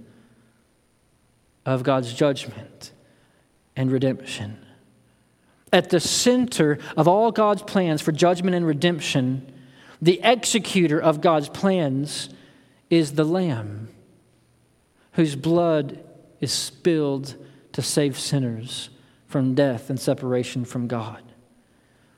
of 1.67 1.83
God's 1.83 2.13
judgment 2.15 2.93
and 3.77 3.91
redemption. 3.91 4.65
At 5.73 5.91
the 5.91 6.01
center 6.01 6.79
of 6.97 7.07
all 7.07 7.33
God's 7.33 7.63
plans 7.63 8.03
for 8.03 8.13
judgment 8.13 8.55
and 8.57 8.67
redemption, 8.67 9.53
the 10.03 10.21
executor 10.23 11.01
of 11.01 11.21
God's 11.21 11.49
plans 11.49 12.29
is 12.89 13.13
the 13.13 13.25
Lamb 13.25 13.89
whose 15.21 15.37
blood 15.37 16.03
is 16.41 16.51
spilled 16.51 17.37
to 17.73 17.83
save 17.83 18.19
sinners 18.19 18.89
from 19.27 19.55
death 19.55 19.91
and 19.91 20.01
separation 20.01 20.65
from 20.65 20.89
God. 20.89 21.23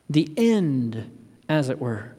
The 0.08 0.32
end, 0.36 1.10
as 1.48 1.68
it 1.68 1.80
were, 1.80 2.14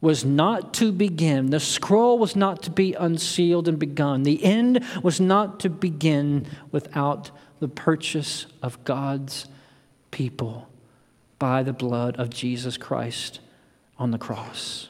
was 0.00 0.24
not 0.24 0.72
to 0.72 0.92
begin. 0.92 1.50
The 1.50 1.60
scroll 1.60 2.18
was 2.18 2.34
not 2.34 2.62
to 2.62 2.70
be 2.70 2.94
unsealed 2.94 3.68
and 3.68 3.78
begun. 3.78 4.22
The 4.22 4.42
end 4.42 4.82
was 5.02 5.20
not 5.20 5.60
to 5.60 5.68
begin 5.68 6.46
without 6.72 7.30
the 7.60 7.68
purchase 7.68 8.46
of 8.62 8.82
God's 8.84 9.44
people 10.10 10.70
by 11.38 11.62
the 11.62 11.74
blood 11.74 12.16
of 12.16 12.30
Jesus 12.30 12.78
Christ 12.78 13.40
on 13.98 14.10
the 14.10 14.16
cross. 14.16 14.88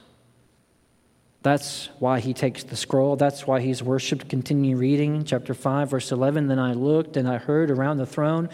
That's 1.45 1.91
why 1.99 2.21
he 2.21 2.33
takes 2.33 2.65
the 2.65 2.75
scroll. 2.75 3.17
That's 3.17 3.47
why 3.47 3.61
he's 3.61 3.83
worshiped. 3.83 4.31
Continue 4.31 4.79
reading, 4.79 5.25
chapter 5.25 5.53
5, 5.53 5.91
verse 5.91 6.11
11. 6.11 6.47
Then 6.47 6.59
I 6.59 6.73
looked 6.73 7.19
and 7.19 7.29
I 7.29 7.37
heard 7.37 7.71
around 7.71 7.99
the 7.99 8.07
throne 8.07 8.49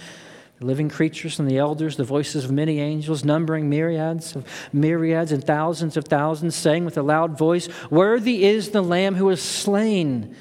the 0.59 0.67
living 0.67 0.89
creatures 0.89 1.39
and 1.39 1.49
the 1.49 1.57
elders, 1.57 1.97
the 1.97 2.05
voices 2.05 2.45
of 2.45 2.51
many 2.51 2.81
angels, 2.81 3.25
numbering 3.25 3.71
myriads 3.71 4.35
of 4.35 4.45
myriads 4.73 5.31
and 5.31 5.43
thousands 5.43 5.97
of 5.97 6.05
thousands, 6.05 6.57
saying 6.57 6.85
with 6.85 6.99
a 6.99 7.03
loud 7.03 7.39
voice, 7.39 7.69
Worthy 7.91 8.45
is 8.45 8.71
the 8.71 8.83
Lamb 8.83 9.15
who 9.15 9.27
was 9.27 9.41
slain. 9.41 10.37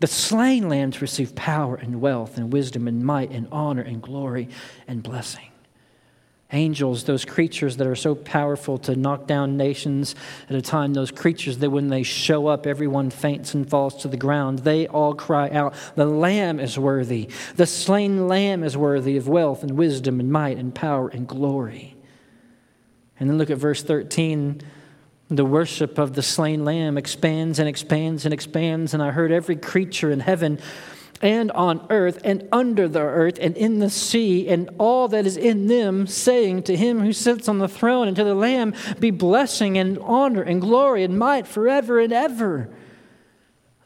The 0.00 0.06
slain 0.06 0.70
Lamb 0.70 0.90
to 0.90 1.00
receive 1.00 1.36
power 1.36 1.76
and 1.76 2.00
wealth 2.00 2.38
and 2.38 2.50
wisdom 2.50 2.88
and 2.88 3.04
might 3.04 3.30
and 3.30 3.46
honor 3.52 3.82
and 3.82 4.02
glory 4.02 4.48
and 4.88 5.02
blessing 5.02 5.51
angels, 6.52 7.04
those 7.04 7.24
creatures 7.24 7.76
that 7.78 7.86
are 7.86 7.96
so 7.96 8.14
powerful 8.14 8.78
to 8.78 8.94
knock 8.94 9.26
down 9.26 9.56
nations 9.56 10.14
at 10.48 10.56
a 10.56 10.62
time, 10.62 10.94
those 10.94 11.10
creatures 11.10 11.58
that 11.58 11.70
when 11.70 11.88
they 11.88 12.02
show 12.02 12.46
up, 12.46 12.66
everyone 12.66 13.10
faints 13.10 13.54
and 13.54 13.68
falls 13.68 13.94
to 14.02 14.08
the 14.08 14.16
ground. 14.16 14.60
They 14.60 14.86
all 14.86 15.14
cry 15.14 15.50
out, 15.50 15.74
The 15.94 16.06
Lamb 16.06 16.60
is 16.60 16.78
worthy. 16.78 17.28
The 17.56 17.66
slain 17.66 18.28
Lamb 18.28 18.62
is 18.62 18.76
worthy 18.76 19.16
of 19.16 19.28
wealth 19.28 19.62
and 19.62 19.72
wisdom 19.72 20.20
and 20.20 20.30
might 20.30 20.58
and 20.58 20.74
power 20.74 21.08
and 21.08 21.26
glory. 21.26 21.96
And 23.18 23.30
then 23.30 23.38
look 23.38 23.50
at 23.50 23.58
verse 23.58 23.82
13. 23.82 24.60
The 25.28 25.44
worship 25.44 25.96
of 25.96 26.14
the 26.14 26.22
slain 26.22 26.64
Lamb 26.64 26.98
expands 26.98 27.58
and 27.58 27.68
expands 27.68 28.24
and 28.24 28.34
expands. 28.34 28.92
And 28.92 29.02
I 29.02 29.12
heard 29.12 29.32
every 29.32 29.56
creature 29.56 30.10
in 30.10 30.20
heaven 30.20 30.58
and 31.22 31.52
on 31.52 31.86
earth 31.88 32.18
and 32.24 32.46
under 32.50 32.88
the 32.88 33.00
earth 33.00 33.38
and 33.40 33.56
in 33.56 33.78
the 33.78 33.88
sea 33.88 34.48
and 34.48 34.68
all 34.78 35.06
that 35.08 35.24
is 35.24 35.36
in 35.36 35.68
them, 35.68 36.06
saying 36.06 36.64
to 36.64 36.76
him 36.76 37.00
who 37.00 37.12
sits 37.12 37.48
on 37.48 37.58
the 37.58 37.68
throne 37.68 38.08
and 38.08 38.16
to 38.16 38.24
the 38.24 38.34
Lamb, 38.34 38.74
Be 38.98 39.12
blessing 39.12 39.78
and 39.78 39.98
honor 40.00 40.42
and 40.42 40.60
glory 40.60 41.04
and 41.04 41.16
might 41.18 41.46
forever 41.46 42.00
and 42.00 42.12
ever. 42.12 42.68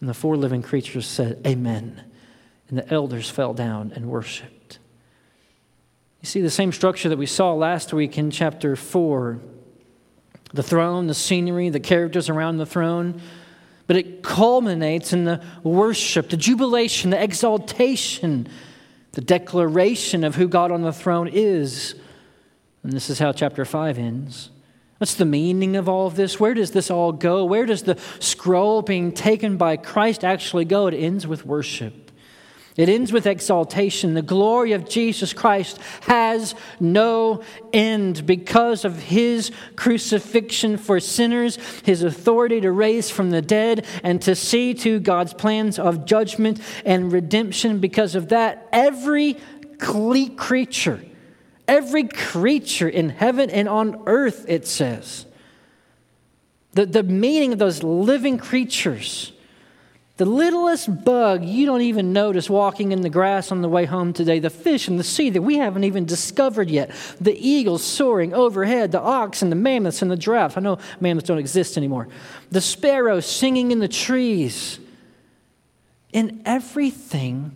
And 0.00 0.08
the 0.08 0.14
four 0.14 0.36
living 0.36 0.62
creatures 0.62 1.06
said, 1.06 1.40
Amen. 1.46 2.02
And 2.68 2.78
the 2.78 2.92
elders 2.92 3.30
fell 3.30 3.54
down 3.54 3.92
and 3.94 4.06
worshiped. 4.06 4.78
You 6.22 6.26
see 6.26 6.40
the 6.40 6.50
same 6.50 6.72
structure 6.72 7.10
that 7.10 7.18
we 7.18 7.26
saw 7.26 7.52
last 7.52 7.92
week 7.92 8.18
in 8.18 8.30
chapter 8.30 8.74
4 8.74 9.40
the 10.52 10.62
throne, 10.62 11.06
the 11.06 11.14
scenery, 11.14 11.68
the 11.68 11.80
characters 11.80 12.30
around 12.30 12.56
the 12.56 12.66
throne 12.66 13.20
but 13.86 13.96
it 13.96 14.22
culminates 14.22 15.12
in 15.12 15.24
the 15.24 15.42
worship, 15.62 16.28
the 16.28 16.36
jubilation, 16.36 17.10
the 17.10 17.22
exaltation, 17.22 18.48
the 19.12 19.20
declaration 19.20 20.24
of 20.24 20.34
who 20.34 20.48
God 20.48 20.70
on 20.70 20.82
the 20.82 20.92
throne 20.92 21.28
is. 21.28 21.94
And 22.82 22.92
this 22.92 23.10
is 23.10 23.18
how 23.18 23.32
chapter 23.32 23.64
5 23.64 23.98
ends. 23.98 24.50
What's 24.98 25.14
the 25.14 25.24
meaning 25.24 25.76
of 25.76 25.88
all 25.88 26.06
of 26.06 26.16
this? 26.16 26.40
Where 26.40 26.54
does 26.54 26.70
this 26.70 26.90
all 26.90 27.12
go? 27.12 27.44
Where 27.44 27.66
does 27.66 27.82
the 27.82 27.98
scroll 28.18 28.82
being 28.82 29.12
taken 29.12 29.56
by 29.56 29.76
Christ 29.76 30.24
actually 30.24 30.64
go? 30.64 30.86
It 30.86 30.94
ends 30.94 31.26
with 31.26 31.44
worship. 31.44 32.05
It 32.76 32.88
ends 32.88 33.10
with 33.10 33.26
exaltation. 33.26 34.14
The 34.14 34.22
glory 34.22 34.72
of 34.72 34.88
Jesus 34.88 35.32
Christ 35.32 35.78
has 36.02 36.54
no 36.78 37.42
end 37.72 38.26
because 38.26 38.84
of 38.84 38.98
his 38.98 39.50
crucifixion 39.76 40.76
for 40.76 41.00
sinners, 41.00 41.56
his 41.84 42.02
authority 42.02 42.60
to 42.60 42.70
raise 42.70 43.10
from 43.10 43.30
the 43.30 43.40
dead, 43.42 43.86
and 44.02 44.20
to 44.22 44.34
see 44.34 44.74
to 44.74 45.00
God's 45.00 45.32
plans 45.32 45.78
of 45.78 46.04
judgment 46.04 46.60
and 46.84 47.10
redemption. 47.10 47.78
Because 47.78 48.14
of 48.14 48.28
that, 48.28 48.68
every 48.72 49.38
creature, 49.78 51.02
Every 51.68 52.04
creature 52.04 52.88
in 52.88 53.08
heaven 53.08 53.50
and 53.50 53.68
on 53.68 54.02
earth, 54.06 54.44
it 54.48 54.66
says. 54.66 55.26
The, 56.72 56.86
the 56.86 57.02
meaning 57.02 57.52
of 57.52 57.58
those 57.58 57.82
living 57.82 58.38
creatures. 58.38 59.32
The 60.16 60.24
littlest 60.24 61.04
bug 61.04 61.44
you 61.44 61.66
don't 61.66 61.82
even 61.82 62.14
notice 62.14 62.48
walking 62.48 62.92
in 62.92 63.02
the 63.02 63.10
grass 63.10 63.52
on 63.52 63.60
the 63.60 63.68
way 63.68 63.84
home 63.84 64.14
today, 64.14 64.38
the 64.38 64.48
fish 64.48 64.88
in 64.88 64.96
the 64.96 65.04
sea 65.04 65.28
that 65.30 65.42
we 65.42 65.56
haven't 65.56 65.84
even 65.84 66.06
discovered 66.06 66.70
yet, 66.70 66.90
the 67.20 67.36
eagles 67.36 67.84
soaring 67.84 68.32
overhead, 68.32 68.92
the 68.92 69.00
ox 69.00 69.42
and 69.42 69.52
the 69.52 69.56
mammoths 69.56 70.00
and 70.00 70.10
the 70.10 70.16
giraffe. 70.16 70.56
I 70.56 70.62
know 70.62 70.78
mammoths 71.00 71.28
don't 71.28 71.38
exist 71.38 71.76
anymore. 71.76 72.08
The 72.50 72.62
sparrows 72.62 73.26
singing 73.26 73.72
in 73.72 73.78
the 73.78 73.88
trees. 73.88 74.78
In 76.12 76.40
everything 76.46 77.54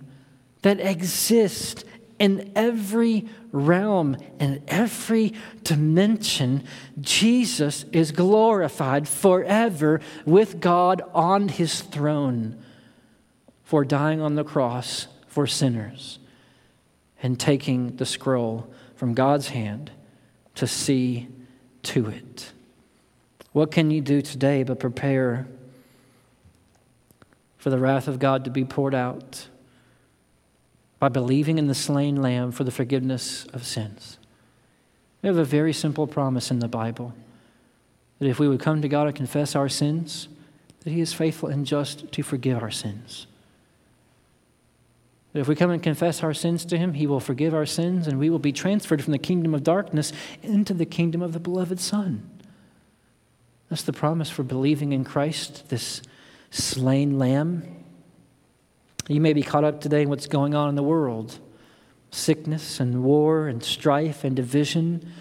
that 0.60 0.80
exists 0.80 1.84
in 2.18 2.52
every 2.54 3.26
realm 3.52 4.16
and 4.38 4.62
every 4.68 5.34
dimension, 5.62 6.64
Jesus 7.00 7.84
is 7.92 8.12
glorified 8.12 9.08
forever 9.08 10.00
with 10.24 10.60
God 10.60 11.02
on 11.14 11.48
his 11.48 11.80
throne 11.80 12.62
for 13.64 13.84
dying 13.84 14.20
on 14.20 14.34
the 14.34 14.44
cross 14.44 15.06
for 15.28 15.46
sinners 15.46 16.18
and 17.22 17.38
taking 17.38 17.96
the 17.96 18.06
scroll 18.06 18.72
from 18.96 19.14
God's 19.14 19.48
hand 19.48 19.90
to 20.56 20.66
see 20.66 21.28
to 21.82 22.08
it. 22.08 22.52
What 23.52 23.70
can 23.70 23.90
you 23.90 24.00
do 24.00 24.22
today 24.22 24.62
but 24.62 24.78
prepare 24.78 25.46
for 27.58 27.70
the 27.70 27.78
wrath 27.78 28.08
of 28.08 28.18
God 28.18 28.44
to 28.44 28.50
be 28.50 28.64
poured 28.64 28.94
out? 28.94 29.48
By 31.00 31.08
believing 31.08 31.58
in 31.58 31.66
the 31.66 31.74
slain 31.74 32.22
lamb 32.22 32.52
for 32.52 32.62
the 32.62 32.70
forgiveness 32.70 33.46
of 33.46 33.66
sins. 33.66 34.18
We 35.22 35.26
have 35.26 35.38
a 35.38 35.44
very 35.44 35.72
simple 35.72 36.06
promise 36.06 36.50
in 36.50 36.60
the 36.60 36.68
Bible 36.68 37.14
that 38.18 38.28
if 38.28 38.38
we 38.38 38.46
would 38.46 38.60
come 38.60 38.82
to 38.82 38.88
God 38.88 39.06
and 39.06 39.16
confess 39.16 39.56
our 39.56 39.68
sins, 39.68 40.28
that 40.84 40.90
He 40.90 41.00
is 41.00 41.14
faithful 41.14 41.48
and 41.48 41.66
just 41.66 42.12
to 42.12 42.22
forgive 42.22 42.62
our 42.62 42.70
sins. 42.70 43.26
That 45.32 45.40
if 45.40 45.48
we 45.48 45.54
come 45.54 45.70
and 45.70 45.82
confess 45.82 46.22
our 46.22 46.34
sins 46.34 46.66
to 46.66 46.76
Him, 46.76 46.94
He 46.94 47.06
will 47.06 47.20
forgive 47.20 47.54
our 47.54 47.66
sins 47.66 48.06
and 48.06 48.18
we 48.18 48.28
will 48.28 48.38
be 48.38 48.52
transferred 48.52 49.02
from 49.02 49.12
the 49.12 49.18
kingdom 49.18 49.54
of 49.54 49.64
darkness 49.64 50.12
into 50.42 50.74
the 50.74 50.86
kingdom 50.86 51.22
of 51.22 51.32
the 51.32 51.40
beloved 51.40 51.80
Son. 51.80 52.28
That's 53.70 53.82
the 53.82 53.92
promise 53.92 54.28
for 54.28 54.42
believing 54.42 54.92
in 54.92 55.04
Christ, 55.04 55.70
this 55.70 56.02
slain 56.50 57.18
lamb 57.18 57.79
you 59.10 59.20
may 59.20 59.32
be 59.32 59.42
caught 59.42 59.64
up 59.64 59.80
today 59.80 60.02
in 60.02 60.08
what's 60.08 60.26
going 60.26 60.54
on 60.54 60.68
in 60.68 60.74
the 60.76 60.82
world 60.82 61.38
sickness 62.12 62.80
and 62.80 63.02
war 63.02 63.46
and 63.48 63.62
strife 63.62 64.24
and 64.24 64.34
division. 64.34 65.12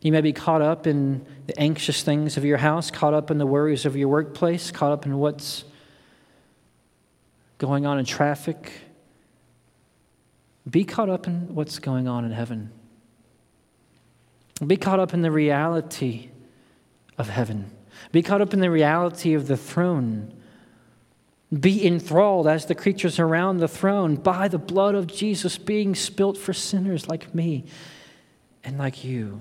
You 0.00 0.12
may 0.12 0.20
be 0.20 0.32
caught 0.32 0.62
up 0.62 0.86
in 0.86 1.24
the 1.46 1.58
anxious 1.58 2.02
things 2.02 2.36
of 2.36 2.44
your 2.44 2.58
house, 2.58 2.90
caught 2.90 3.14
up 3.14 3.30
in 3.30 3.38
the 3.38 3.46
worries 3.46 3.86
of 3.86 3.96
your 3.96 4.08
workplace, 4.08 4.70
caught 4.70 4.92
up 4.92 5.06
in 5.06 5.18
what's 5.18 5.64
going 7.58 7.86
on 7.86 7.98
in 7.98 8.04
traffic. 8.04 8.72
Be 10.68 10.84
caught 10.84 11.10
up 11.10 11.26
in 11.26 11.54
what's 11.54 11.78
going 11.78 12.08
on 12.08 12.24
in 12.24 12.32
heaven. 12.32 12.70
Be 14.66 14.76
caught 14.76 15.00
up 15.00 15.12
in 15.12 15.22
the 15.22 15.30
reality 15.30 16.28
of 17.18 17.28
heaven. 17.28 17.70
Be 18.12 18.22
caught 18.22 18.40
up 18.40 18.54
in 18.54 18.60
the 18.60 18.70
reality 18.70 19.34
of 19.34 19.46
the 19.46 19.56
throne 19.56 20.32
be 21.60 21.86
enthralled 21.86 22.46
as 22.46 22.66
the 22.66 22.74
creatures 22.74 23.18
around 23.18 23.58
the 23.58 23.68
throne 23.68 24.16
by 24.16 24.48
the 24.48 24.58
blood 24.58 24.94
of 24.94 25.06
Jesus 25.06 25.58
being 25.58 25.94
spilt 25.94 26.36
for 26.36 26.52
sinners 26.52 27.08
like 27.08 27.34
me 27.34 27.64
and 28.64 28.78
like 28.78 29.04
you. 29.04 29.40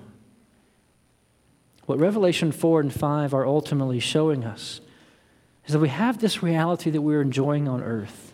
What 1.85 1.99
Revelation 1.99 2.51
4 2.51 2.81
and 2.81 2.93
5 2.93 3.33
are 3.33 3.45
ultimately 3.45 3.99
showing 3.99 4.43
us 4.43 4.81
is 5.65 5.73
that 5.73 5.79
we 5.79 5.89
have 5.89 6.19
this 6.19 6.43
reality 6.43 6.89
that 6.89 7.01
we're 7.01 7.21
enjoying 7.21 7.67
on 7.67 7.81
earth. 7.81 8.33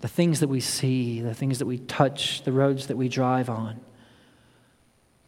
The 0.00 0.08
things 0.08 0.40
that 0.40 0.48
we 0.48 0.60
see, 0.60 1.20
the 1.20 1.34
things 1.34 1.58
that 1.58 1.66
we 1.66 1.78
touch, 1.78 2.42
the 2.42 2.52
roads 2.52 2.88
that 2.88 2.96
we 2.96 3.08
drive 3.08 3.48
on. 3.48 3.80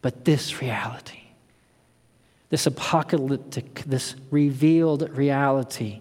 But 0.03 0.25
this 0.25 0.61
reality, 0.61 1.23
this 2.51 2.67
apocalyptic, 2.67 3.83
this 3.87 4.15
revealed 4.31 5.09
reality, 5.17 6.01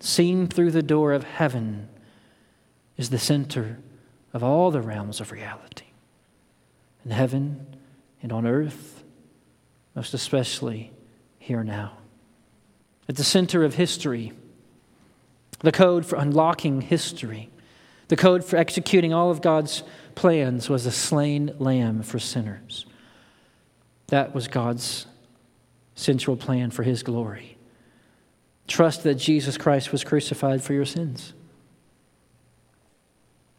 seen 0.00 0.46
through 0.48 0.70
the 0.72 0.82
door 0.82 1.12
of 1.12 1.24
heaven, 1.24 1.88
is 2.96 3.10
the 3.10 3.18
center 3.18 3.78
of 4.32 4.42
all 4.42 4.70
the 4.70 4.82
realms 4.82 5.20
of 5.20 5.32
reality. 5.32 5.86
In 7.04 7.10
heaven 7.10 7.76
and 8.22 8.32
on 8.32 8.46
earth, 8.46 9.02
most 9.94 10.14
especially 10.14 10.92
here 11.38 11.64
now. 11.64 11.92
At 13.08 13.16
the 13.16 13.24
center 13.24 13.64
of 13.64 13.74
history, 13.74 14.32
the 15.60 15.72
code 15.72 16.06
for 16.06 16.16
unlocking 16.16 16.80
history, 16.80 17.50
the 18.08 18.16
code 18.16 18.44
for 18.44 18.56
executing 18.56 19.12
all 19.12 19.30
of 19.30 19.40
God's 19.40 19.82
plans 20.14 20.68
was 20.68 20.86
a 20.86 20.90
slain 20.90 21.54
lamb 21.58 22.02
for 22.02 22.18
sinners. 22.18 22.86
That 24.08 24.34
was 24.34 24.48
God's 24.48 25.06
central 25.94 26.36
plan 26.36 26.70
for 26.70 26.82
his 26.82 27.02
glory. 27.02 27.49
Trust 28.70 29.02
that 29.02 29.16
Jesus 29.16 29.58
Christ 29.58 29.90
was 29.90 30.04
crucified 30.04 30.62
for 30.62 30.74
your 30.74 30.84
sins. 30.84 31.32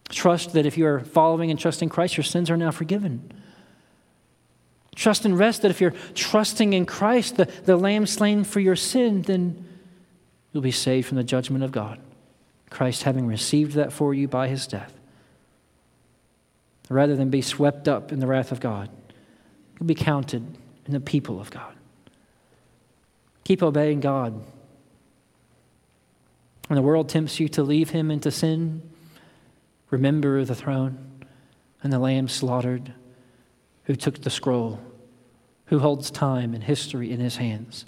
Trust 0.07 0.53
that 0.53 0.65
if 0.65 0.77
you 0.77 0.85
are 0.85 1.01
following 1.01 1.51
and 1.51 1.59
trusting 1.59 1.89
Christ, 1.89 2.15
your 2.15 2.23
sins 2.23 2.49
are 2.49 2.55
now 2.55 2.71
forgiven. 2.71 3.29
Trust 4.95 5.25
and 5.25 5.37
rest 5.37 5.63
that 5.63 5.71
if 5.71 5.81
you're 5.81 5.93
trusting 6.15 6.71
in 6.71 6.85
Christ, 6.85 7.35
the, 7.35 7.45
the 7.65 7.75
Lamb 7.75 8.05
slain 8.05 8.45
for 8.45 8.61
your 8.61 8.77
sin, 8.77 9.23
then 9.23 9.67
you'll 10.53 10.63
be 10.63 10.71
saved 10.71 11.09
from 11.09 11.17
the 11.17 11.25
judgment 11.25 11.65
of 11.65 11.73
God. 11.73 11.99
Christ 12.69 13.03
having 13.03 13.27
received 13.27 13.73
that 13.73 13.91
for 13.91 14.13
you 14.13 14.29
by 14.29 14.47
his 14.47 14.65
death. 14.65 14.97
Rather 16.87 17.17
than 17.17 17.29
be 17.29 17.41
swept 17.41 17.89
up 17.89 18.13
in 18.13 18.19
the 18.19 18.27
wrath 18.27 18.53
of 18.53 18.61
God, 18.61 18.89
you'll 19.77 19.87
be 19.87 19.93
counted 19.93 20.57
in 20.85 20.93
the 20.93 21.01
people 21.01 21.41
of 21.41 21.51
God. 21.51 21.75
Keep 23.43 23.61
obeying 23.61 23.99
God 23.99 24.41
when 26.71 26.77
the 26.77 26.81
world 26.81 27.09
tempts 27.09 27.37
you 27.37 27.49
to 27.49 27.63
leave 27.63 27.89
him 27.89 28.09
into 28.09 28.31
sin, 28.31 28.81
remember 29.89 30.45
the 30.45 30.55
throne 30.55 31.25
and 31.83 31.91
the 31.91 31.99
lamb 31.99 32.29
slaughtered 32.29 32.93
who 33.83 33.93
took 33.93 34.21
the 34.21 34.29
scroll, 34.29 34.79
who 35.65 35.79
holds 35.79 36.09
time 36.09 36.53
and 36.53 36.63
history 36.63 37.11
in 37.11 37.19
his 37.19 37.35
hands. 37.35 37.85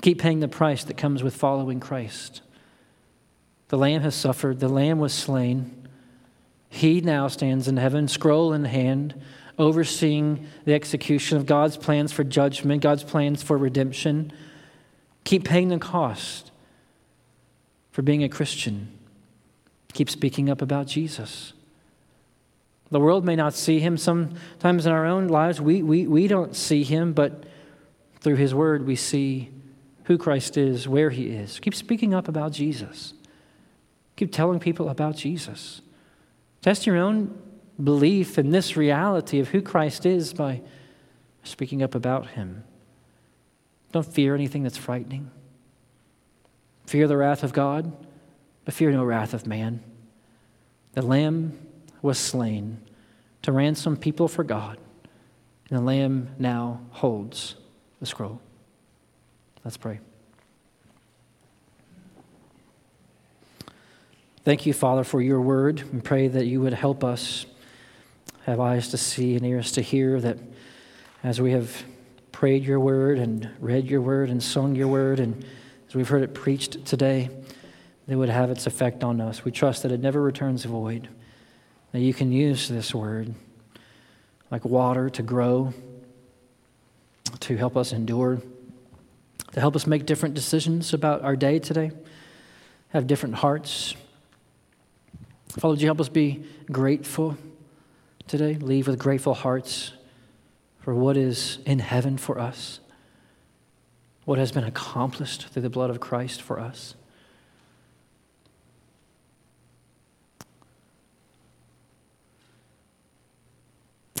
Keep 0.00 0.22
paying 0.22 0.40
the 0.40 0.48
price 0.48 0.82
that 0.82 0.96
comes 0.96 1.22
with 1.22 1.36
following 1.36 1.78
Christ. 1.78 2.42
The 3.68 3.78
lamb 3.78 4.02
has 4.02 4.16
suffered, 4.16 4.58
the 4.58 4.68
lamb 4.68 4.98
was 4.98 5.14
slain. 5.14 5.86
He 6.68 7.00
now 7.00 7.28
stands 7.28 7.68
in 7.68 7.76
heaven, 7.76 8.08
scroll 8.08 8.52
in 8.52 8.64
hand, 8.64 9.22
overseeing 9.56 10.48
the 10.64 10.74
execution 10.74 11.36
of 11.36 11.46
God's 11.46 11.76
plans 11.76 12.10
for 12.10 12.24
judgment, 12.24 12.82
God's 12.82 13.04
plans 13.04 13.40
for 13.40 13.56
redemption. 13.56 14.32
Keep 15.22 15.44
paying 15.44 15.68
the 15.68 15.78
cost 15.78 16.50
for 17.94 18.02
being 18.02 18.24
a 18.24 18.28
Christian. 18.28 18.88
Keep 19.92 20.10
speaking 20.10 20.50
up 20.50 20.60
about 20.60 20.88
Jesus. 20.88 21.52
The 22.90 22.98
world 22.98 23.24
may 23.24 23.36
not 23.36 23.54
see 23.54 23.78
him. 23.78 23.96
Sometimes 23.96 24.84
in 24.84 24.90
our 24.90 25.06
own 25.06 25.28
lives, 25.28 25.60
we, 25.60 25.80
we, 25.80 26.04
we 26.08 26.26
don't 26.26 26.56
see 26.56 26.82
him, 26.82 27.12
but 27.12 27.44
through 28.18 28.34
his 28.34 28.52
word, 28.52 28.84
we 28.84 28.96
see 28.96 29.48
who 30.06 30.18
Christ 30.18 30.56
is, 30.56 30.88
where 30.88 31.10
he 31.10 31.28
is. 31.28 31.60
Keep 31.60 31.76
speaking 31.76 32.12
up 32.12 32.26
about 32.26 32.50
Jesus. 32.50 33.14
Keep 34.16 34.32
telling 34.32 34.58
people 34.58 34.88
about 34.88 35.14
Jesus. 35.14 35.80
Test 36.62 36.88
your 36.88 36.96
own 36.96 37.40
belief 37.82 38.38
in 38.38 38.50
this 38.50 38.76
reality 38.76 39.38
of 39.38 39.50
who 39.50 39.62
Christ 39.62 40.04
is 40.04 40.32
by 40.32 40.62
speaking 41.44 41.80
up 41.80 41.94
about 41.94 42.30
him. 42.30 42.64
Don't 43.92 44.04
fear 44.04 44.34
anything 44.34 44.64
that's 44.64 44.76
frightening. 44.76 45.30
Fear 46.86 47.08
the 47.08 47.16
wrath 47.16 47.42
of 47.42 47.52
God, 47.52 47.92
but 48.64 48.74
fear 48.74 48.90
no 48.90 49.04
wrath 49.04 49.34
of 49.34 49.46
man. 49.46 49.82
The 50.92 51.02
Lamb 51.02 51.58
was 52.02 52.18
slain 52.18 52.80
to 53.42 53.52
ransom 53.52 53.96
people 53.96 54.28
for 54.28 54.44
God, 54.44 54.78
and 55.68 55.78
the 55.78 55.82
Lamb 55.82 56.28
now 56.38 56.80
holds 56.90 57.56
the 58.00 58.06
scroll. 58.06 58.40
Let's 59.64 59.76
pray. 59.76 60.00
Thank 64.44 64.66
you, 64.66 64.74
Father, 64.74 65.04
for 65.04 65.22
your 65.22 65.40
word, 65.40 65.80
and 65.80 66.04
pray 66.04 66.28
that 66.28 66.46
you 66.46 66.60
would 66.60 66.74
help 66.74 67.02
us 67.02 67.46
have 68.44 68.60
eyes 68.60 68.88
to 68.90 68.98
see 68.98 69.36
and 69.36 69.46
ears 69.46 69.72
to 69.72 69.80
hear, 69.80 70.20
that 70.20 70.36
as 71.22 71.40
we 71.40 71.52
have 71.52 71.82
prayed 72.30 72.62
your 72.62 72.78
word 72.78 73.18
and 73.18 73.48
read 73.58 73.86
your 73.86 74.02
word 74.02 74.28
and 74.28 74.42
sung 74.42 74.74
your 74.74 74.88
word 74.88 75.18
and 75.18 75.46
as 75.94 75.96
we've 75.96 76.08
heard 76.08 76.24
it 76.24 76.34
preached 76.34 76.84
today, 76.84 77.30
that 78.08 78.18
would 78.18 78.28
have 78.28 78.50
its 78.50 78.66
effect 78.66 79.04
on 79.04 79.20
us. 79.20 79.44
We 79.44 79.52
trust 79.52 79.84
that 79.84 79.92
it 79.92 80.00
never 80.00 80.20
returns 80.20 80.64
void, 80.64 81.06
that 81.92 82.00
you 82.00 82.12
can 82.12 82.32
use 82.32 82.68
this 82.68 82.92
word 82.92 83.32
like 84.50 84.64
water 84.64 85.08
to 85.10 85.22
grow, 85.22 85.72
to 87.38 87.56
help 87.56 87.76
us 87.76 87.92
endure, 87.92 88.42
to 89.52 89.60
help 89.60 89.76
us 89.76 89.86
make 89.86 90.04
different 90.04 90.34
decisions 90.34 90.92
about 90.92 91.22
our 91.22 91.36
day 91.36 91.60
today, 91.60 91.92
have 92.88 93.06
different 93.06 93.36
hearts. 93.36 93.94
Father, 95.50 95.74
would 95.74 95.80
you 95.80 95.86
help 95.86 96.00
us 96.00 96.08
be 96.08 96.42
grateful 96.72 97.38
today? 98.26 98.54
Leave 98.56 98.88
with 98.88 98.98
grateful 98.98 99.34
hearts 99.34 99.92
for 100.80 100.92
what 100.92 101.16
is 101.16 101.58
in 101.64 101.78
heaven 101.78 102.18
for 102.18 102.40
us, 102.40 102.80
what 104.24 104.38
has 104.38 104.52
been 104.52 104.64
accomplished 104.64 105.48
through 105.48 105.62
the 105.62 105.70
blood 105.70 105.90
of 105.90 106.00
Christ 106.00 106.42
for 106.42 106.58
us. 106.58 106.94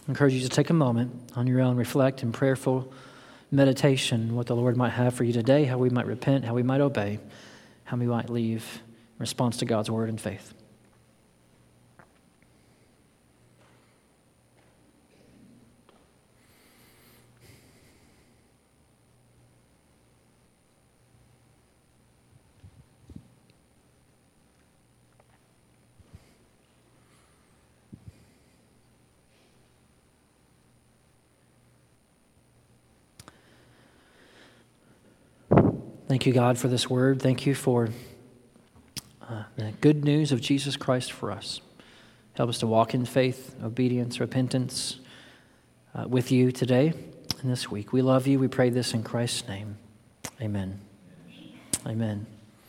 I 0.06 0.10
encourage 0.10 0.34
you 0.34 0.40
to 0.40 0.48
take 0.48 0.68
a 0.68 0.74
moment 0.74 1.32
on 1.34 1.46
your 1.46 1.60
own, 1.60 1.76
reflect 1.76 2.22
in 2.22 2.32
prayerful 2.32 2.92
meditation 3.50 4.34
what 4.34 4.46
the 4.46 4.56
Lord 4.56 4.76
might 4.76 4.90
have 4.90 5.14
for 5.14 5.24
you 5.24 5.32
today, 5.32 5.64
how 5.64 5.78
we 5.78 5.88
might 5.88 6.06
repent, 6.06 6.44
how 6.44 6.54
we 6.54 6.62
might 6.62 6.80
obey, 6.80 7.18
how 7.84 7.96
we 7.96 8.06
might 8.06 8.28
leave 8.28 8.82
in 8.84 9.18
response 9.18 9.56
to 9.58 9.64
God's 9.64 9.90
word 9.90 10.08
and 10.08 10.20
faith. 10.20 10.53
Thank 36.14 36.26
you, 36.26 36.32
God, 36.32 36.58
for 36.58 36.68
this 36.68 36.88
word. 36.88 37.20
Thank 37.20 37.44
you 37.44 37.56
for 37.56 37.88
uh, 39.20 39.42
the 39.56 39.72
good 39.80 40.04
news 40.04 40.30
of 40.30 40.40
Jesus 40.40 40.76
Christ 40.76 41.10
for 41.10 41.32
us. 41.32 41.60
Help 42.34 42.50
us 42.50 42.58
to 42.58 42.68
walk 42.68 42.94
in 42.94 43.04
faith, 43.04 43.56
obedience, 43.64 44.20
repentance 44.20 45.00
uh, 45.92 46.06
with 46.06 46.30
you 46.30 46.52
today 46.52 46.94
and 47.42 47.50
this 47.50 47.68
week. 47.68 47.92
We 47.92 48.00
love 48.00 48.28
you. 48.28 48.38
We 48.38 48.46
pray 48.46 48.70
this 48.70 48.94
in 48.94 49.02
Christ's 49.02 49.48
name. 49.48 49.76
Amen. 50.40 50.80
Amen. 51.84 52.33